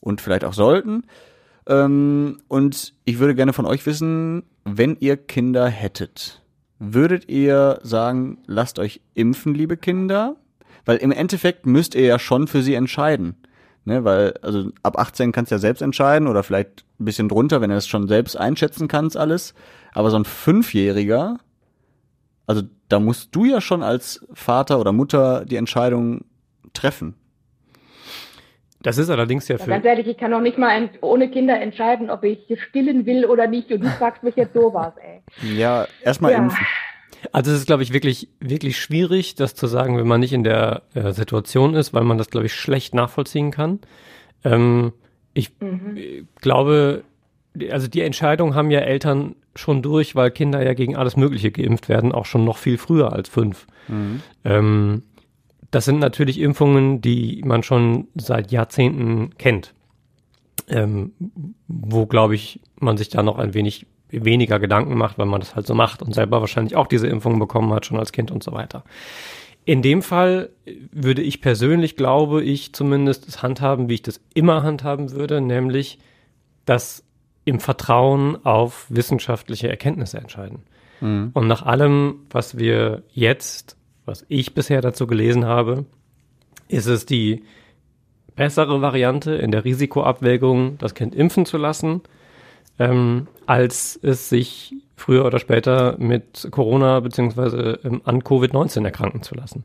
und 0.00 0.20
vielleicht 0.20 0.44
auch 0.44 0.52
sollten. 0.54 1.04
Ähm, 1.66 2.40
und 2.48 2.92
ich 3.06 3.18
würde 3.20 3.34
gerne 3.34 3.54
von 3.54 3.64
euch 3.64 3.86
wissen, 3.86 4.42
wenn 4.64 4.96
ihr 5.00 5.16
Kinder 5.16 5.66
hättet, 5.68 6.42
würdet 6.78 7.28
ihr 7.28 7.78
sagen, 7.82 8.38
lasst 8.46 8.78
euch 8.78 9.00
impfen, 9.14 9.54
liebe 9.54 9.76
Kinder? 9.76 10.36
Weil 10.84 10.98
im 10.98 11.12
Endeffekt 11.12 11.66
müsst 11.66 11.94
ihr 11.94 12.04
ja 12.04 12.18
schon 12.18 12.46
für 12.46 12.62
sie 12.62 12.74
entscheiden. 12.74 13.36
Ne, 13.86 14.02
weil, 14.02 14.34
also 14.40 14.70
ab 14.82 14.98
18 14.98 15.30
kannst 15.30 15.50
du 15.50 15.56
ja 15.56 15.58
selbst 15.58 15.82
entscheiden 15.82 16.26
oder 16.26 16.42
vielleicht 16.42 16.86
ein 16.98 17.04
bisschen 17.04 17.28
drunter, 17.28 17.60
wenn 17.60 17.68
du 17.68 17.76
es 17.76 17.86
schon 17.86 18.08
selbst 18.08 18.34
einschätzen 18.34 18.88
kannst, 18.88 19.16
alles. 19.16 19.52
Aber 19.92 20.10
so 20.10 20.16
ein 20.16 20.24
Fünfjähriger, 20.24 21.36
also 22.46 22.62
da 22.88 22.98
musst 22.98 23.36
du 23.36 23.44
ja 23.44 23.60
schon 23.60 23.82
als 23.82 24.26
Vater 24.32 24.80
oder 24.80 24.92
Mutter 24.92 25.44
die 25.44 25.56
Entscheidung 25.56 26.24
treffen. 26.72 27.14
Das 28.84 28.98
ist 28.98 29.08
allerdings 29.10 29.48
ja 29.48 29.56
Ja, 29.56 29.64
für. 29.64 29.70
ganz 29.70 29.84
ehrlich, 29.84 30.06
ich 30.06 30.16
kann 30.18 30.30
noch 30.30 30.40
nicht 30.42 30.58
mal 30.58 30.90
ohne 31.00 31.28
Kinder 31.30 31.58
entscheiden, 31.60 32.10
ob 32.10 32.22
ich 32.22 32.38
stillen 32.68 33.06
will 33.06 33.24
oder 33.24 33.46
nicht. 33.46 33.72
Und 33.72 33.82
du 33.82 33.88
fragst 33.88 34.22
mich 34.22 34.36
jetzt 34.36 34.52
sowas, 34.54 34.92
ey. 35.02 35.22
Ja, 35.56 35.88
erstmal 36.02 36.32
Ja. 36.32 36.38
impfen. 36.38 36.66
Also 37.32 37.50
es 37.50 37.60
ist, 37.60 37.66
glaube 37.66 37.82
ich, 37.82 37.94
wirklich, 37.94 38.28
wirklich 38.40 38.78
schwierig, 38.78 39.34
das 39.36 39.54
zu 39.54 39.66
sagen, 39.66 39.96
wenn 39.96 40.06
man 40.06 40.20
nicht 40.20 40.34
in 40.34 40.44
der 40.44 40.82
äh, 40.94 41.12
Situation 41.12 41.74
ist, 41.74 41.94
weil 41.94 42.04
man 42.04 42.18
das, 42.18 42.28
glaube 42.28 42.44
ich, 42.46 42.52
schlecht 42.54 42.94
nachvollziehen 42.94 43.50
kann. 43.50 43.80
Ähm, 44.44 44.92
ich 45.32 45.50
Mhm. 45.60 45.96
äh, 45.96 46.22
glaube, 46.42 47.02
also 47.70 47.88
die 47.88 48.02
Entscheidung 48.02 48.54
haben 48.54 48.70
ja 48.70 48.80
Eltern 48.80 49.34
schon 49.56 49.80
durch, 49.80 50.14
weil 50.14 50.30
Kinder 50.30 50.62
ja 50.62 50.74
gegen 50.74 50.94
alles 50.96 51.16
Mögliche 51.16 51.50
geimpft 51.50 51.88
werden, 51.88 52.12
auch 52.12 52.26
schon 52.26 52.44
noch 52.44 52.58
viel 52.58 52.76
früher 52.76 53.12
als 53.14 53.30
fünf. 53.30 53.66
Ähm, 54.44 55.02
das 55.74 55.84
sind 55.84 55.98
natürlich 55.98 56.38
Impfungen, 56.40 57.00
die 57.00 57.42
man 57.44 57.62
schon 57.62 58.08
seit 58.14 58.52
Jahrzehnten 58.52 59.30
kennt. 59.38 59.74
Ähm, 60.68 61.12
wo, 61.66 62.06
glaube 62.06 62.34
ich, 62.34 62.60
man 62.78 62.96
sich 62.96 63.08
da 63.08 63.22
noch 63.22 63.38
ein 63.38 63.54
wenig 63.54 63.86
weniger 64.08 64.60
Gedanken 64.60 64.96
macht, 64.96 65.18
weil 65.18 65.26
man 65.26 65.40
das 65.40 65.56
halt 65.56 65.66
so 65.66 65.74
macht 65.74 66.00
und 66.00 66.14
selber 66.14 66.40
wahrscheinlich 66.40 66.76
auch 66.76 66.86
diese 66.86 67.08
Impfungen 67.08 67.38
bekommen 67.38 67.72
hat, 67.72 67.86
schon 67.86 67.98
als 67.98 68.12
Kind 68.12 68.30
und 68.30 68.42
so 68.42 68.52
weiter. 68.52 68.84
In 69.64 69.82
dem 69.82 70.02
Fall 70.02 70.50
würde 70.92 71.22
ich 71.22 71.40
persönlich, 71.40 71.96
glaube 71.96 72.42
ich, 72.42 72.72
zumindest 72.72 73.26
es 73.26 73.42
handhaben, 73.42 73.88
wie 73.88 73.94
ich 73.94 74.02
das 74.02 74.20
immer 74.34 74.62
handhaben 74.62 75.10
würde, 75.10 75.40
nämlich 75.40 75.98
das 76.66 77.04
im 77.44 77.60
Vertrauen 77.60 78.44
auf 78.44 78.86
wissenschaftliche 78.90 79.68
Erkenntnisse 79.68 80.18
entscheiden. 80.18 80.60
Und 81.34 81.46
nach 81.48 81.62
allem, 81.62 82.26
was 82.30 82.56
wir 82.56 83.02
jetzt, 83.10 83.76
was 84.04 84.24
ich 84.28 84.54
bisher 84.54 84.80
dazu 84.80 85.06
gelesen 85.06 85.44
habe, 85.44 85.84
ist 86.68 86.86
es 86.86 87.06
die 87.06 87.44
bessere 88.36 88.82
Variante 88.82 89.32
in 89.32 89.50
der 89.50 89.64
Risikoabwägung, 89.64 90.78
das 90.78 90.94
Kind 90.94 91.14
impfen 91.14 91.46
zu 91.46 91.56
lassen, 91.56 92.02
ähm, 92.78 93.28
als 93.46 93.98
es 94.02 94.28
sich 94.28 94.74
früher 94.96 95.24
oder 95.24 95.38
später 95.38 95.96
mit 95.98 96.48
Corona 96.50 97.00
beziehungsweise 97.00 97.80
ähm, 97.84 98.02
an 98.04 98.22
Covid-19 98.22 98.84
erkranken 98.84 99.22
zu 99.22 99.34
lassen. 99.34 99.64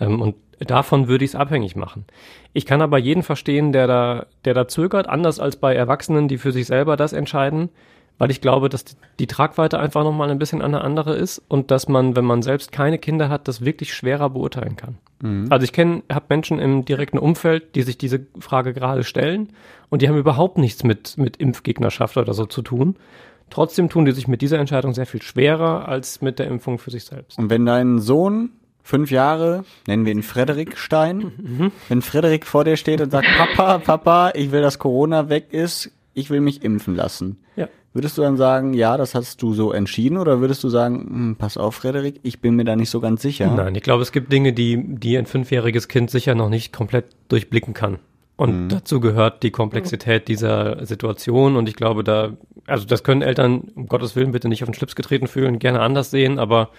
Ähm, 0.00 0.20
und 0.20 0.36
davon 0.58 1.08
würde 1.08 1.24
ich 1.24 1.32
es 1.32 1.34
abhängig 1.36 1.76
machen. 1.76 2.04
Ich 2.52 2.66
kann 2.66 2.82
aber 2.82 2.98
jeden 2.98 3.22
verstehen, 3.22 3.72
der 3.72 3.86
da, 3.86 4.26
der 4.44 4.54
da 4.54 4.68
zögert, 4.68 5.08
anders 5.08 5.40
als 5.40 5.56
bei 5.56 5.74
Erwachsenen, 5.74 6.28
die 6.28 6.38
für 6.38 6.52
sich 6.52 6.66
selber 6.66 6.96
das 6.96 7.12
entscheiden, 7.12 7.70
weil 8.18 8.30
ich 8.30 8.40
glaube, 8.40 8.68
dass 8.68 8.84
die, 8.84 8.94
die 9.20 9.26
Tragweite 9.26 9.78
einfach 9.78 10.04
nochmal 10.04 10.30
ein 10.30 10.38
bisschen 10.38 10.60
eine 10.60 10.82
andere 10.82 11.14
ist 11.14 11.42
und 11.48 11.70
dass 11.70 11.88
man, 11.88 12.16
wenn 12.16 12.24
man 12.24 12.42
selbst 12.42 12.72
keine 12.72 12.98
Kinder 12.98 13.28
hat, 13.28 13.48
das 13.48 13.64
wirklich 13.64 13.94
schwerer 13.94 14.30
beurteilen 14.30 14.76
kann. 14.76 14.98
Also 15.50 15.64
ich 15.64 15.72
kenne, 15.72 16.02
habe 16.12 16.26
Menschen 16.28 16.58
im 16.60 16.84
direkten 16.84 17.18
Umfeld, 17.18 17.74
die 17.74 17.82
sich 17.82 17.98
diese 17.98 18.26
Frage 18.38 18.72
gerade 18.72 19.02
stellen 19.02 19.48
und 19.88 20.02
die 20.02 20.08
haben 20.08 20.16
überhaupt 20.18 20.58
nichts 20.58 20.84
mit, 20.84 21.18
mit 21.18 21.38
Impfgegnerschaft 21.38 22.16
oder 22.16 22.34
so 22.34 22.46
zu 22.46 22.62
tun. 22.62 22.96
Trotzdem 23.50 23.88
tun 23.88 24.04
die 24.04 24.12
sich 24.12 24.28
mit 24.28 24.42
dieser 24.42 24.58
Entscheidung 24.58 24.94
sehr 24.94 25.06
viel 25.06 25.22
schwerer 25.22 25.88
als 25.88 26.20
mit 26.20 26.38
der 26.38 26.46
Impfung 26.46 26.78
für 26.78 26.90
sich 26.90 27.04
selbst. 27.04 27.38
Und 27.38 27.50
wenn 27.50 27.64
dein 27.66 27.98
Sohn 27.98 28.50
fünf 28.82 29.10
Jahre, 29.10 29.64
nennen 29.86 30.04
wir 30.04 30.12
ihn 30.12 30.22
Frederik 30.22 30.78
Stein, 30.78 31.72
wenn 31.88 32.02
Frederik 32.02 32.46
vor 32.46 32.64
dir 32.64 32.76
steht 32.76 33.00
und 33.00 33.10
sagt, 33.10 33.26
Papa, 33.36 33.78
Papa, 33.78 34.32
ich 34.34 34.52
will, 34.52 34.62
dass 34.62 34.78
Corona 34.78 35.28
weg 35.28 35.52
ist, 35.52 35.90
ich 36.14 36.30
will 36.30 36.40
mich 36.40 36.62
impfen 36.62 36.94
lassen. 36.94 37.38
Ja. 37.56 37.68
Würdest 37.98 38.16
du 38.16 38.22
dann 38.22 38.36
sagen, 38.36 38.74
ja, 38.74 38.96
das 38.96 39.16
hast 39.16 39.42
du 39.42 39.54
so 39.54 39.72
entschieden, 39.72 40.18
oder 40.18 40.40
würdest 40.40 40.62
du 40.62 40.68
sagen, 40.68 41.00
hm, 41.00 41.36
pass 41.36 41.56
auf, 41.56 41.74
Frederik, 41.74 42.20
ich 42.22 42.40
bin 42.40 42.54
mir 42.54 42.62
da 42.62 42.76
nicht 42.76 42.90
so 42.90 43.00
ganz 43.00 43.22
sicher? 43.22 43.52
Nein, 43.52 43.74
ich 43.74 43.82
glaube, 43.82 44.04
es 44.04 44.12
gibt 44.12 44.32
Dinge, 44.32 44.52
die, 44.52 44.80
die 44.86 45.18
ein 45.18 45.26
fünfjähriges 45.26 45.88
Kind 45.88 46.08
sicher 46.08 46.36
noch 46.36 46.48
nicht 46.48 46.72
komplett 46.72 47.06
durchblicken 47.26 47.74
kann. 47.74 47.98
Und 48.36 48.68
dazu 48.68 49.00
gehört 49.00 49.42
die 49.42 49.50
Komplexität 49.50 50.28
dieser 50.28 50.86
Situation. 50.86 51.56
Und 51.56 51.68
ich 51.68 51.74
glaube, 51.74 52.04
da, 52.04 52.34
also 52.68 52.86
das 52.86 53.02
können 53.02 53.22
Eltern, 53.22 53.62
um 53.74 53.88
Gottes 53.88 54.14
Willen, 54.14 54.30
bitte 54.30 54.48
nicht 54.48 54.62
auf 54.62 54.68
den 54.68 54.74
Schlips 54.74 54.94
getreten 54.94 55.26
fühlen, 55.26 55.58
gerne 55.58 55.80
anders 55.80 56.12
sehen, 56.12 56.38
aber 56.38 56.70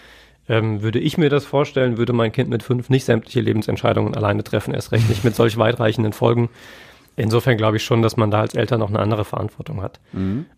ähm, 0.47 0.81
würde 0.81 0.99
ich 0.99 1.17
mir 1.17 1.29
das 1.29 1.43
vorstellen, 1.43 1.97
würde 1.97 2.13
mein 2.13 2.31
Kind 2.31 2.49
mit 2.49 2.63
fünf 2.63 2.89
nicht 2.89 3.03
sämtliche 3.03 3.41
Lebensentscheidungen 3.41 4.15
alleine 4.15 4.45
treffen, 4.45 4.73
erst 4.73 4.93
recht 4.93 5.09
nicht 5.09 5.25
mit 5.25 5.35
solch 5.35 5.57
weitreichenden 5.57 6.13
Folgen. 6.13 6.47
Insofern 7.19 7.57
glaube 7.57 7.75
ich 7.75 7.83
schon, 7.83 8.01
dass 8.01 8.15
man 8.15 8.31
da 8.31 8.39
als 8.39 8.55
Eltern 8.55 8.79
noch 8.79 8.87
eine 8.87 8.99
andere 8.99 9.25
Verantwortung 9.25 9.81
hat 9.81 9.99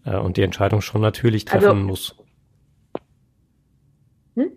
äh, 0.06 0.16
und 0.16 0.38
die 0.38 0.44
Entscheidung 0.44 0.82
schon 0.82 1.02
natürlich 1.02 1.46
treffen 1.46 1.66
Also- 1.66 1.76
muss. 1.76 2.16
Hm? 4.36 4.52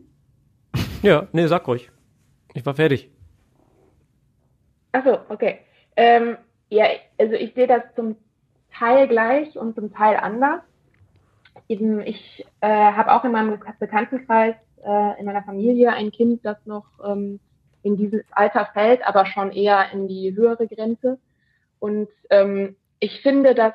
Ja, 1.02 1.28
nee, 1.32 1.46
sag 1.46 1.66
ruhig. 1.66 1.90
Ich 2.52 2.66
war 2.66 2.74
fertig. 2.74 3.10
Achso, 4.92 5.18
okay. 5.30 5.60
Ähm, 5.96 6.36
ja, 6.68 6.84
also 7.18 7.34
ich 7.36 7.54
sehe 7.54 7.66
das 7.66 7.82
zum 7.96 8.16
Teil 8.70 9.08
gleich 9.08 9.56
und 9.56 9.74
zum 9.74 9.90
Teil 9.92 10.16
anders. 10.16 10.60
Eben, 11.68 12.00
ich 12.00 12.44
äh, 12.60 12.68
habe 12.68 13.12
auch 13.12 13.24
in 13.24 13.32
meinem 13.32 13.58
Bekanntenkreis, 13.80 14.56
äh, 14.84 15.18
in 15.20 15.24
meiner 15.24 15.42
Familie 15.42 15.92
ein 15.94 16.10
Kind, 16.10 16.44
das 16.44 16.58
noch 16.66 16.84
ähm, 17.02 17.40
in 17.82 17.96
dieses 17.96 18.24
Alter 18.32 18.68
fällt, 18.74 19.06
aber 19.06 19.24
schon 19.24 19.52
eher 19.52 19.90
in 19.92 20.06
die 20.06 20.34
höhere 20.36 20.66
Grenze. 20.66 21.18
Und 21.84 22.08
ähm, 22.30 22.76
ich 22.98 23.20
finde, 23.20 23.54
dass, 23.54 23.74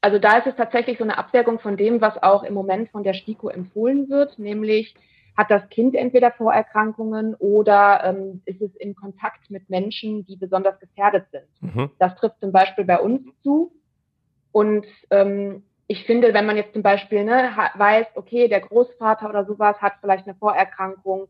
also 0.00 0.20
da 0.20 0.38
ist 0.38 0.46
es 0.46 0.54
tatsächlich 0.54 0.98
so 0.98 1.02
eine 1.02 1.18
Abwägung 1.18 1.58
von 1.58 1.76
dem, 1.76 2.00
was 2.00 2.22
auch 2.22 2.44
im 2.44 2.54
Moment 2.54 2.90
von 2.90 3.02
der 3.02 3.14
STIKO 3.14 3.48
empfohlen 3.48 4.08
wird, 4.08 4.38
nämlich 4.38 4.94
hat 5.36 5.50
das 5.50 5.68
Kind 5.68 5.96
entweder 5.96 6.30
Vorerkrankungen 6.30 7.34
oder 7.34 8.04
ähm, 8.04 8.42
ist 8.44 8.62
es 8.62 8.76
in 8.76 8.94
Kontakt 8.94 9.50
mit 9.50 9.68
Menschen, 9.68 10.24
die 10.24 10.36
besonders 10.36 10.78
gefährdet 10.78 11.24
sind. 11.32 11.74
Mhm. 11.74 11.90
Das 11.98 12.14
trifft 12.14 12.38
zum 12.38 12.52
Beispiel 12.52 12.84
bei 12.84 13.00
uns 13.00 13.22
zu. 13.42 13.72
Und 14.52 14.86
ähm, 15.10 15.64
ich 15.88 16.04
finde, 16.04 16.34
wenn 16.34 16.46
man 16.46 16.56
jetzt 16.56 16.74
zum 16.74 16.84
Beispiel 16.84 17.24
ne, 17.24 17.50
weiß, 17.74 18.06
okay, 18.14 18.46
der 18.46 18.60
Großvater 18.60 19.28
oder 19.28 19.44
sowas 19.46 19.76
hat 19.82 19.94
vielleicht 20.00 20.28
eine 20.28 20.36
Vorerkrankung 20.36 21.26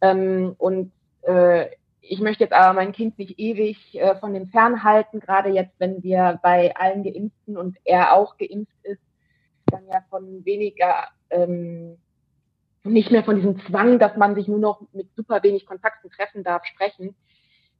ähm, 0.00 0.54
und 0.58 0.92
äh, 1.22 1.66
ich 2.08 2.20
möchte 2.20 2.44
jetzt 2.44 2.52
aber 2.52 2.72
mein 2.74 2.92
Kind 2.92 3.18
nicht 3.18 3.38
ewig 3.38 3.94
äh, 3.94 4.16
von 4.16 4.34
dem 4.34 4.48
fernhalten, 4.48 5.20
gerade 5.20 5.50
jetzt, 5.50 5.74
wenn 5.78 6.02
wir 6.02 6.38
bei 6.42 6.74
allen 6.76 7.02
Geimpften 7.02 7.56
und 7.56 7.76
er 7.84 8.14
auch 8.14 8.36
geimpft 8.36 8.76
ist, 8.82 9.02
dann 9.66 9.86
ja 9.88 10.02
von 10.10 10.44
weniger, 10.44 11.08
ähm, 11.30 11.98
nicht 12.84 13.10
mehr 13.10 13.24
von 13.24 13.36
diesem 13.36 13.58
Zwang, 13.66 13.98
dass 13.98 14.16
man 14.16 14.34
sich 14.34 14.46
nur 14.48 14.58
noch 14.58 14.82
mit 14.92 15.08
super 15.16 15.42
wenig 15.42 15.66
Kontakten 15.66 16.10
treffen 16.10 16.44
darf, 16.44 16.64
sprechen, 16.64 17.16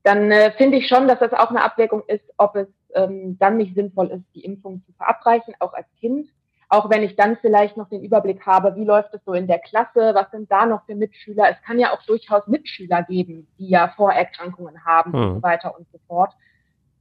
dann 0.03 0.31
äh, 0.31 0.53
finde 0.53 0.79
ich 0.79 0.89
schon, 0.89 1.09
dass 1.09 1.19
das 1.19 1.33
auch 1.33 1.51
eine 1.51 1.63
Abwägung 1.63 2.03
ist, 2.07 2.25
ob 2.37 2.57
es 2.57 2.69
ähm, 2.95 3.39
dann 3.39 3.57
nicht 3.57 3.75
sinnvoll 3.75 4.09
ist, 4.09 4.25
die 4.35 4.45
Impfung 4.45 4.83
zu 4.87 4.93
verabreichen, 4.93 5.55
auch 5.59 5.75
als 5.75 5.87
Kind. 5.99 6.29
Auch 6.69 6.91
wenn 6.91 7.03
ich 7.05 7.15
dann 7.15 7.37
vielleicht 7.37 7.77
noch 7.77 7.89
den 7.89 8.03
Überblick 8.03 8.45
habe, 8.45 8.75
wie 8.75 8.85
läuft 8.85 9.15
es 9.15 9.25
so 9.25 9.35
in 9.35 9.47
der 9.47 9.61
Klasse, 9.61 10.15
was 10.15 10.31
sind 10.33 10.51
da 10.51 10.67
noch 10.67 10.85
für 10.85 10.97
Mitschüler. 10.97 11.49
Es 11.51 11.63
kann 11.63 11.79
ja 11.79 11.93
auch 11.93 12.03
durchaus 12.03 12.47
Mitschüler 12.49 13.05
geben, 13.05 13.47
die 13.59 13.69
ja 13.69 13.93
Vorerkrankungen 13.97 14.85
haben 14.85 15.13
Hm. 15.13 15.21
und 15.21 15.35
so 15.37 15.43
weiter 15.43 15.79
und 15.79 15.87
so 15.93 15.99
fort. 16.09 16.33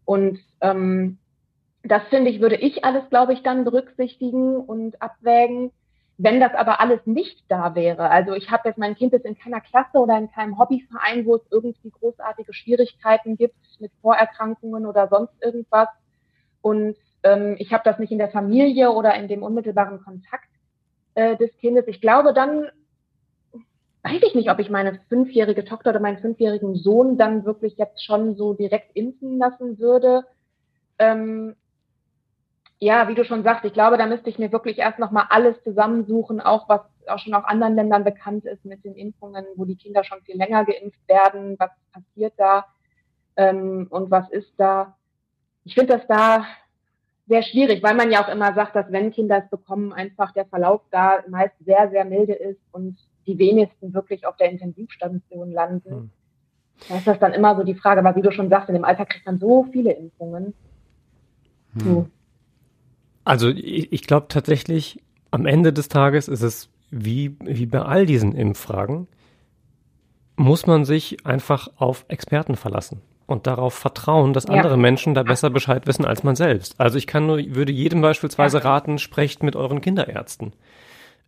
Und 0.06 0.40
ähm, 0.62 1.18
das 1.84 2.04
finde 2.10 2.30
ich, 2.30 2.42
würde 2.42 2.58
ich 2.58 2.86
alles, 2.86 3.10
glaube 3.10 3.34
ich, 3.34 3.42
dann 3.44 3.64
berücksichtigen 3.64 4.58
und 4.58 5.02
abwägen. 5.02 5.72
Wenn 6.18 6.40
das 6.40 6.54
aber 6.54 6.80
alles 6.80 7.00
nicht 7.06 7.44
da 7.50 7.76
wäre, 7.76 8.10
also 8.10 8.34
ich 8.34 8.50
habe 8.50 8.70
jetzt 8.70 8.78
mein 8.78 8.96
Kind 8.96 9.14
ist 9.14 9.26
in 9.26 9.38
keiner 9.38 9.60
Klasse 9.60 9.98
oder 9.98 10.18
in 10.18 10.32
keinem 10.32 10.58
Hobbyverein, 10.58 11.26
wo 11.26 11.36
es 11.36 11.42
irgendwie 11.52 11.90
großartige 11.90 12.54
Schwierigkeiten 12.54 13.36
gibt 13.36 13.56
mit 13.80 13.92
Vorerkrankungen 14.02 14.86
oder 14.86 15.10
sonst 15.10 15.34
irgendwas 15.44 15.90
und 16.62 16.96
ähm, 17.26 17.56
ich 17.58 17.74
habe 17.74 17.84
das 17.84 18.00
nicht 18.00 18.12
in 18.12 18.20
der 18.20 18.30
Familie 18.30 18.92
oder 18.92 19.16
in 19.16 19.28
dem 19.28 19.44
unmittelbaren 19.44 20.00
Kontakt 20.00 20.48
äh, 21.16 21.36
des 21.36 21.58
Kindes. 21.58 21.88
Ich 21.88 22.00
glaube, 22.00 22.34
dann 22.34 22.68
weiß 24.04 24.22
ich 24.22 24.36
nicht, 24.36 24.52
ob 24.52 24.60
ich 24.60 24.70
meine 24.70 25.00
fünfjährige 25.10 25.66
Tochter 25.66 25.90
oder 25.90 26.00
meinen 26.00 26.20
fünfjährigen 26.20 26.76
Sohn 26.76 27.18
dann 27.18 27.44
wirklich 27.44 27.78
jetzt 27.78 28.06
schon 28.06 28.36
so 28.36 28.54
direkt 28.54 28.96
impfen 28.96 29.40
lassen 29.40 29.80
würde. 29.80 30.24
Ähm, 31.00 31.56
ja, 32.78 33.08
wie 33.08 33.16
du 33.16 33.26
schon 33.26 33.44
sagst, 33.44 33.66
ich 33.66 33.74
glaube, 33.74 33.98
da 33.98 34.06
müsste 34.06 34.30
ich 34.30 34.38
mir 34.38 34.52
wirklich 34.52 34.78
erst 34.78 35.00
nochmal 35.00 35.26
alles 35.30 35.56
zusammensuchen, 35.64 36.40
auch 36.40 36.70
was 36.70 36.82
auch 37.08 37.20
schon 37.20 37.34
aus 37.34 37.46
anderen 37.46 37.76
Ländern 37.76 38.04
bekannt 38.04 38.46
ist 38.46 38.66
mit 38.66 38.84
den 38.84 38.96
Impfungen, 38.96 39.46
wo 39.56 39.66
die 39.66 39.78
Kinder 39.78 40.04
schon 40.04 40.22
viel 40.22 40.38
länger 40.38 40.66
geimpft 40.66 41.08
werden, 41.08 41.56
was 41.58 41.72
passiert 41.92 42.34
da 42.38 42.66
ähm, 43.36 43.88
und 43.90 44.12
was 44.12 44.30
ist 44.30 44.54
da. 44.58 44.96
Ich 45.64 45.74
finde 45.74 45.98
das 45.98 46.08
da 46.08 46.46
sehr 47.28 47.44
schwierig, 47.44 47.82
weil 47.82 47.96
man 47.96 48.12
ja 48.12 48.24
auch 48.24 48.32
immer 48.32 48.54
sagt, 48.54 48.76
dass 48.76 48.92
wenn 48.92 49.12
Kinder 49.12 49.42
es 49.44 49.50
bekommen, 49.50 49.94
einfach 49.94 50.32
der 50.32 50.46
Verlauf 50.46 50.82
da 50.92 51.24
meist 51.28 51.56
sehr, 51.66 51.90
sehr 51.90 52.06
milde 52.06 52.34
ist 52.34 52.60
und 52.72 52.98
die 53.26 53.38
wenigsten 53.40 53.94
wirklich 53.94 54.26
auf 54.28 54.38
der 54.38 54.52
Intensivstation 54.52 55.52
landen. 55.52 55.90
Hm. 55.90 56.10
Da 56.90 56.98
ist 56.98 57.08
das 57.08 57.20
dann 57.20 57.34
immer 57.34 57.56
so 57.56 57.64
die 57.64 57.74
Frage, 57.74 58.02
aber 58.02 58.16
wie 58.16 58.22
du 58.22 58.32
schon 58.32 58.50
sagst, 58.50 58.70
in 58.70 58.76
dem 58.76 58.86
Alter 58.86 59.06
kriegt 59.06 59.26
man 59.26 59.40
so 59.40 59.66
viele 59.72 59.94
Impfungen. 59.94 60.54
Hm. 61.74 61.82
So. 61.82 62.10
Also 63.24 63.50
ich, 63.50 63.92
ich 63.92 64.04
glaube 64.04 64.28
tatsächlich, 64.30 65.02
am 65.32 65.48
Ende 65.48 65.74
des 65.74 65.90
Tages 65.90 66.28
ist 66.28 66.44
es 66.44 66.70
wie, 66.92 67.36
wie 67.40 67.66
bei 67.66 67.82
all 67.82 68.06
diesen 68.06 68.34
Impffragen, 68.34 69.08
muss 70.36 70.68
man 70.68 70.86
sich 70.86 71.26
einfach 71.26 71.70
auf 71.78 72.06
Experten 72.08 72.56
verlassen 72.56 73.02
und 73.28 73.48
darauf 73.48 73.74
vertrauen, 73.74 74.34
dass 74.34 74.46
andere 74.46 74.74
ja. 74.74 74.78
Menschen 74.78 75.14
da 75.14 75.24
besser 75.24 75.50
Bescheid 75.50 75.88
wissen 75.88 76.06
als 76.06 76.24
man 76.24 76.36
selbst. 76.36 76.80
Also 76.80 76.98
ich 76.98 77.08
kann 77.08 77.26
nur, 77.26 77.38
würde 77.38 77.72
jedem 77.72 78.02
beispielsweise 78.02 78.64
raten, 78.64 79.00
sprecht 79.00 79.44
mit 79.44 79.56
euren 79.56 79.82
Kinderärzten. 79.82 80.54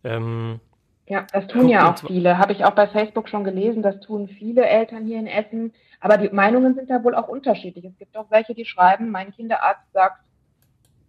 Ähm, 0.04 0.60
ja, 1.08 1.26
das 1.32 1.46
tun 1.48 1.68
ja 1.68 1.90
auch 1.90 1.98
viele. 2.06 2.38
Habe 2.38 2.52
ich 2.52 2.64
auch 2.64 2.74
bei 2.74 2.86
Facebook 2.86 3.28
schon 3.28 3.42
gelesen, 3.42 3.82
das 3.82 3.98
tun 4.00 4.28
viele 4.28 4.66
Eltern 4.66 5.06
hier 5.06 5.18
in 5.18 5.26
Essen. 5.26 5.72
Aber 6.00 6.18
die 6.18 6.28
Meinungen 6.28 6.74
sind 6.74 6.90
da 6.90 7.02
wohl 7.02 7.14
auch 7.14 7.28
unterschiedlich. 7.28 7.84
Es 7.84 7.98
gibt 7.98 8.16
auch 8.16 8.30
welche, 8.30 8.54
die 8.54 8.64
schreiben, 8.64 9.10
mein 9.10 9.32
Kinderarzt 9.32 9.92
sagt, 9.92 10.20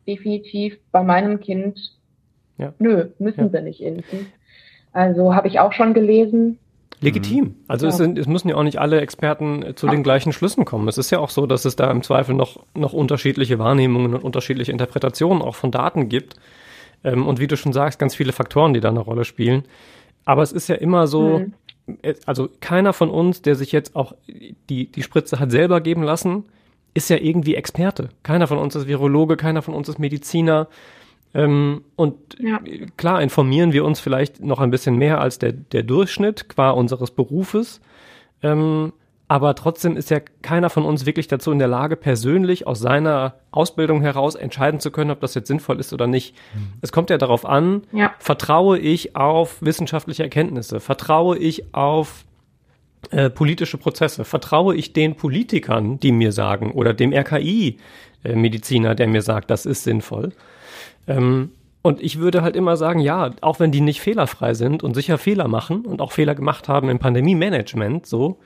definitiv 0.08 0.80
bei 0.92 1.04
meinem 1.04 1.40
Kind, 1.40 1.80
ja. 2.58 2.74
nö, 2.80 3.10
müssen 3.20 3.46
ja. 3.46 3.50
sie 3.50 3.62
nicht 3.62 3.82
impfen. 3.82 4.32
Also 4.92 5.36
habe 5.36 5.48
ich 5.48 5.60
auch 5.60 5.74
schon 5.74 5.94
gelesen. 5.94 6.58
Legitim. 7.02 7.56
Also 7.68 7.86
ja. 7.86 7.92
es, 7.92 7.98
sind, 7.98 8.18
es, 8.18 8.28
müssen 8.28 8.50
ja 8.50 8.56
auch 8.56 8.64
nicht 8.64 8.80
alle 8.80 9.00
Experten 9.00 9.74
zu 9.76 9.88
den 9.88 10.04
gleichen 10.04 10.34
Schlüssen 10.34 10.66
kommen. 10.66 10.88
Es 10.88 10.98
ist 10.98 11.12
ja 11.12 11.20
auch 11.20 11.30
so, 11.30 11.46
dass 11.46 11.66
es 11.66 11.76
da 11.76 11.90
im 11.92 12.04
Zweifel 12.04 12.36
noch, 12.36 12.66
noch 12.76 12.94
unterschiedliche 12.94 13.58
Wahrnehmungen 13.58 14.14
und 14.16 14.24
unterschiedliche 14.24 14.72
Interpretationen 14.72 15.42
auch 15.42 15.56
von 15.56 15.72
Daten 15.72 16.10
gibt. 16.10 16.36
Ähm, 17.04 17.26
und 17.26 17.40
wie 17.40 17.48
du 17.48 17.56
schon 17.56 17.74
sagst, 17.74 18.00
ganz 18.00 18.16
viele 18.16 18.34
Faktoren, 18.34 18.74
die 18.74 18.82
da 18.82 18.90
eine 18.90 19.00
Rolle 19.00 19.24
spielen. 19.24 19.64
Aber 20.26 20.44
es 20.44 20.52
ist 20.52 20.68
ja 20.68 20.76
immer 20.76 21.08
so, 21.08 21.40
mhm. 21.40 21.54
also 22.26 22.50
keiner 22.60 22.92
von 22.92 23.10
uns, 23.10 23.42
der 23.42 23.56
sich 23.56 23.72
jetzt 23.72 23.96
auch 23.96 24.14
die, 24.70 24.92
die 24.92 25.04
Spritze 25.04 25.40
hat 25.40 25.52
selber 25.52 25.80
geben 25.82 26.04
lassen, 26.04 26.46
ist 26.94 27.10
ja 27.10 27.18
irgendwie 27.18 27.56
Experte. 27.56 28.10
Keiner 28.24 28.48
von 28.48 28.58
uns 28.58 28.76
ist 28.76 28.88
Virologe, 28.88 29.38
keiner 29.38 29.62
von 29.62 29.74
uns 29.74 29.88
ist 29.88 30.00
Mediziner. 30.00 30.68
Ähm, 31.34 31.84
und 31.96 32.16
ja. 32.40 32.60
klar 32.98 33.22
informieren 33.22 33.72
wir 33.72 33.86
uns 33.86 34.00
vielleicht 34.00 34.44
noch 34.44 34.60
ein 34.60 34.72
bisschen 34.72 34.96
mehr 34.96 35.22
als 35.22 35.40
der, 35.40 35.54
der 35.54 35.84
Durchschnitt 35.84 36.50
qua 36.50 36.72
unseres 36.72 37.12
Berufes. 37.12 37.82
Ähm, 38.42 38.94
aber 39.28 39.54
trotzdem 39.54 39.96
ist 39.96 40.10
ja 40.10 40.22
keiner 40.42 40.72
von 40.72 40.86
uns 40.86 41.06
wirklich 41.06 41.28
dazu 41.28 41.52
in 41.52 41.60
der 41.60 41.68
Lage, 41.68 41.96
persönlich 41.96 42.66
aus 42.66 42.80
seiner 42.80 43.36
Ausbildung 43.52 44.02
heraus 44.02 44.34
entscheiden 44.34 44.80
zu 44.80 44.90
können, 44.90 45.12
ob 45.12 45.20
das 45.20 45.36
jetzt 45.36 45.48
sinnvoll 45.48 45.80
ist 45.80 45.94
oder 45.94 46.08
nicht. 46.08 46.36
Mhm. 46.56 46.74
Es 46.82 46.92
kommt 46.92 47.12
ja 47.12 47.20
darauf 47.20 47.46
an, 47.46 47.84
ja. 47.92 48.12
vertraue 48.18 48.80
ich 48.80 49.16
auf 49.16 49.62
wissenschaftliche 49.62 50.24
Erkenntnisse, 50.24 50.80
vertraue 50.80 51.38
ich 51.38 51.76
auf 51.76 52.26
äh, 53.12 53.30
politische 53.30 53.78
Prozesse? 53.78 54.26
Vertraue 54.26 54.76
ich 54.76 54.94
den 54.94 55.16
Politikern, 55.16 56.00
die 56.00 56.12
mir 56.12 56.32
sagen, 56.32 56.72
oder 56.72 56.94
dem 56.94 57.14
RKI-Mediziner, 57.14 58.92
äh, 58.92 58.96
der 58.96 59.08
mir 59.08 59.22
sagt, 59.22 59.52
das 59.52 59.66
ist 59.66 59.84
sinnvoll? 59.84 60.32
Ähm, 61.10 61.52
und 61.82 62.02
ich 62.02 62.20
würde 62.20 62.42
halt 62.42 62.56
immer 62.56 62.78
sagen, 62.78 63.00
ja, 63.00 63.32
auch 63.42 63.60
wenn 63.60 63.72
die 63.72 63.82
nicht 63.82 64.02
fehlerfrei 64.02 64.54
sind 64.54 64.84
und 64.84 64.94
sicher 64.94 65.18
Fehler 65.18 65.48
machen 65.48 65.86
und 65.86 66.02
auch 66.02 66.12
Fehler 66.12 66.36
gemacht 66.36 66.68
haben 66.68 66.90
im 66.90 67.00
Pandemie-Management, 67.00 68.06
so, 68.06 68.38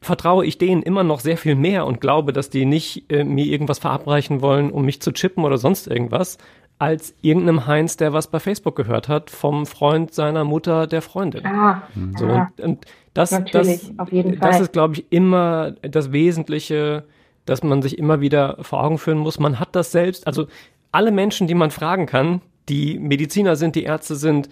vertraue 0.00 0.46
ich 0.46 0.58
denen 0.58 0.82
immer 0.82 1.04
noch 1.04 1.20
sehr 1.20 1.36
viel 1.36 1.54
mehr 1.54 1.86
und 1.86 2.00
glaube, 2.00 2.32
dass 2.32 2.50
die 2.50 2.64
nicht 2.64 3.10
äh, 3.10 3.24
mir 3.24 3.46
irgendwas 3.46 3.78
verabreichen 3.78 4.40
wollen, 4.40 4.70
um 4.70 4.84
mich 4.84 5.00
zu 5.02 5.12
chippen 5.12 5.44
oder 5.44 5.58
sonst 5.58 5.86
irgendwas, 5.86 6.38
als 6.78 7.14
irgendeinem 7.20 7.66
Heinz, 7.66 7.98
der 7.98 8.14
was 8.14 8.28
bei 8.28 8.40
Facebook 8.40 8.76
gehört 8.76 9.08
hat, 9.08 9.28
vom 9.28 9.66
Freund 9.66 10.14
seiner 10.14 10.44
Mutter, 10.44 10.86
der 10.86 11.02
Freundin. 11.02 11.44
Ah, 11.44 11.82
so, 12.16 12.26
ja. 12.26 12.50
und, 12.56 12.64
und 12.64 12.86
das, 13.12 13.30
das, 13.30 13.92
das 14.40 14.60
ist, 14.60 14.72
glaube 14.72 14.94
ich, 14.94 15.06
immer 15.10 15.72
das 15.82 16.12
Wesentliche, 16.12 17.04
dass 17.44 17.62
man 17.62 17.82
sich 17.82 17.98
immer 17.98 18.22
wieder 18.22 18.56
vor 18.62 18.82
Augen 18.82 18.96
führen 18.96 19.18
muss. 19.18 19.38
Man 19.38 19.60
hat 19.60 19.76
das 19.76 19.92
selbst, 19.92 20.26
also 20.26 20.46
alle 20.92 21.12
Menschen, 21.12 21.46
die 21.46 21.54
man 21.54 21.70
fragen 21.70 22.06
kann, 22.06 22.40
die 22.68 22.98
Mediziner 22.98 23.56
sind, 23.56 23.74
die 23.74 23.84
Ärzte 23.84 24.16
sind, 24.16 24.48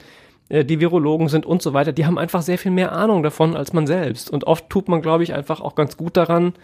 äh, 0.49 0.65
die 0.65 0.81
Virologen 0.81 1.29
sind 1.29 1.47
und 1.47 1.63
so 1.63 1.73
weiter, 1.73 1.93
die 1.93 2.07
haben 2.07 2.19
einfach 2.19 2.43
sehr 2.43 2.59
viel 2.59 2.71
mehr 2.71 2.93
Ahnung 2.93 3.23
davon 3.23 3.57
als 3.57 3.73
man 3.73 3.87
selbst. 3.87 4.31
Und 4.31 4.45
oft 4.45 4.69
tut 4.71 4.89
man, 4.89 5.03
glaube 5.03 5.23
ich, 5.23 5.35
einfach 5.35 5.61
auch 5.61 5.75
ganz 5.75 5.97
gut 5.97 6.17
daran, 6.17 6.55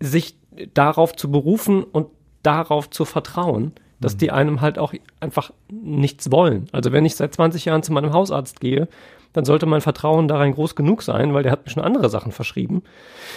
sich 0.00 0.36
darauf 0.74 1.14
zu 1.14 1.30
berufen 1.30 1.82
und 1.84 2.08
darauf 2.42 2.90
zu 2.90 3.04
vertrauen, 3.04 3.72
dass 4.00 4.14
mhm. 4.14 4.18
die 4.18 4.30
einem 4.30 4.60
halt 4.60 4.78
auch 4.78 4.94
einfach 5.20 5.52
nichts 5.70 6.30
wollen. 6.30 6.68
Also 6.72 6.92
wenn 6.92 7.04
ich 7.04 7.16
seit 7.16 7.34
20 7.34 7.64
Jahren 7.64 7.82
zu 7.82 7.92
meinem 7.92 8.12
Hausarzt 8.12 8.60
gehe 8.60 8.88
dann 9.32 9.44
sollte 9.44 9.66
mein 9.66 9.80
Vertrauen 9.80 10.28
darin 10.28 10.52
groß 10.52 10.74
genug 10.74 11.02
sein, 11.02 11.34
weil 11.34 11.42
der 11.42 11.52
hat 11.52 11.64
mir 11.64 11.70
schon 11.70 11.82
andere 11.82 12.08
Sachen 12.08 12.32
verschrieben, 12.32 12.82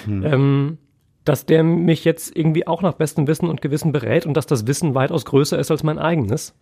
hm. 0.05 0.25
ähm, 0.25 0.77
dass 1.25 1.45
der 1.45 1.63
mich 1.63 2.03
jetzt 2.03 2.35
irgendwie 2.35 2.67
auch 2.67 2.81
nach 2.81 2.93
bestem 2.93 3.27
Wissen 3.27 3.49
und 3.49 3.61
Gewissen 3.61 3.91
berät 3.91 4.25
und 4.25 4.35
dass 4.35 4.47
das 4.47 4.67
Wissen 4.67 4.95
weitaus 4.95 5.25
größer 5.25 5.59
ist 5.59 5.71
als 5.71 5.83
mein 5.83 5.99
eigenes. 5.99 6.53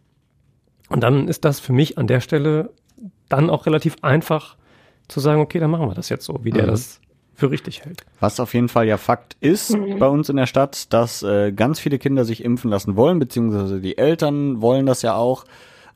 Und 0.89 1.01
dann 1.01 1.27
ist 1.27 1.45
das 1.45 1.59
für 1.59 1.73
mich 1.73 1.97
an 1.97 2.07
der 2.07 2.19
Stelle 2.19 2.71
dann 3.29 3.49
auch 3.49 3.65
relativ 3.65 3.95
einfach 4.01 4.57
zu 5.07 5.19
sagen, 5.19 5.41
okay, 5.41 5.59
dann 5.59 5.71
machen 5.71 5.87
wir 5.87 5.95
das 5.95 6.09
jetzt 6.09 6.25
so, 6.25 6.39
wie 6.43 6.51
der 6.51 6.63
mhm. 6.63 6.67
das 6.67 6.99
für 7.35 7.51
richtig 7.51 7.85
hält. 7.85 8.03
Was 8.19 8.39
auf 8.39 8.53
jeden 8.53 8.67
Fall 8.67 8.85
ja 8.85 8.97
Fakt 8.97 9.37
ist 9.39 9.71
mhm. 9.71 9.97
bei 9.97 10.07
uns 10.07 10.29
in 10.29 10.35
der 10.35 10.45
Stadt, 10.45 10.91
dass 10.93 11.23
äh, 11.23 11.51
ganz 11.51 11.79
viele 11.79 11.97
Kinder 11.97 12.25
sich 12.25 12.43
impfen 12.43 12.69
lassen 12.69 12.95
wollen, 12.95 13.17
beziehungsweise 13.17 13.79
die 13.79 13.97
Eltern 13.97 14.61
wollen 14.61 14.85
das 14.85 15.01
ja 15.01 15.15
auch. 15.15 15.45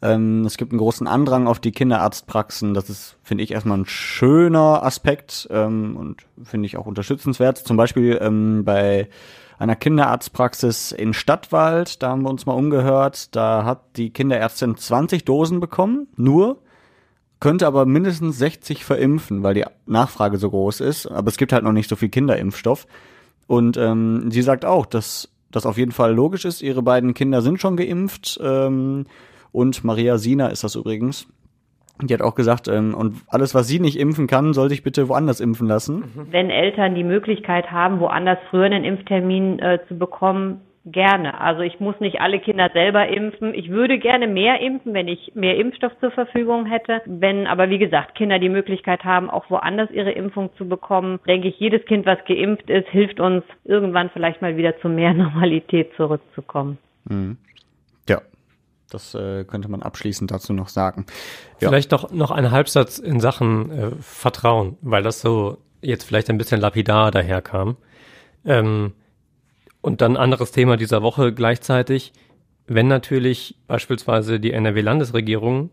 Ähm, 0.04 0.44
es 0.46 0.58
gibt 0.58 0.74
einen 0.74 0.80
großen 0.80 1.08
Andrang 1.08 1.48
auf 1.48 1.60
die 1.60 1.72
Kinderarztpraxen. 1.72 2.74
Das 2.74 2.90
ist, 2.90 3.16
finde 3.24 3.46
ich, 3.46 3.52
erstmal 3.52 3.78
ein 3.78 3.86
schöner 3.86 4.84
Aspekt 4.84 5.48
ähm, 5.50 5.96
und 5.96 6.24
finde 6.44 6.66
ich 6.66 6.76
auch 6.76 6.86
unterstützenswert. 6.86 7.58
Zum 7.58 7.78
Beispiel 7.78 8.20
ähm, 8.22 8.66
bei 8.66 9.08
einer 9.58 9.78
Kinderarztpraxis 9.78 10.92
in 10.92 11.14
Stadtwald, 11.14 12.04
da 12.04 12.10
haben 12.10 12.24
wir 12.24 12.30
uns 12.30 12.46
mal 12.46 12.54
umgehört, 12.54 13.34
da 13.34 13.64
hat 13.64 13.96
die 13.96 14.10
Kinderärztin 14.10 14.76
20 14.76 15.24
Dosen 15.24 15.62
bekommen, 15.62 16.08
nur, 16.18 16.60
könnte 17.40 17.66
aber 17.66 17.86
mindestens 17.86 18.38
60 18.40 18.84
verimpfen, 18.84 19.42
weil 19.42 19.54
die 19.54 19.66
Nachfrage 19.86 20.38
so 20.38 20.50
groß 20.50 20.82
ist, 20.82 21.08
aber 21.08 21.30
es 21.30 21.38
gibt 21.38 21.54
halt 21.54 21.64
noch 21.64 21.72
nicht 21.72 21.90
so 21.90 21.96
viel 21.96 22.10
Kinderimpfstoff. 22.10 22.88
Und 23.48 23.78
ähm, 23.78 24.32
sie 24.32 24.42
sagt 24.42 24.66
auch, 24.66 24.86
dass 24.86 25.30
das 25.52 25.66
auf 25.66 25.78
jeden 25.78 25.92
Fall 25.94 26.14
logisch 26.14 26.44
ist, 26.44 26.62
ihre 26.62 26.82
beiden 26.82 27.14
Kinder 27.14 27.42
sind 27.42 27.62
schon 27.62 27.78
geimpft. 27.78 28.40
Ähm, 28.44 29.06
und 29.54 29.86
Maria 29.86 30.18
Sina 30.18 30.48
ist 30.48 30.66
das 30.66 30.76
übrigens. 30.76 31.28
Die 32.02 32.14
hat 32.14 32.22
auch 32.22 32.36
gesagt, 32.36 32.68
ähm, 32.68 32.94
und 32.96 33.22
alles, 33.30 33.54
was 33.56 33.68
sie 33.68 33.80
nicht 33.80 33.98
impfen 33.98 34.28
kann, 34.28 34.54
soll 34.54 34.68
sich 34.68 34.84
bitte 34.84 35.08
woanders 35.08 35.40
impfen 35.40 35.68
lassen. 35.68 36.28
Wenn 36.32 36.50
Eltern 36.50 36.96
die 36.96 37.04
Möglichkeit 37.04 37.72
haben, 37.72 38.00
woanders 38.00 38.40
früher 38.50 38.66
einen 38.66 38.84
Impftermin 38.84 39.60
äh, 39.60 39.80
zu 39.88 39.98
bekommen, 39.98 40.62
gerne. 40.86 41.40
Also 41.40 41.62
ich 41.62 41.80
muss 41.80 42.00
nicht 42.00 42.20
alle 42.20 42.40
Kinder 42.40 42.70
selber 42.74 43.08
impfen. 43.08 43.54
Ich 43.54 43.70
würde 43.70 44.00
gerne 44.00 44.28
mehr 44.28 44.60
impfen, 44.60 44.94
wenn 44.94 45.08
ich 45.08 45.32
mehr 45.34 45.58
Impfstoff 45.58 45.94
zur 46.00 46.12
Verfügung 46.12 46.66
hätte. 46.66 47.02
Wenn 47.06 47.48
aber, 47.48 47.70
wie 47.70 47.78
gesagt, 47.78 48.16
Kinder 48.16 48.40
die 48.40 48.50
Möglichkeit 48.50 49.04
haben, 49.04 49.30
auch 49.30 49.50
woanders 49.50 49.90
ihre 49.92 50.12
Impfung 50.12 50.50
zu 50.58 50.68
bekommen, 50.68 51.20
denke 51.28 51.48
ich, 51.48 51.60
jedes 51.60 51.86
Kind, 51.86 52.06
was 52.06 52.18
geimpft 52.26 52.70
ist, 52.70 52.90
hilft 52.90 53.20
uns 53.20 53.44
irgendwann 53.64 54.10
vielleicht 54.10 54.42
mal 54.42 54.58
wieder 54.58 54.78
zu 54.80 54.90
mehr 54.90 55.14
Normalität 55.14 55.92
zurückzukommen. 55.96 56.78
Mhm. 57.06 57.38
Das 58.94 59.16
äh, 59.16 59.44
könnte 59.46 59.70
man 59.70 59.82
abschließend 59.82 60.32
dazu 60.32 60.54
noch 60.54 60.70
sagen. 60.70 61.06
Ja. 61.60 61.70
Vielleicht 61.70 61.92
doch 61.92 62.12
noch 62.12 62.32
ein 62.32 62.52
Halbsatz 62.52 63.00
in 63.00 63.20
Sachen 63.20 63.72
äh, 63.72 63.92
Vertrauen, 64.00 64.78
weil 64.82 65.04
das 65.04 65.22
so 65.22 65.58
jetzt 65.82 66.04
vielleicht 66.04 66.30
ein 66.30 66.38
bisschen 66.38 66.62
lapidar 66.62 67.12
daherkam. 67.12 67.78
Ähm, 68.46 68.94
Und 69.82 70.00
dann 70.00 70.16
anderes 70.16 70.52
Thema 70.52 70.78
dieser 70.78 71.02
Woche 71.02 71.34
gleichzeitig, 71.34 72.14
wenn 72.68 72.88
natürlich 72.88 73.58
beispielsweise 73.68 74.40
die 74.40 74.54
NRW-Landesregierung 74.54 75.72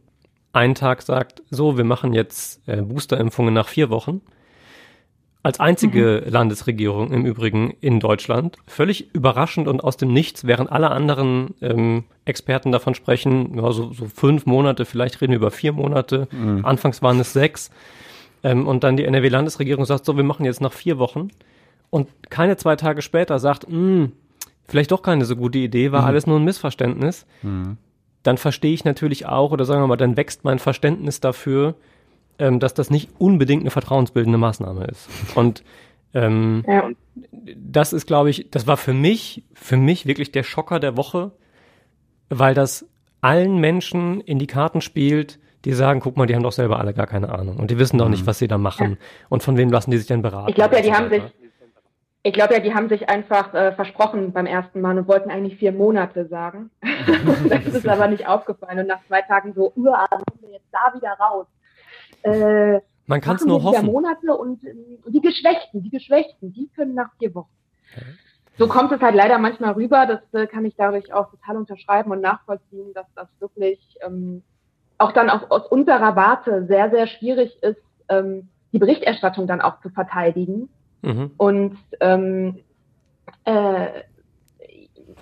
einen 0.53 0.75
Tag 0.75 1.03
sagt, 1.03 1.43
so, 1.51 1.77
wir 1.77 1.85
machen 1.85 2.13
jetzt 2.13 2.67
äh, 2.67 2.83
Boosterimpfungen 2.83 3.55
nach 3.55 3.69
vier 3.69 3.89
Wochen, 3.89 4.21
als 5.45 5.61
einzige 5.61 6.25
mhm. 6.27 6.33
Landesregierung 6.33 7.13
im 7.13 7.25
Übrigen 7.25 7.73
in 7.81 8.01
Deutschland. 8.01 8.57
Völlig 8.67 9.15
überraschend 9.15 9.69
und 9.69 9.83
aus 9.85 9.97
dem 9.97 10.13
Nichts, 10.13 10.45
während 10.45 10.73
alle 10.73 10.91
anderen 10.91 11.55
ähm, 11.61 12.05
Experten 12.31 12.73
davon 12.73 12.95
sprechen, 12.95 13.57
ja, 13.57 13.73
so, 13.73 13.93
so 13.93 14.07
fünf 14.07 14.47
Monate, 14.47 14.85
vielleicht 14.85 15.21
reden 15.21 15.33
wir 15.33 15.39
über 15.39 15.51
vier 15.51 15.73
Monate. 15.73 16.29
Mhm. 16.31 16.65
Anfangs 16.65 17.03
waren 17.03 17.21
es 17.21 17.33
sechs. 17.33 17.71
Ähm, 18.43 18.67
und 18.67 18.85
dann 18.85 18.97
die 18.97 19.05
NRW-Landesregierung 19.05 19.85
sagt, 19.85 20.05
so, 20.05 20.17
wir 20.17 20.25
machen 20.25 20.47
jetzt 20.47 20.61
nach 20.61 20.73
vier 20.73 20.99
Wochen. 20.99 21.29
Und 21.91 22.09
keine 22.31 22.57
zwei 22.57 22.77
Tage 22.77 23.03
später 23.03 23.39
sagt, 23.39 23.69
mh, 23.69 23.75
hm, 23.75 24.13
vielleicht 24.67 24.93
doch 24.93 25.03
keine 25.03 25.25
so 25.25 25.37
gute 25.37 25.59
Idee, 25.59 25.93
war 25.93 26.03
mhm. 26.03 26.07
alles 26.07 26.27
nur 26.27 26.39
ein 26.39 26.45
Missverständnis. 26.45 27.27
Mhm. 27.43 27.77
Dann 28.23 28.39
verstehe 28.39 28.73
ich 28.73 28.85
natürlich 28.85 29.27
auch, 29.27 29.51
oder 29.51 29.65
sagen 29.65 29.83
wir 29.83 29.87
mal, 29.87 29.97
dann 29.97 30.17
wächst 30.17 30.45
mein 30.45 30.59
Verständnis 30.59 31.21
dafür, 31.21 31.75
ähm, 32.39 32.61
dass 32.61 32.75
das 32.75 32.91
nicht 32.91 33.11
unbedingt 33.19 33.63
eine 33.63 33.71
vertrauensbildende 33.71 34.39
Maßnahme 34.39 34.87
ist. 34.87 35.09
Und 35.35 35.63
ähm, 36.15 36.65
ja. 36.67 36.91
das 37.57 37.93
ist, 37.93 38.07
glaube 38.07 38.31
ich, 38.31 38.51
das 38.51 38.67
war 38.67 38.77
für 38.77 38.95
mich, 38.95 39.45
für 39.53 39.77
mich 39.77 40.07
wirklich 40.07 40.33
der 40.33 40.43
Schocker 40.43 40.81
der 40.81 40.97
Woche, 40.97 41.33
weil 42.31 42.55
das 42.55 42.87
allen 43.21 43.59
Menschen 43.59 44.21
in 44.23 44.39
die 44.39 44.47
Karten 44.47 44.81
spielt, 44.81 45.39
die 45.65 45.73
sagen, 45.73 46.01
guck 46.01 46.17
mal, 46.17 46.27
die 46.27 46.35
haben 46.35 46.43
doch 46.43 46.53
selber 46.53 46.79
alle 46.79 46.95
gar 46.95 47.07
keine 47.07 47.29
Ahnung 47.29 47.59
und 47.59 47.71
die 47.71 47.79
wissen 47.79 47.99
doch 47.99 48.09
nicht, 48.09 48.23
mhm. 48.23 48.27
was 48.27 48.39
sie 48.39 48.49
da 48.49 48.57
machen 48.57 48.93
ja. 48.93 48.97
und 49.29 49.43
von 49.43 49.59
wem 49.59 49.71
lassen 49.71 49.91
die 49.91 49.99
sich 49.99 50.07
denn 50.07 50.23
beraten. 50.23 50.49
Ich 50.49 50.55
glaube 50.55 50.77
ja, 50.77 50.83
die 50.83 50.95
haben 50.95 51.11
sich, 51.11 51.23
ich 52.23 52.33
glaube 52.33 52.55
ja, 52.55 52.61
die 52.61 52.73
haben 52.73 52.89
sich 52.89 53.11
einfach 53.11 53.53
äh, 53.53 53.73
versprochen 53.73 54.33
beim 54.33 54.47
ersten 54.47 54.81
Mal 54.81 54.97
und 54.97 55.07
wollten 55.07 55.31
eigentlich 55.31 55.59
vier 55.59 55.73
Monate 55.73 56.27
sagen. 56.29 56.71
das 57.49 57.67
ist 57.67 57.87
aber 57.87 58.09
nicht 58.09 58.27
aufgefallen 58.27 58.79
und 58.79 58.87
nach 58.87 59.05
zwei 59.07 59.21
Tagen 59.23 59.53
so, 59.53 59.73
uah, 59.77 60.09
sind 60.11 60.43
wir 60.43 60.51
jetzt 60.53 60.69
da 60.73 60.95
wieder 60.95 61.13
raus. 61.21 61.47
Äh, 62.23 62.81
Man 63.07 63.21
kann 63.21 63.37
es 63.37 63.45
nur 63.45 63.63
hoffen. 63.63 63.85
Monate 63.85 64.35
und 64.35 64.65
äh, 64.65 64.75
die 65.09 65.21
Geschwächten, 65.21 65.83
die 65.83 65.91
Geschwächten, 65.91 66.55
die 66.55 66.71
können 66.75 66.95
nach 66.95 67.11
vier 67.19 67.35
Wochen. 67.35 67.51
Okay. 67.95 68.07
So 68.61 68.69
kommt 68.69 68.93
es 68.93 69.01
halt 69.01 69.15
leider 69.15 69.39
manchmal 69.39 69.73
rüber. 69.73 70.05
Das 70.05 70.21
äh, 70.39 70.47
kann 70.47 70.67
ich 70.67 70.75
dadurch 70.77 71.15
auch 71.15 71.31
total 71.31 71.57
unterschreiben 71.57 72.11
und 72.11 72.21
nachvollziehen, 72.21 72.93
dass 72.93 73.07
das 73.15 73.27
wirklich 73.39 73.81
ähm, 74.03 74.43
auch 74.99 75.13
dann 75.13 75.31
auch 75.31 75.51
aus 75.51 75.67
unserer 75.69 76.15
Warte 76.15 76.67
sehr, 76.67 76.91
sehr 76.91 77.07
schwierig 77.07 77.57
ist, 77.63 77.81
ähm, 78.11 78.51
die 78.71 78.79
Berichterstattung 78.79 79.47
dann 79.47 79.63
auch 79.63 79.81
zu 79.81 79.89
verteidigen. 79.89 80.69
Mhm. 81.01 81.31
Und 81.39 81.79
ähm, 82.01 82.59
äh, 83.47 84.03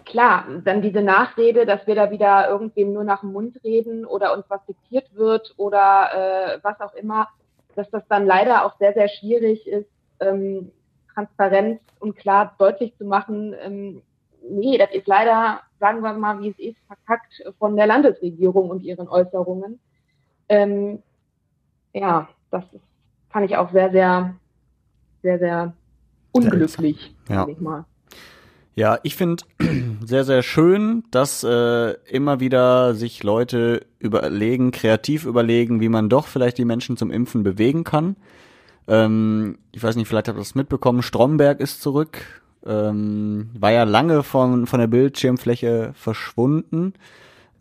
klar, 0.04 0.44
dann 0.64 0.82
diese 0.82 1.02
Nachrede, 1.02 1.64
dass 1.64 1.86
wir 1.86 1.94
da 1.94 2.10
wieder 2.10 2.48
irgendwem 2.48 2.92
nur 2.92 3.04
nach 3.04 3.20
dem 3.20 3.30
Mund 3.30 3.56
reden 3.62 4.04
oder 4.04 4.36
uns 4.36 4.46
was 4.48 4.66
diktiert 4.66 5.14
wird 5.14 5.54
oder 5.58 6.56
äh, 6.56 6.58
was 6.62 6.80
auch 6.80 6.94
immer, 6.94 7.28
dass 7.76 7.88
das 7.90 8.02
dann 8.08 8.26
leider 8.26 8.64
auch 8.64 8.76
sehr, 8.80 8.94
sehr 8.94 9.08
schwierig 9.08 9.64
ist, 9.68 9.88
ähm, 10.18 10.72
transparent 11.18 11.80
und 11.98 12.16
klar 12.16 12.54
deutlich 12.58 12.96
zu 12.96 13.04
machen, 13.04 13.54
ähm, 13.60 14.02
nee, 14.48 14.78
das 14.78 14.90
ist 14.92 15.06
leider, 15.06 15.60
sagen 15.80 16.00
wir 16.00 16.12
mal, 16.12 16.40
wie 16.40 16.50
es 16.50 16.58
ist, 16.58 16.78
verkackt 16.86 17.42
von 17.58 17.76
der 17.76 17.86
Landesregierung 17.86 18.70
und 18.70 18.82
ihren 18.82 19.08
Äußerungen. 19.08 19.80
Ähm, 20.48 21.02
ja, 21.92 22.28
das 22.50 22.64
ist, 22.72 22.82
fand 23.30 23.50
ich 23.50 23.56
auch 23.56 23.72
sehr, 23.72 23.90
sehr, 23.90 24.34
sehr, 25.22 25.38
sehr 25.38 25.72
unglücklich, 26.32 27.14
ja. 27.28 27.46
ich 27.48 27.60
mal. 27.60 27.84
Ja, 28.76 29.00
ich 29.02 29.16
finde 29.16 29.42
sehr, 30.04 30.22
sehr 30.22 30.42
schön, 30.42 31.02
dass 31.10 31.42
äh, 31.42 31.94
immer 32.08 32.38
wieder 32.38 32.94
sich 32.94 33.24
Leute 33.24 33.86
überlegen, 33.98 34.70
kreativ 34.70 35.26
überlegen, 35.26 35.80
wie 35.80 35.88
man 35.88 36.08
doch 36.08 36.28
vielleicht 36.28 36.58
die 36.58 36.64
Menschen 36.64 36.96
zum 36.96 37.10
Impfen 37.10 37.42
bewegen 37.42 37.82
kann. 37.82 38.14
Ähm, 38.88 39.58
ich 39.72 39.82
weiß 39.82 39.96
nicht, 39.96 40.08
vielleicht 40.08 40.28
habt 40.28 40.38
ihr 40.38 40.40
das 40.40 40.54
mitbekommen, 40.54 41.02
Stromberg 41.02 41.60
ist 41.60 41.82
zurück. 41.82 42.18
Ähm, 42.66 43.50
war 43.58 43.70
ja 43.70 43.84
lange 43.84 44.22
von, 44.22 44.66
von 44.66 44.80
der 44.80 44.86
Bildschirmfläche 44.88 45.92
verschwunden. 45.94 46.94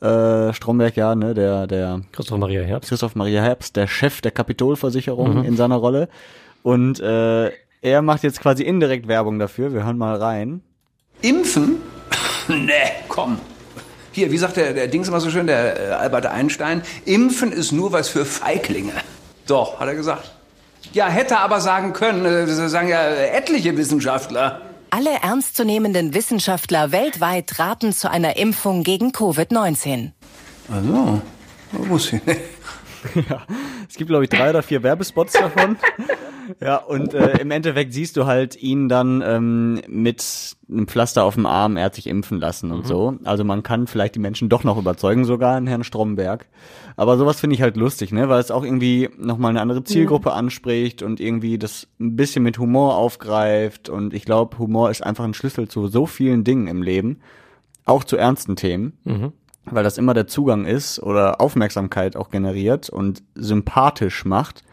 Äh, 0.02 0.54
Stromberg, 0.54 0.96
ja, 0.96 1.16
ne, 1.16 1.34
der, 1.34 1.68
der 1.68 2.02
Christoph 2.12 2.38
Maria 2.38 2.62
Herbst. 2.62 2.90
Christoph 2.90 3.16
Maria 3.16 3.42
Herbst, 3.42 3.76
der 3.76 3.88
Chef 3.88 4.22
der 4.22 4.32
Kapitolversicherung 4.32 5.40
mhm. 5.40 5.44
in 5.44 5.58
seiner 5.58 5.76
Rolle. 5.76 6.08
Und 6.64 7.00
äh, 7.00 7.52
er 7.82 8.02
macht 8.02 8.24
jetzt 8.24 8.40
quasi 8.40 8.64
indirekt 8.64 9.08
Werbung 9.08 9.40
dafür. 9.40 9.74
Wir 9.74 9.86
hören 9.86 9.98
mal 9.98 10.16
rein. 10.16 10.62
Impfen? 11.22 11.78
nee, 12.48 12.72
komm. 13.08 13.40
Hier, 14.12 14.32
wie 14.32 14.38
sagt 14.38 14.58
der, 14.58 14.74
der 14.74 14.88
Dings 14.88 15.08
immer 15.08 15.20
so 15.20 15.30
schön, 15.30 15.48
der 15.48 15.90
äh, 15.90 15.92
Albert 15.94 16.26
Einstein, 16.26 16.82
Impfen 17.06 17.52
ist 17.52 17.72
nur 17.72 17.92
was 17.92 18.10
für 18.10 18.26
Feiglinge. 18.26 18.94
Doch, 19.46 19.80
hat 19.80 19.88
er 19.88 19.96
gesagt. 19.96 20.37
Ja, 20.94 21.08
hätte 21.08 21.40
aber 21.40 21.62
sagen 21.62 21.94
können, 21.94 22.26
äh, 22.26 22.46
das 22.46 22.72
sagen 22.72 22.90
ja 22.90 23.02
etliche 23.10 23.76
Wissenschaftler. 23.78 24.62
Alle 24.90 25.12
ernstzunehmenden 25.22 26.14
Wissenschaftler 26.14 26.92
weltweit 26.92 27.60
raten 27.60 27.94
zu 27.94 28.10
einer 28.10 28.38
Impfung 28.38 28.84
gegen 28.84 29.12
Covid-19. 29.12 30.12
Also, 30.72 31.22
wusste 31.72 32.18
ich 32.18 32.26
nicht. 32.26 32.40
Ja, 33.30 33.42
es 33.90 33.96
gibt, 33.96 34.10
glaube 34.10 34.24
ich, 34.24 34.30
drei 34.30 34.50
oder 34.50 34.64
vier 34.64 34.84
Werbespots 34.84 35.34
davon. 35.34 35.78
Ja, 36.62 36.78
und 36.78 37.14
äh, 37.14 37.40
im 37.40 37.52
Endeffekt 37.52 37.94
siehst 37.94 38.16
du 38.18 38.26
halt 38.26 38.56
ihn 38.62 38.88
dann 38.90 39.22
ähm, 39.26 39.82
mit 39.88 40.24
einem 40.70 40.88
Pflaster 40.88 41.24
auf 41.24 41.36
dem 41.36 41.46
Arm, 41.46 41.78
er 41.78 41.86
hat 41.86 41.96
sich 41.96 42.08
impfen 42.08 42.40
lassen 42.40 42.72
und 42.72 42.84
mhm. 42.84 42.88
so. 42.88 43.18
Also 43.24 43.44
man 43.44 43.64
kann 43.64 43.88
vielleicht 43.88 44.16
die 44.16 44.20
Menschen 44.20 44.50
doch 44.50 44.64
noch 44.64 44.78
überzeugen, 44.78 45.26
sogar 45.26 45.58
in 45.58 45.68
Herrn 45.68 45.84
Stromberg. 45.84 46.48
Aber 46.96 47.18
sowas 47.18 47.40
finde 47.40 47.56
ich 47.56 47.62
halt 47.62 47.78
lustig, 47.78 48.12
ne, 48.12 48.30
weil 48.30 48.40
es 48.40 48.52
auch 48.52 48.64
irgendwie 48.64 49.10
nochmal 49.18 49.52
eine 49.52 49.62
andere 49.62 49.84
Zielgruppe 49.84 50.30
mhm. 50.30 50.36
anspricht 50.36 51.04
und 51.04 51.20
irgendwie 51.20 51.58
das 51.58 51.88
ein 52.00 52.16
bisschen 52.16 52.44
mit 52.44 52.58
Humor 52.58 52.96
aufgreift. 52.96 53.90
Und 53.90 54.14
ich 54.14 54.26
glaube, 54.26 54.58
Humor 54.58 54.90
ist 54.90 55.04
einfach 55.04 55.26
ein 55.26 55.34
Schlüssel 55.34 55.68
zu 55.68 55.88
so 55.88 56.06
vielen 56.06 56.44
Dingen 56.44 56.68
im 56.68 56.82
Leben, 56.82 57.20
auch 57.86 58.04
zu 58.04 58.18
ernsten 58.18 58.56
Themen. 58.56 58.98
Mhm 59.04 59.34
weil 59.72 59.84
das 59.84 59.98
immer 59.98 60.14
der 60.14 60.28
Zugang 60.28 60.66
ist 60.66 61.00
oder 61.02 61.42
Aufmerksamkeit 61.42 62.16
auch 62.16 62.30
generiert 62.30 62.90
und 62.90 63.24
sympathisch 63.36 64.26
macht. 64.26 64.64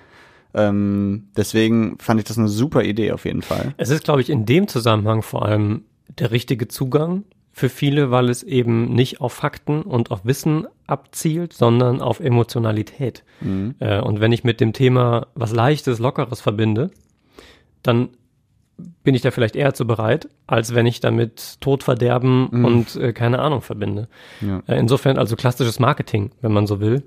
Ähm, 0.55 1.29
deswegen 1.37 1.99
fand 1.99 2.21
ich 2.21 2.27
das 2.27 2.39
eine 2.39 2.49
super 2.49 2.83
Idee 2.83 3.13
auf 3.13 3.25
jeden 3.25 3.43
Fall. 3.43 3.75
Es 3.77 3.91
ist, 3.91 4.05
glaube 4.05 4.21
ich, 4.21 4.31
in 4.31 4.47
dem 4.47 4.69
Zusammenhang 4.69 5.23
vor 5.23 5.45
allem 5.45 5.85
der 6.19 6.31
richtige 6.31 6.69
Zugang 6.69 7.25
für 7.53 7.69
viele, 7.69 8.11
weil 8.11 8.29
es 8.29 8.43
eben 8.43 8.93
nicht 8.93 9.21
auf 9.21 9.33
Fakten 9.33 9.83
und 9.83 10.11
auf 10.11 10.25
Wissen 10.25 10.67
abzielt, 10.87 11.53
sondern 11.53 12.01
auf 12.01 12.21
Emotionalität. 12.21 13.25
Mhm. 13.41 13.77
Äh, 13.79 14.01
und 14.01 14.21
wenn 14.21 14.33
ich 14.33 14.45
mit 14.45 14.61
dem 14.61 14.73
Thema 14.73 15.29
was 15.35 15.53
Leichtes, 15.53 15.99
Lockeres 15.99 16.41
verbinde, 16.41 16.91
dann 17.83 18.11
bin 18.77 19.15
ich 19.15 19.23
da 19.23 19.31
vielleicht 19.31 19.57
eher 19.57 19.75
zu 19.75 19.87
bereit, 19.87 20.29
als 20.47 20.75
wenn 20.75 20.87
ich 20.87 21.01
damit 21.01 21.61
Todverderben 21.61 22.49
mhm. 22.51 22.65
und 22.65 22.97
äh, 22.97 23.13
keine 23.13 23.39
Ahnung 23.39 23.61
verbinde. 23.61 24.09
Ja. 24.41 24.63
Äh, 24.67 24.79
insofern 24.79 25.19
also 25.19 25.37
klassisches 25.37 25.79
Marketing, 25.79 26.33
wenn 26.41 26.53
man 26.53 26.67
so 26.67 26.81
will. 26.81 27.05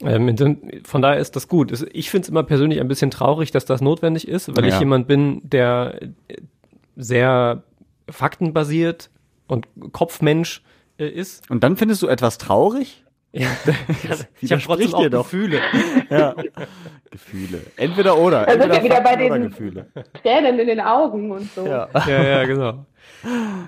Ähm, 0.00 0.58
von 0.84 1.02
daher 1.02 1.18
ist 1.18 1.34
das 1.34 1.48
gut. 1.48 1.72
Ich 1.92 2.10
finde 2.10 2.24
es 2.24 2.28
immer 2.28 2.44
persönlich 2.44 2.80
ein 2.80 2.88
bisschen 2.88 3.10
traurig, 3.10 3.50
dass 3.50 3.64
das 3.64 3.80
notwendig 3.80 4.28
ist, 4.28 4.56
weil 4.56 4.64
ja. 4.64 4.74
ich 4.74 4.80
jemand 4.80 5.08
bin, 5.08 5.40
der 5.42 5.98
sehr 6.96 7.64
faktenbasiert 8.08 9.10
und 9.46 9.66
Kopfmensch 9.92 10.62
äh, 10.98 11.06
ist. 11.06 11.50
Und 11.50 11.64
dann 11.64 11.76
findest 11.76 12.02
du 12.02 12.08
etwas 12.08 12.38
traurig? 12.38 13.04
Ja, 13.32 13.48
ich 14.40 14.52
habe 14.52 14.62
trotzdem 14.62 14.94
auch 14.94 15.08
doch. 15.08 15.24
Gefühle. 15.24 15.60
Ja. 16.10 16.34
Gefühle. 17.10 17.60
Entweder 17.76 18.16
oder. 18.16 18.46
Da 18.46 18.52
sind 18.52 18.72
wir 18.72 18.82
wieder 18.82 19.00
bei 19.02 19.16
den 19.16 19.42
Gefühle. 19.42 19.86
Tränen 20.22 20.58
in 20.58 20.66
den 20.66 20.80
Augen 20.80 21.30
und 21.30 21.52
so. 21.52 21.66
Ja, 21.66 21.88
ja, 22.06 22.22
ja 22.22 22.44
genau. 22.44 22.86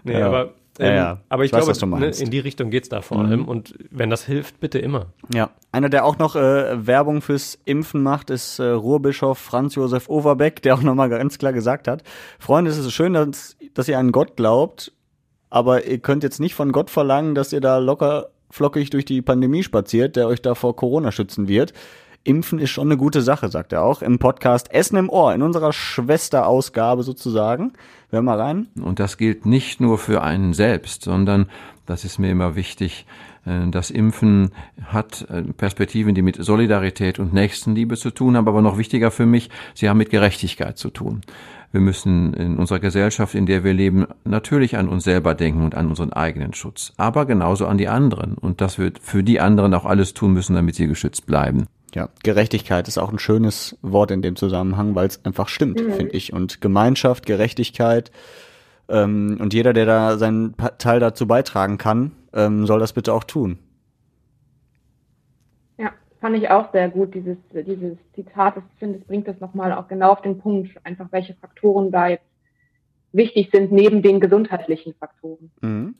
Nee, 0.02 0.18
ja. 0.18 0.26
aber 0.26 0.54
ähm, 0.78 0.86
ja, 0.86 0.94
ja. 0.94 1.18
Aber 1.28 1.44
ich, 1.44 1.52
ich 1.52 1.58
weiß, 1.58 1.78
glaube, 1.78 2.00
ne, 2.00 2.10
in 2.10 2.30
die 2.30 2.38
Richtung 2.38 2.70
geht's 2.70 2.88
da 2.88 3.02
vor 3.02 3.18
mhm. 3.18 3.26
allem. 3.26 3.48
Und 3.48 3.74
wenn 3.90 4.08
das 4.08 4.24
hilft, 4.24 4.60
bitte 4.60 4.78
immer. 4.78 5.06
Ja. 5.32 5.50
Einer, 5.72 5.90
der 5.90 6.06
auch 6.06 6.18
noch 6.18 6.36
äh, 6.36 6.86
Werbung 6.86 7.20
fürs 7.20 7.58
Impfen 7.66 8.02
macht, 8.02 8.30
ist 8.30 8.58
äh, 8.58 8.64
Ruhrbischof 8.64 9.38
Franz 9.38 9.74
Josef 9.74 10.08
Overbeck, 10.08 10.62
der 10.62 10.74
auch 10.74 10.82
nochmal 10.82 11.10
ganz 11.10 11.38
klar 11.38 11.52
gesagt 11.52 11.86
hat: 11.86 12.02
Freunde, 12.38 12.70
es 12.70 12.78
ist 12.78 12.92
schön, 12.92 13.12
dass, 13.12 13.58
dass 13.74 13.88
ihr 13.88 13.98
an 13.98 14.10
Gott 14.10 14.36
glaubt, 14.36 14.92
aber 15.50 15.84
ihr 15.84 15.98
könnt 15.98 16.22
jetzt 16.22 16.40
nicht 16.40 16.54
von 16.54 16.72
Gott 16.72 16.88
verlangen, 16.88 17.34
dass 17.34 17.52
ihr 17.52 17.60
da 17.60 17.76
locker 17.76 18.28
flockig 18.50 18.90
durch 18.90 19.04
die 19.04 19.22
Pandemie 19.22 19.62
spaziert, 19.62 20.16
der 20.16 20.26
euch 20.26 20.42
da 20.42 20.54
vor 20.54 20.76
Corona 20.76 21.12
schützen 21.12 21.48
wird. 21.48 21.72
Impfen 22.22 22.58
ist 22.58 22.70
schon 22.70 22.88
eine 22.88 22.98
gute 22.98 23.22
Sache, 23.22 23.48
sagt 23.48 23.72
er 23.72 23.82
auch 23.82 24.02
im 24.02 24.18
Podcast 24.18 24.70
Essen 24.72 24.96
im 24.96 25.08
Ohr, 25.08 25.34
in 25.34 25.40
unserer 25.40 25.72
Schwesterausgabe 25.72 27.02
sozusagen. 27.02 27.72
Hör 28.10 28.20
mal 28.20 28.38
rein. 28.38 28.68
Und 28.82 29.00
das 29.00 29.16
gilt 29.16 29.46
nicht 29.46 29.80
nur 29.80 29.96
für 29.96 30.22
einen 30.22 30.52
selbst, 30.52 31.02
sondern, 31.02 31.48
das 31.86 32.04
ist 32.04 32.18
mir 32.18 32.30
immer 32.30 32.56
wichtig, 32.56 33.06
äh, 33.46 33.70
das 33.70 33.90
Impfen 33.90 34.50
hat 34.84 35.26
äh, 35.30 35.42
Perspektiven, 35.42 36.14
die 36.14 36.20
mit 36.20 36.36
Solidarität 36.36 37.18
und 37.18 37.32
Nächstenliebe 37.32 37.96
zu 37.96 38.10
tun 38.10 38.36
haben, 38.36 38.48
aber 38.48 38.60
noch 38.60 38.76
wichtiger 38.76 39.10
für 39.10 39.26
mich, 39.26 39.48
sie 39.74 39.88
haben 39.88 39.98
mit 39.98 40.10
Gerechtigkeit 40.10 40.76
zu 40.76 40.90
tun. 40.90 41.22
Wir 41.72 41.80
müssen 41.80 42.34
in 42.34 42.56
unserer 42.58 42.80
Gesellschaft, 42.80 43.34
in 43.34 43.46
der 43.46 43.62
wir 43.62 43.72
leben, 43.72 44.06
natürlich 44.24 44.76
an 44.76 44.88
uns 44.88 45.04
selber 45.04 45.34
denken 45.34 45.64
und 45.64 45.76
an 45.76 45.88
unseren 45.88 46.12
eigenen 46.12 46.52
Schutz, 46.52 46.92
aber 46.96 47.26
genauso 47.26 47.66
an 47.66 47.78
die 47.78 47.86
anderen 47.86 48.34
und 48.34 48.60
dass 48.60 48.78
wir 48.78 48.92
für 49.00 49.22
die 49.22 49.40
anderen 49.40 49.72
auch 49.74 49.84
alles 49.84 50.12
tun 50.12 50.32
müssen, 50.32 50.56
damit 50.56 50.74
sie 50.74 50.88
geschützt 50.88 51.26
bleiben. 51.26 51.66
Ja, 51.94 52.08
Gerechtigkeit 52.22 52.88
ist 52.88 52.98
auch 52.98 53.12
ein 53.12 53.18
schönes 53.18 53.76
Wort 53.82 54.10
in 54.10 54.22
dem 54.22 54.36
Zusammenhang, 54.36 54.94
weil 54.94 55.08
es 55.08 55.24
einfach 55.24 55.48
stimmt, 55.48 55.80
mhm. 55.80 55.92
finde 55.92 56.12
ich. 56.12 56.32
Und 56.32 56.60
Gemeinschaft, 56.60 57.26
Gerechtigkeit 57.26 58.10
ähm, 58.88 59.38
und 59.40 59.54
jeder, 59.54 59.72
der 59.72 59.86
da 59.86 60.18
seinen 60.18 60.54
Teil 60.78 61.00
dazu 61.00 61.26
beitragen 61.26 61.78
kann, 61.78 62.12
ähm, 62.32 62.66
soll 62.66 62.80
das 62.80 62.92
bitte 62.92 63.12
auch 63.12 63.24
tun. 63.24 63.58
Fand 66.20 66.36
ich 66.36 66.50
auch 66.50 66.70
sehr 66.72 66.90
gut, 66.90 67.14
dieses, 67.14 67.38
dieses 67.52 67.96
Zitat. 68.14 68.56
Ich 68.58 68.78
finde, 68.78 68.98
es 68.98 69.04
bringt 69.04 69.26
das 69.26 69.40
nochmal 69.40 69.72
auch 69.72 69.88
genau 69.88 70.12
auf 70.12 70.20
den 70.20 70.38
Punkt, 70.38 70.70
einfach 70.84 71.06
welche 71.10 71.34
Faktoren 71.34 71.90
da 71.90 72.08
jetzt 72.08 72.24
wichtig 73.12 73.48
sind, 73.52 73.72
neben 73.72 74.02
den 74.02 74.20
gesundheitlichen 74.20 74.94
Faktoren. 74.94 75.50
Mhm. 75.62 75.94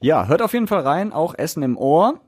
Ja, 0.00 0.28
hört 0.28 0.42
auf 0.42 0.52
jeden 0.52 0.66
Fall 0.66 0.80
rein, 0.80 1.12
auch 1.12 1.34
Essen 1.36 1.62
im 1.62 1.78
Ohr. 1.78 2.20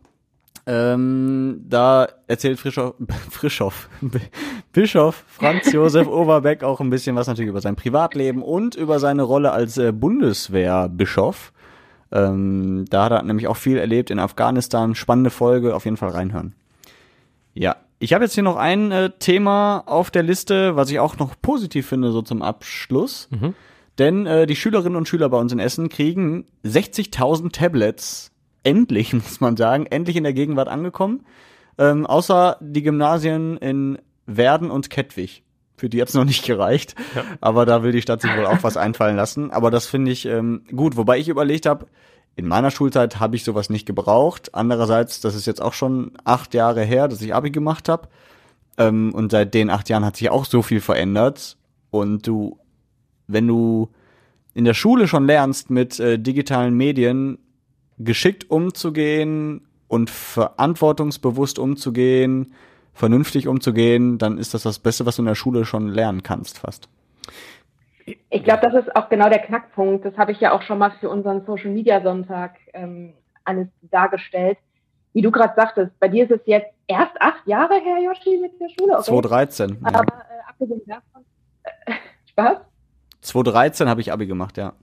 Ähm, 0.67 1.65
da 1.67 2.09
erzählt 2.27 2.59
Frischoff, 2.59 2.95
Frischoff, 3.31 3.89
Bischof 4.73 5.25
Franz 5.27 5.73
Josef 5.73 6.07
Oberbeck 6.09 6.63
auch 6.63 6.81
ein 6.81 6.91
bisschen 6.91 7.17
was 7.17 7.27
natürlich 7.27 7.49
über 7.49 7.63
sein 7.63 7.75
Privatleben 7.75 8.43
und 8.43 8.75
über 8.75 8.99
seine 8.99 9.23
Rolle 9.23 9.53
als 9.53 9.79
äh, 9.79 9.93
Bundeswehrbischof. 9.93 11.53
Ähm, 12.13 12.85
da 12.91 13.05
hat 13.05 13.13
er 13.13 13.23
nämlich 13.23 13.49
auch 13.49 13.57
viel 13.57 13.79
erlebt 13.79 14.11
in 14.11 14.19
Afghanistan. 14.19 14.95
Spannende 14.95 15.31
Folge, 15.31 15.75
auf 15.75 15.85
jeden 15.85 15.97
Fall 15.97 16.11
reinhören. 16.11 16.55
Ja, 17.59 17.77
ich 17.99 18.13
habe 18.13 18.25
jetzt 18.25 18.35
hier 18.35 18.45
noch 18.45 18.57
ein 18.57 18.93
äh, 18.93 19.11
Thema 19.19 19.83
auf 19.87 20.13
der 20.13 20.23
Liste, 20.23 20.77
was 20.77 20.91
ich 20.91 21.01
auch 21.01 21.19
noch 21.19 21.35
positiv 21.43 21.89
finde, 21.89 22.13
so 22.13 22.23
zum 22.23 22.41
Abschluss. 22.41 23.29
Mhm. 23.31 23.55
Denn 23.99 24.27
äh, 24.27 24.47
die 24.47 24.55
Schülerinnen 24.55 24.95
und 24.95 25.09
Schüler 25.09 25.29
bei 25.29 25.39
uns 25.39 25.53
in 25.53 25.59
Essen 25.59 25.89
kriegen 25.89 26.47
60.000 26.65 27.51
Tablets 27.51 28.31
endlich, 28.63 29.13
muss 29.13 29.41
man 29.41 29.57
sagen, 29.57 29.87
endlich 29.87 30.17
in 30.17 30.23
der 30.23 30.35
Gegenwart 30.35 30.69
angekommen. 30.69 31.27
Ähm, 31.79 32.07
außer 32.07 32.59
die 32.61 32.83
Gymnasien 32.83 33.57
in 33.57 33.99
Werden 34.27 34.71
und 34.71 34.89
Kettwig. 34.89 35.43
Für 35.77 35.89
die 35.89 36.01
hat's 36.01 36.15
noch 36.15 36.25
nicht 36.25 36.45
gereicht. 36.45 36.95
Ja. 37.17 37.25
Aber 37.41 37.67
da 37.67 37.83
will 37.83 37.93
die 37.93 38.03
Stadt 38.03 38.23
sich 38.23 38.37
wohl 38.37 38.47
auch 38.47 38.63
was 38.63 38.77
einfallen 38.77 39.17
lassen. 39.17 39.51
Aber 39.51 39.73
das 39.73 39.87
finde 39.87 40.13
ich 40.13 40.27
ähm, 40.27 40.63
gut. 40.75 40.97
Wobei 40.97 41.19
ich 41.19 41.29
überlegt 41.29 41.67
habe, 41.67 41.87
in 42.37 42.47
meiner 42.47 42.71
Schulzeit 42.71 43.19
habe 43.19 43.37
ich 43.37 43.45
sowas 43.45 43.69
nicht 43.69 43.87
gebraucht. 43.87 44.55
Andererseits, 44.55 45.21
das 45.21 45.35
ist 45.35 45.47
jetzt 45.47 45.61
auch 45.61 45.73
schon 45.73 46.13
acht 46.25 46.55
Jahre 46.55 46.85
her, 46.85 47.09
dass 47.09 47.21
ich 47.21 47.35
Abi 47.35 47.51
gemacht 47.51 47.89
habe. 47.89 48.09
Ähm, 48.77 49.13
und 49.13 49.33
seit 49.33 49.55
den 49.55 49.71
acht 49.71 49.89
Jahren 49.89 50.05
hat 50.05 50.17
sich 50.17 50.31
auch 50.31 50.45
so 50.45 50.63
viel 50.63 50.81
verändert. 50.81 51.57
Und 51.91 52.27
du, 52.27 52.59
wenn 53.27 53.47
du 53.47 53.91
in 54.55 54.65
der 54.65 54.75
Schule 54.75 55.09
schon 55.09 55.27
lernst, 55.27 55.71
mit 55.71 55.99
äh, 55.99 56.19
digitalen 56.19 56.77
Medien 56.77 57.39
geschickt 57.99 58.51
umzugehen 58.51 59.67
und 59.89 60.11
verantwortungsbewusst 60.11 61.59
umzugehen, 61.59 62.55
vernünftig 62.93 63.49
umzugehen, 63.49 64.19
dann 64.19 64.39
ist 64.39 64.55
das 64.55 64.63
das 64.63 64.79
Beste, 64.79 65.07
was 65.07 65.17
du 65.17 65.23
in 65.23 65.27
der 65.27 65.35
Schule 65.35 65.65
schon 65.65 65.89
lernen 65.89 66.23
kannst, 66.23 66.59
fast. 66.59 66.89
Ich 68.31 68.45
glaube, 68.45 68.61
das 68.63 68.75
ist 68.75 68.97
auch 68.97 69.09
genau 69.09 69.29
der 69.29 69.41
Knackpunkt. 69.41 70.05
Das 70.05 70.17
habe 70.17 70.33
ich 70.33 70.41
ja 70.41 70.53
auch 70.53 70.63
schon 70.63 70.79
mal 70.79 70.93
für 71.01 71.09
unseren 71.11 71.45
Social 71.45 71.71
Media 71.71 72.01
Sonntag 72.01 72.57
ähm, 72.73 73.15
alles 73.45 73.69
dargestellt. 73.83 74.59
Wie 75.13 75.23
du 75.23 75.31
gerade 75.31 75.55
sagtest, 75.57 75.99
bei 76.01 76.09
dir 76.09 76.25
ist 76.25 76.31
es 76.31 76.41
jetzt 76.45 76.73
erst 76.87 77.21
acht 77.21 77.47
Jahre 77.47 77.75
her, 77.75 77.99
Yoshi, 77.99 78.39
mit 78.39 78.53
der 78.61 78.69
Schule. 78.69 78.95
Okay? 78.95 79.05
2013. 79.05 79.79
Aber 79.83 80.01
äh, 80.01 80.49
abgesehen 80.49 80.83
davon, 80.87 81.25
äh, 81.65 81.93
Spaß? 82.31 82.59
2013 83.21 83.89
habe 83.89 84.01
ich 84.01 84.13
Abi 84.13 84.27
gemacht, 84.27 84.57
ja. 84.57 84.75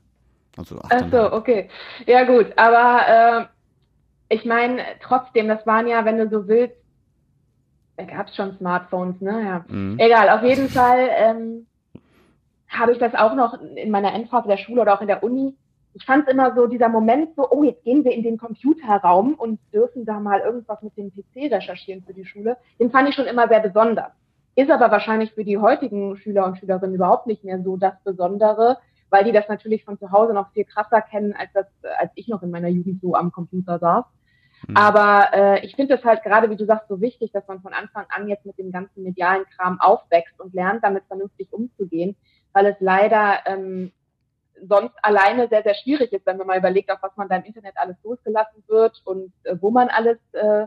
Also 0.57 0.80
Ach 0.89 1.03
so, 1.11 1.34
okay. 1.34 1.69
Ja 2.05 2.23
gut, 2.23 2.53
aber 2.55 3.49
äh, 4.30 4.36
ich 4.36 4.45
meine 4.45 4.82
trotzdem, 5.01 5.47
das 5.47 5.65
waren 5.65 5.88
ja, 5.88 6.05
wenn 6.05 6.17
du 6.17 6.30
so 6.30 6.47
willst, 6.47 6.76
da 7.97 8.03
gab 8.03 8.28
es 8.28 8.36
schon 8.36 8.57
Smartphones, 8.57 9.19
ne? 9.21 9.41
Ja. 9.43 9.65
Mhm. 9.67 9.97
Egal, 9.99 10.30
auf 10.30 10.43
jeden 10.43 10.69
Fall 10.69 11.09
ähm, 11.11 11.67
habe 12.78 12.91
ich 12.91 12.97
das 12.97 13.13
auch 13.15 13.36
noch 13.36 13.59
in 13.76 13.91
meiner 13.91 14.13
Endphase 14.13 14.47
der 14.47 14.57
Schule 14.57 14.82
oder 14.82 14.93
auch 14.93 15.01
in 15.01 15.07
der 15.07 15.23
Uni. 15.23 15.55
Ich 15.93 16.05
fand 16.05 16.28
es 16.28 16.34
immer 16.34 16.53
so, 16.55 16.67
dieser 16.67 16.89
Moment 16.89 17.36
so, 17.36 17.49
oh, 17.49 17.63
jetzt 17.63 17.84
gehen 17.84 18.03
wir 18.03 18.11
in 18.11 18.23
den 18.23 18.38
Computerraum 18.38 19.34
und 19.36 19.59
dürfen 19.73 20.05
da 20.05 20.19
mal 20.19 20.41
irgendwas 20.41 20.82
mit 20.82 20.97
dem 20.97 21.11
PC 21.11 21.51
recherchieren 21.51 22.03
für 22.03 22.13
die 22.13 22.26
Schule. 22.26 22.57
Den 22.80 22.91
fand 22.91 23.07
ich 23.07 23.15
schon 23.15 23.28
immer 23.28 23.47
sehr 23.47 23.61
besonders. 23.61 24.11
Ist 24.55 24.71
aber 24.71 24.91
wahrscheinlich 24.91 25.34
für 25.34 25.43
die 25.43 25.57
heutigen 25.57 26.17
Schüler 26.17 26.45
und 26.45 26.57
Schülerinnen 26.57 26.95
überhaupt 26.95 27.28
nicht 27.28 27.43
mehr 27.43 27.61
so 27.61 27.78
das 27.78 27.93
Besondere, 28.03 28.78
weil 29.09 29.23
die 29.23 29.32
das 29.32 29.47
natürlich 29.47 29.86
von 29.86 29.97
zu 29.97 30.11
Hause 30.11 30.34
noch 30.34 30.51
viel 30.51 30.65
krasser 30.65 31.01
kennen, 31.01 31.34
als 31.34 31.51
das, 31.53 31.67
als 31.99 32.11
ich 32.15 32.28
noch 32.28 32.43
in 32.43 32.51
meiner 32.51 32.69
Jugend 32.69 33.01
so 33.01 33.15
am 33.15 33.32
Computer 33.32 33.80
saß. 33.80 34.05
Mhm. 34.67 34.78
Aber 34.78 35.30
äh, 35.34 35.65
ich 35.65 35.76
finde 35.76 35.95
es 35.95 36.03
halt 36.03 36.23
gerade, 36.23 36.49
wie 36.49 36.55
du 36.55 36.65
sagst, 36.65 36.88
so 36.88 37.01
wichtig, 37.01 37.32
dass 37.32 37.47
man 37.47 37.61
von 37.61 37.73
Anfang 37.73 38.05
an 38.09 38.28
jetzt 38.28 38.45
mit 38.45 38.57
dem 38.57 38.71
ganzen 38.71 39.03
medialen 39.03 39.45
Kram 39.55 39.80
aufwächst 39.80 40.39
und 40.39 40.53
lernt, 40.53 40.84
damit 40.84 41.03
vernünftig 41.07 41.51
umzugehen, 41.51 42.15
weil 42.56 42.68
es 42.68 42.78
leider 42.80 43.39
ähm, 43.45 43.91
sonst 44.66 44.95
alleine 45.01 45.49
sehr, 45.49 45.62
sehr 45.62 45.76
schwierig 45.76 46.14
ist, 46.14 46.26
wenn 46.26 46.38
man 46.38 46.47
mal 46.47 46.58
überlegt, 46.58 46.89
auf 46.89 46.99
was 47.01 47.16
man 47.18 47.28
da 47.28 47.36
im 47.36 47.43
Internet 47.43 47.74
alles 47.76 47.97
losgelassen 48.01 48.64
wird 48.68 49.01
und 49.03 49.34
äh, 49.43 49.58
wo 49.60 49.72
man 49.72 49.89
alles 49.89 50.18
äh, 50.32 50.66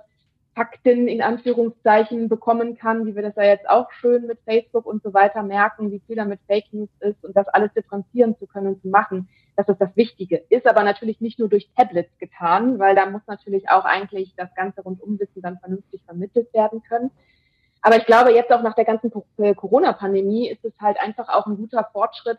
Fakten 0.55 1.09
in 1.09 1.23
Anführungszeichen 1.23 2.29
bekommen 2.29 2.77
kann, 2.77 3.07
wie 3.07 3.15
wir 3.15 3.23
das 3.23 3.37
ja 3.37 3.45
jetzt 3.45 3.67
auch 3.71 3.91
schön 3.93 4.27
mit 4.27 4.39
Facebook 4.45 4.85
und 4.85 5.03
so 5.03 5.15
weiter 5.15 5.43
merken, 5.43 5.91
wie 5.91 6.03
viel 6.07 6.17
da 6.17 6.27
mit 6.27 6.41
Fake 6.47 6.67
News 6.73 6.91
ist 7.01 7.25
und 7.25 7.35
das 7.35 7.49
alles 7.49 7.73
differenzieren 7.73 8.37
zu 8.39 8.47
können 8.47 8.67
und 8.67 8.83
zu 8.83 8.89
machen. 8.89 9.31
Das 9.57 9.67
ist 9.69 9.81
das 9.81 9.97
Wichtige. 9.97 10.45
Ist 10.51 10.67
aber 10.67 10.83
natürlich 10.83 11.23
nicht 11.23 11.39
nur 11.39 11.49
durch 11.49 11.71
Tablets 11.75 12.11
getan, 12.19 12.79
weil 12.79 12.95
da 12.95 13.07
muss 13.07 13.23
natürlich 13.27 13.71
auch 13.71 13.87
eigentlich 13.87 14.35
das 14.37 14.55
ganze 14.55 14.83
Rundumwissen 14.83 15.41
dann 15.41 15.59
vernünftig 15.59 16.03
vermittelt 16.05 16.53
werden 16.53 16.83
können. 16.83 17.11
Aber 17.83 17.97
ich 17.97 18.07
glaube, 18.07 18.33
jetzt 18.33 18.51
auch 18.51 18.63
nach 18.63 18.75
der 18.75 18.85
ganzen 18.85 19.13
äh, 19.39 19.55
Corona-Pandemie 19.55 20.49
ist 20.49 20.65
es 20.65 20.73
halt 20.81 20.99
einfach 21.01 21.29
auch 21.29 21.47
ein 21.47 21.57
guter 21.57 21.89
Fortschritt, 21.93 22.39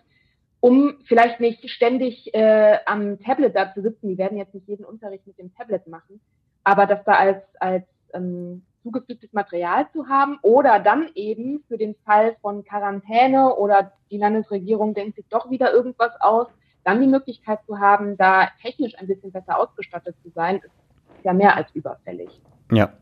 um 0.60 0.96
vielleicht 1.06 1.40
nicht 1.40 1.70
ständig 1.70 2.34
äh, 2.34 2.78
am 2.86 3.20
Tablet 3.20 3.56
da 3.56 3.74
zu 3.74 3.82
sitzen. 3.82 4.10
Die 4.10 4.18
werden 4.18 4.38
jetzt 4.38 4.54
nicht 4.54 4.68
jeden 4.68 4.86
Unterricht 4.86 5.26
mit 5.26 5.38
dem 5.40 5.54
Tablet 5.56 5.88
machen, 5.88 6.20
aber 6.64 6.86
dass 6.86 7.04
da 7.06 7.14
als, 7.14 7.42
als 7.60 7.84
ähm, 8.14 8.64
zugefügtes 8.84 9.32
Material 9.34 9.88
zu 9.94 10.08
haben 10.08 10.40
oder 10.42 10.80
dann 10.80 11.10
eben 11.16 11.64
für 11.68 11.78
den 11.78 11.96
Fall 12.06 12.36
von 12.42 12.64
Quarantäne 12.64 13.56
oder 13.56 13.94
die 14.12 14.18
Landesregierung 14.18 14.94
denkt 14.94 15.16
sich 15.16 15.26
doch 15.30 15.50
wieder 15.50 15.72
irgendwas 15.72 16.12
aus, 16.20 16.48
dann 16.84 17.02
die 17.02 17.08
Möglichkeit 17.08 17.60
zu 17.66 17.80
haben, 17.80 18.18
da 18.18 18.50
technisch 18.62 18.94
ein 18.98 19.08
bisschen 19.08 19.32
besser 19.32 19.60
ausgestattet 19.60 20.16
zu 20.24 20.30
sein, 20.32 20.58
ist 20.58 21.24
ja 21.24 21.34
mehr 21.34 21.56
als 21.56 21.70
überfällig. 21.74 22.30
Ja, 22.72 22.94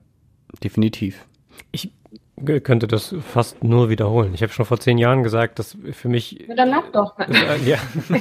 definitiv. 0.64 1.28
Ich 1.72 1.94
könnte 2.46 2.88
das 2.88 3.16
fast 3.34 3.64
nur 3.64 3.90
wiederholen. 3.90 4.34
Ich 4.34 4.44
habe 4.44 4.54
schon 4.54 4.66
vor 4.66 4.80
zehn 4.80 4.98
Jahren 4.98 5.24
gesagt, 5.24 5.60
dass 5.60 5.78
für 5.92 6.08
mich. 6.08 6.46
Na, 6.48 6.56
dann 6.56 6.70
mach 6.70 6.92
doch. 6.92 7.16
ja. 7.66 7.78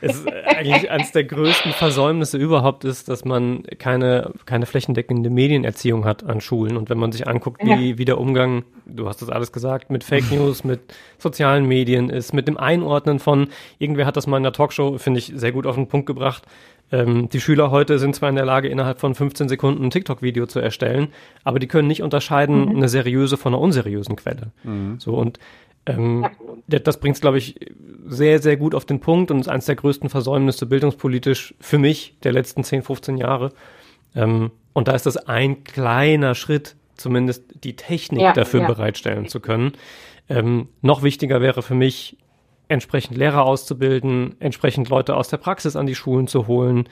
es 0.00 0.16
ist 0.16 0.28
eigentlich 0.28 0.90
eines 0.90 1.12
der 1.12 1.24
größten 1.24 1.72
Versäumnisse 1.72 2.36
überhaupt 2.36 2.84
ist, 2.84 3.08
dass 3.08 3.24
man 3.24 3.62
keine, 3.78 4.32
keine 4.44 4.66
flächendeckende 4.66 5.30
Medienerziehung 5.30 6.04
hat 6.04 6.24
an 6.24 6.40
Schulen. 6.40 6.76
Und 6.76 6.90
wenn 6.90 6.98
man 6.98 7.10
sich 7.10 7.26
anguckt, 7.26 7.64
wie, 7.64 7.90
ja. 7.90 7.98
wie 7.98 8.04
der 8.04 8.18
Umgang, 8.18 8.64
du 8.84 9.08
hast 9.08 9.22
das 9.22 9.30
alles 9.30 9.50
gesagt, 9.50 9.90
mit 9.90 10.04
Fake 10.04 10.30
News, 10.30 10.62
mit 10.62 10.80
sozialen 11.18 11.66
Medien 11.66 12.10
ist, 12.10 12.34
mit 12.34 12.48
dem 12.48 12.58
Einordnen 12.58 13.18
von, 13.18 13.48
irgendwer 13.78 14.06
hat 14.06 14.16
das 14.16 14.26
mal 14.26 14.36
in 14.36 14.42
der 14.42 14.52
Talkshow, 14.52 14.98
finde 14.98 15.18
ich, 15.18 15.32
sehr 15.34 15.52
gut 15.52 15.66
auf 15.66 15.76
den 15.76 15.88
Punkt 15.88 16.06
gebracht. 16.06 16.44
Ähm, 16.92 17.28
die 17.28 17.40
Schüler 17.40 17.70
heute 17.70 17.98
sind 17.98 18.14
zwar 18.14 18.28
in 18.28 18.36
der 18.36 18.44
Lage, 18.44 18.68
innerhalb 18.68 19.00
von 19.00 19.14
15 19.14 19.48
Sekunden 19.48 19.84
ein 19.84 19.90
TikTok-Video 19.90 20.46
zu 20.46 20.60
erstellen, 20.60 21.08
aber 21.42 21.58
die 21.58 21.68
können 21.68 21.88
nicht 21.88 22.02
unterscheiden, 22.02 22.66
mhm. 22.66 22.76
eine 22.76 22.88
seriöse 22.88 23.36
von 23.36 23.54
einer 23.54 23.62
unseriösen 23.62 24.16
Quelle. 24.16 24.52
Mhm. 24.62 24.96
So 24.98 25.14
und 25.14 25.38
ähm, 25.86 26.26
das 26.66 26.98
bringt 26.98 27.16
es, 27.16 27.20
glaube 27.20 27.38
ich, 27.38 27.56
sehr, 28.06 28.40
sehr 28.40 28.56
gut 28.56 28.74
auf 28.74 28.84
den 28.84 29.00
Punkt 29.00 29.30
und 29.30 29.40
ist 29.40 29.48
eines 29.48 29.66
der 29.66 29.76
größten 29.76 30.08
Versäumnisse 30.08 30.66
bildungspolitisch 30.66 31.54
für 31.60 31.78
mich 31.78 32.16
der 32.22 32.32
letzten 32.32 32.64
10, 32.64 32.82
15 32.82 33.16
Jahre. 33.18 33.52
Ähm, 34.14 34.50
und 34.72 34.88
da 34.88 34.92
ist 34.92 35.06
das 35.06 35.16
ein 35.16 35.64
kleiner 35.64 36.34
Schritt, 36.34 36.76
zumindest 36.96 37.44
die 37.64 37.76
Technik 37.76 38.22
ja, 38.22 38.32
dafür 38.32 38.60
ja. 38.60 38.66
bereitstellen 38.66 39.28
zu 39.28 39.40
können. 39.40 39.72
Ähm, 40.28 40.68
noch 40.80 41.02
wichtiger 41.02 41.40
wäre 41.40 41.62
für 41.62 41.74
mich, 41.74 42.16
entsprechend 42.68 43.16
Lehrer 43.16 43.44
auszubilden, 43.44 44.36
entsprechend 44.40 44.88
Leute 44.88 45.16
aus 45.16 45.28
der 45.28 45.36
Praxis 45.36 45.76
an 45.76 45.86
die 45.86 45.94
Schulen 45.94 46.26
zu 46.26 46.46
holen 46.46 46.88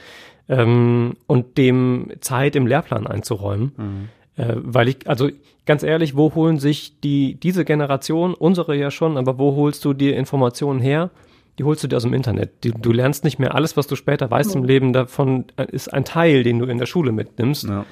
ähm, 0.48 1.14
und 1.26 1.56
dem 1.58 2.12
Zeit 2.20 2.56
im 2.56 2.66
Lehrplan 2.66 3.06
einzuräumen. 3.06 3.72
Mhm. 3.76 4.08
Äh, 4.36 4.54
weil 4.56 4.88
ich, 4.88 5.08
also 5.08 5.28
ganz 5.66 5.82
ehrlich, 5.82 6.16
wo 6.16 6.34
holen 6.34 6.58
sich 6.58 7.00
die, 7.00 7.34
diese 7.34 7.64
Generation, 7.64 8.34
unsere 8.34 8.76
ja 8.76 8.90
schon, 8.90 9.16
aber 9.16 9.38
wo 9.38 9.56
holst 9.56 9.84
du 9.84 9.92
dir 9.92 10.16
Informationen 10.16 10.80
her? 10.80 11.10
Die 11.58 11.64
holst 11.64 11.84
du 11.84 11.88
dir 11.88 11.96
aus 11.96 12.02
dem 12.02 12.14
Internet. 12.14 12.64
Die, 12.64 12.70
du 12.70 12.92
lernst 12.92 13.24
nicht 13.24 13.38
mehr 13.38 13.54
alles, 13.54 13.76
was 13.76 13.86
du 13.86 13.94
später 13.94 14.30
weißt 14.30 14.54
mhm. 14.54 14.62
im 14.62 14.66
Leben, 14.66 14.92
davon 14.92 15.44
äh, 15.56 15.66
ist 15.70 15.92
ein 15.92 16.04
Teil, 16.04 16.42
den 16.42 16.58
du 16.58 16.66
in 16.66 16.78
der 16.78 16.86
Schule 16.86 17.12
mitnimmst. 17.12 17.64
Ja. 17.64 17.84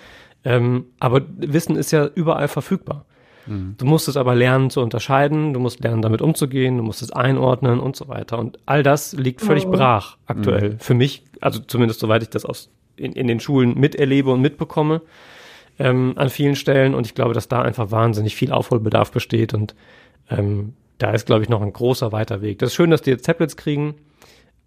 Ähm, 0.44 0.86
aber 0.98 1.22
Wissen 1.36 1.76
ist 1.76 1.90
ja 1.90 2.06
überall 2.06 2.48
verfügbar. 2.48 3.04
Du 3.46 3.84
musst 3.84 4.06
es 4.06 4.16
aber 4.16 4.34
lernen 4.34 4.70
zu 4.70 4.80
unterscheiden, 4.80 5.54
du 5.54 5.60
musst 5.60 5.82
lernen, 5.82 6.02
damit 6.02 6.22
umzugehen, 6.22 6.76
du 6.76 6.82
musst 6.82 7.02
es 7.02 7.10
einordnen 7.10 7.80
und 7.80 7.96
so 7.96 8.06
weiter. 8.06 8.38
Und 8.38 8.58
all 8.66 8.82
das 8.82 9.12
liegt 9.14 9.40
völlig 9.40 9.66
Oh. 9.66 9.70
brach 9.70 10.16
aktuell. 10.26 10.76
Für 10.78 10.94
mich, 10.94 11.24
also 11.40 11.58
zumindest 11.60 12.00
soweit 12.00 12.22
ich 12.22 12.28
das 12.30 12.44
aus, 12.44 12.70
in, 12.96 13.12
in 13.12 13.26
den 13.26 13.40
Schulen 13.40 13.78
miterlebe 13.78 14.30
und 14.30 14.40
mitbekomme, 14.40 15.00
ähm, 15.78 16.12
an 16.16 16.28
vielen 16.28 16.54
Stellen. 16.54 16.94
Und 16.94 17.06
ich 17.06 17.14
glaube, 17.14 17.34
dass 17.34 17.48
da 17.48 17.62
einfach 17.62 17.90
wahnsinnig 17.90 18.36
viel 18.36 18.52
Aufholbedarf 18.52 19.10
besteht. 19.10 19.54
Und 19.54 19.74
ähm, 20.30 20.74
da 20.98 21.10
ist, 21.12 21.26
glaube 21.26 21.42
ich, 21.42 21.48
noch 21.48 21.62
ein 21.62 21.72
großer 21.72 22.12
weiter 22.12 22.42
Weg. 22.42 22.58
Das 22.58 22.70
ist 22.70 22.74
schön, 22.74 22.90
dass 22.90 23.02
die 23.02 23.10
jetzt 23.10 23.24
Tablets 23.24 23.56
kriegen, 23.56 23.94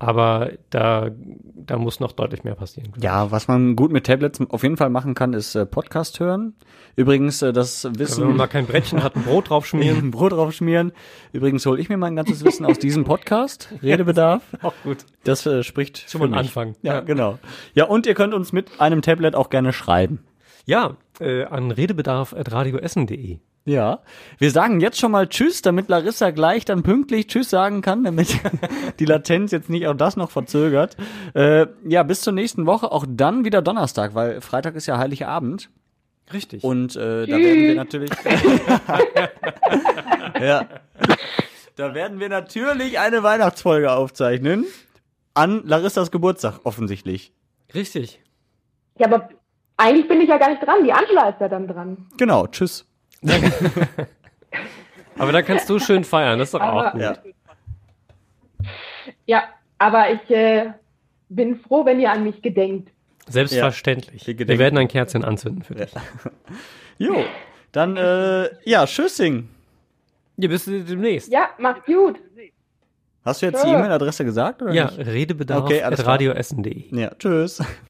aber 0.03 0.51
da, 0.69 1.11
da 1.55 1.77
muss 1.77 1.99
noch 1.99 2.11
deutlich 2.11 2.43
mehr 2.43 2.55
passieren. 2.55 2.91
Ja, 3.01 3.31
was 3.31 3.47
man 3.47 3.75
gut 3.75 3.91
mit 3.91 4.05
Tablets 4.05 4.39
auf 4.49 4.63
jeden 4.63 4.75
Fall 4.77 4.89
machen 4.89 5.13
kann, 5.13 5.33
ist 5.33 5.55
äh, 5.55 5.65
Podcast 5.65 6.19
hören. 6.19 6.53
Übrigens, 6.95 7.41
äh, 7.41 7.53
das 7.53 7.85
Wenn 7.85 7.99
Wissen. 7.99 8.27
man 8.27 8.37
mal 8.37 8.47
kein 8.47 8.65
Brettchen 8.65 9.01
hat, 9.01 9.15
ein 9.15 9.23
Brot 9.23 9.49
drauf 9.49 9.65
schmieren. 9.65 9.97
ein 9.97 10.11
Brot 10.11 10.33
drauf 10.33 10.51
schmieren. 10.53 10.91
Übrigens 11.31 11.65
hole 11.65 11.79
ich 11.79 11.89
mir 11.89 11.97
mein 11.97 12.15
ganzes 12.15 12.43
Wissen 12.43 12.65
aus 12.65 12.79
diesem 12.79 13.05
Podcast. 13.05 13.69
Redebedarf. 13.81 14.43
Auch 14.61 14.73
gut. 14.83 15.05
Das 15.23 15.45
äh, 15.45 15.63
spricht 15.63 16.13
mich. 16.13 16.33
Anfang. 16.33 16.75
Ja, 16.81 16.99
genau. 16.99 17.39
Ja, 17.73 17.85
und 17.85 18.05
ihr 18.05 18.13
könnt 18.13 18.33
uns 18.33 18.51
mit 18.51 18.79
einem 18.81 19.01
Tablet 19.01 19.35
auch 19.35 19.49
gerne 19.49 19.71
schreiben. 19.71 20.19
Ja, 20.65 20.97
äh, 21.19 21.43
an 21.45 21.71
redebedarf.radioessen.de. 21.71 23.39
Ja. 23.65 23.99
Wir 24.39 24.51
sagen 24.51 24.81
jetzt 24.81 24.99
schon 24.99 25.11
mal 25.11 25.27
Tschüss, 25.27 25.61
damit 25.61 25.87
Larissa 25.87 26.31
gleich 26.31 26.65
dann 26.65 26.83
pünktlich 26.83 27.27
Tschüss 27.27 27.49
sagen 27.49 27.81
kann, 27.81 28.03
damit 28.03 28.37
die 28.99 29.05
Latenz 29.05 29.51
jetzt 29.51 29.69
nicht 29.69 29.87
auch 29.87 29.95
das 29.95 30.17
noch 30.17 30.31
verzögert. 30.31 30.97
Äh, 31.33 31.67
ja, 31.85 32.03
bis 32.03 32.21
zur 32.21 32.33
nächsten 32.33 32.65
Woche, 32.65 32.91
auch 32.91 33.05
dann 33.07 33.45
wieder 33.45 33.61
Donnerstag, 33.61 34.15
weil 34.15 34.41
Freitag 34.41 34.75
ist 34.75 34.87
ja 34.87 34.97
Heiligabend. 34.97 35.69
Richtig. 36.31 36.63
Und 36.63 36.95
äh, 36.95 37.25
da 37.25 37.37
werden 37.37 37.61
wir 37.61 37.75
natürlich. 37.75 38.09
ja. 40.41 40.67
Da 41.75 41.93
werden 41.93 42.19
wir 42.19 42.29
natürlich 42.29 42.99
eine 42.99 43.23
Weihnachtsfolge 43.23 43.91
aufzeichnen. 43.91 44.65
An 45.33 45.63
Larissas 45.65 46.11
Geburtstag, 46.11 46.59
offensichtlich. 46.63 47.33
Richtig. 47.73 48.21
Ja, 48.99 49.07
aber 49.07 49.29
eigentlich 49.77 50.07
bin 50.07 50.21
ich 50.21 50.29
ja 50.29 50.37
gar 50.37 50.49
nicht 50.49 50.65
dran. 50.65 50.83
Die 50.83 50.93
Angela 50.93 51.29
ist 51.29 51.41
ja 51.41 51.49
dann 51.49 51.67
dran. 51.67 52.07
Genau, 52.17 52.47
tschüss. 52.47 52.85
Aber 55.17 55.31
da 55.31 55.41
kannst 55.41 55.69
du 55.69 55.79
schön 55.79 56.03
feiern, 56.03 56.39
das 56.39 56.49
ist 56.49 56.53
doch 56.53 56.61
auch 56.61 56.83
Aber- 56.85 56.91
gut. 56.91 57.01
Ja. 57.01 57.17
Ja, 59.25 59.43
aber 59.77 60.11
ich 60.11 60.29
äh, 60.29 60.71
bin 61.29 61.57
froh, 61.59 61.85
wenn 61.85 61.99
ihr 61.99 62.11
an 62.11 62.23
mich 62.23 62.41
gedenkt. 62.41 62.89
Selbstverständlich. 63.27 64.25
Wir 64.27 64.37
wir, 64.47 64.59
werden 64.59 64.77
ein 64.77 64.87
Kerzchen 64.87 65.23
anzünden 65.23 65.63
für 65.63 65.75
dich. 65.75 65.91
Jo. 66.99 67.23
Dann, 67.71 67.97
äh, 67.97 68.49
ja, 68.65 68.85
tschüssing. 68.85 69.49
Ja, 70.37 70.47
bis 70.47 70.65
demnächst. 70.65 71.31
Ja, 71.31 71.49
macht's 71.57 71.85
gut. 71.85 72.17
Hast 73.25 73.41
du 73.41 73.47
jetzt 73.47 73.63
die 73.63 73.69
Ja. 73.69 73.79
E-Mail-Adresse 73.79 74.23
gesagt? 74.25 74.61
Oder 74.61 74.73
Ja, 74.73 74.85
nicht? 74.91 74.99
redebedarf 75.07 75.63
Okay, 75.63 75.81
radioessen.de. 75.83 76.95
Ja, 76.95 77.11
tschüss. 77.17 77.61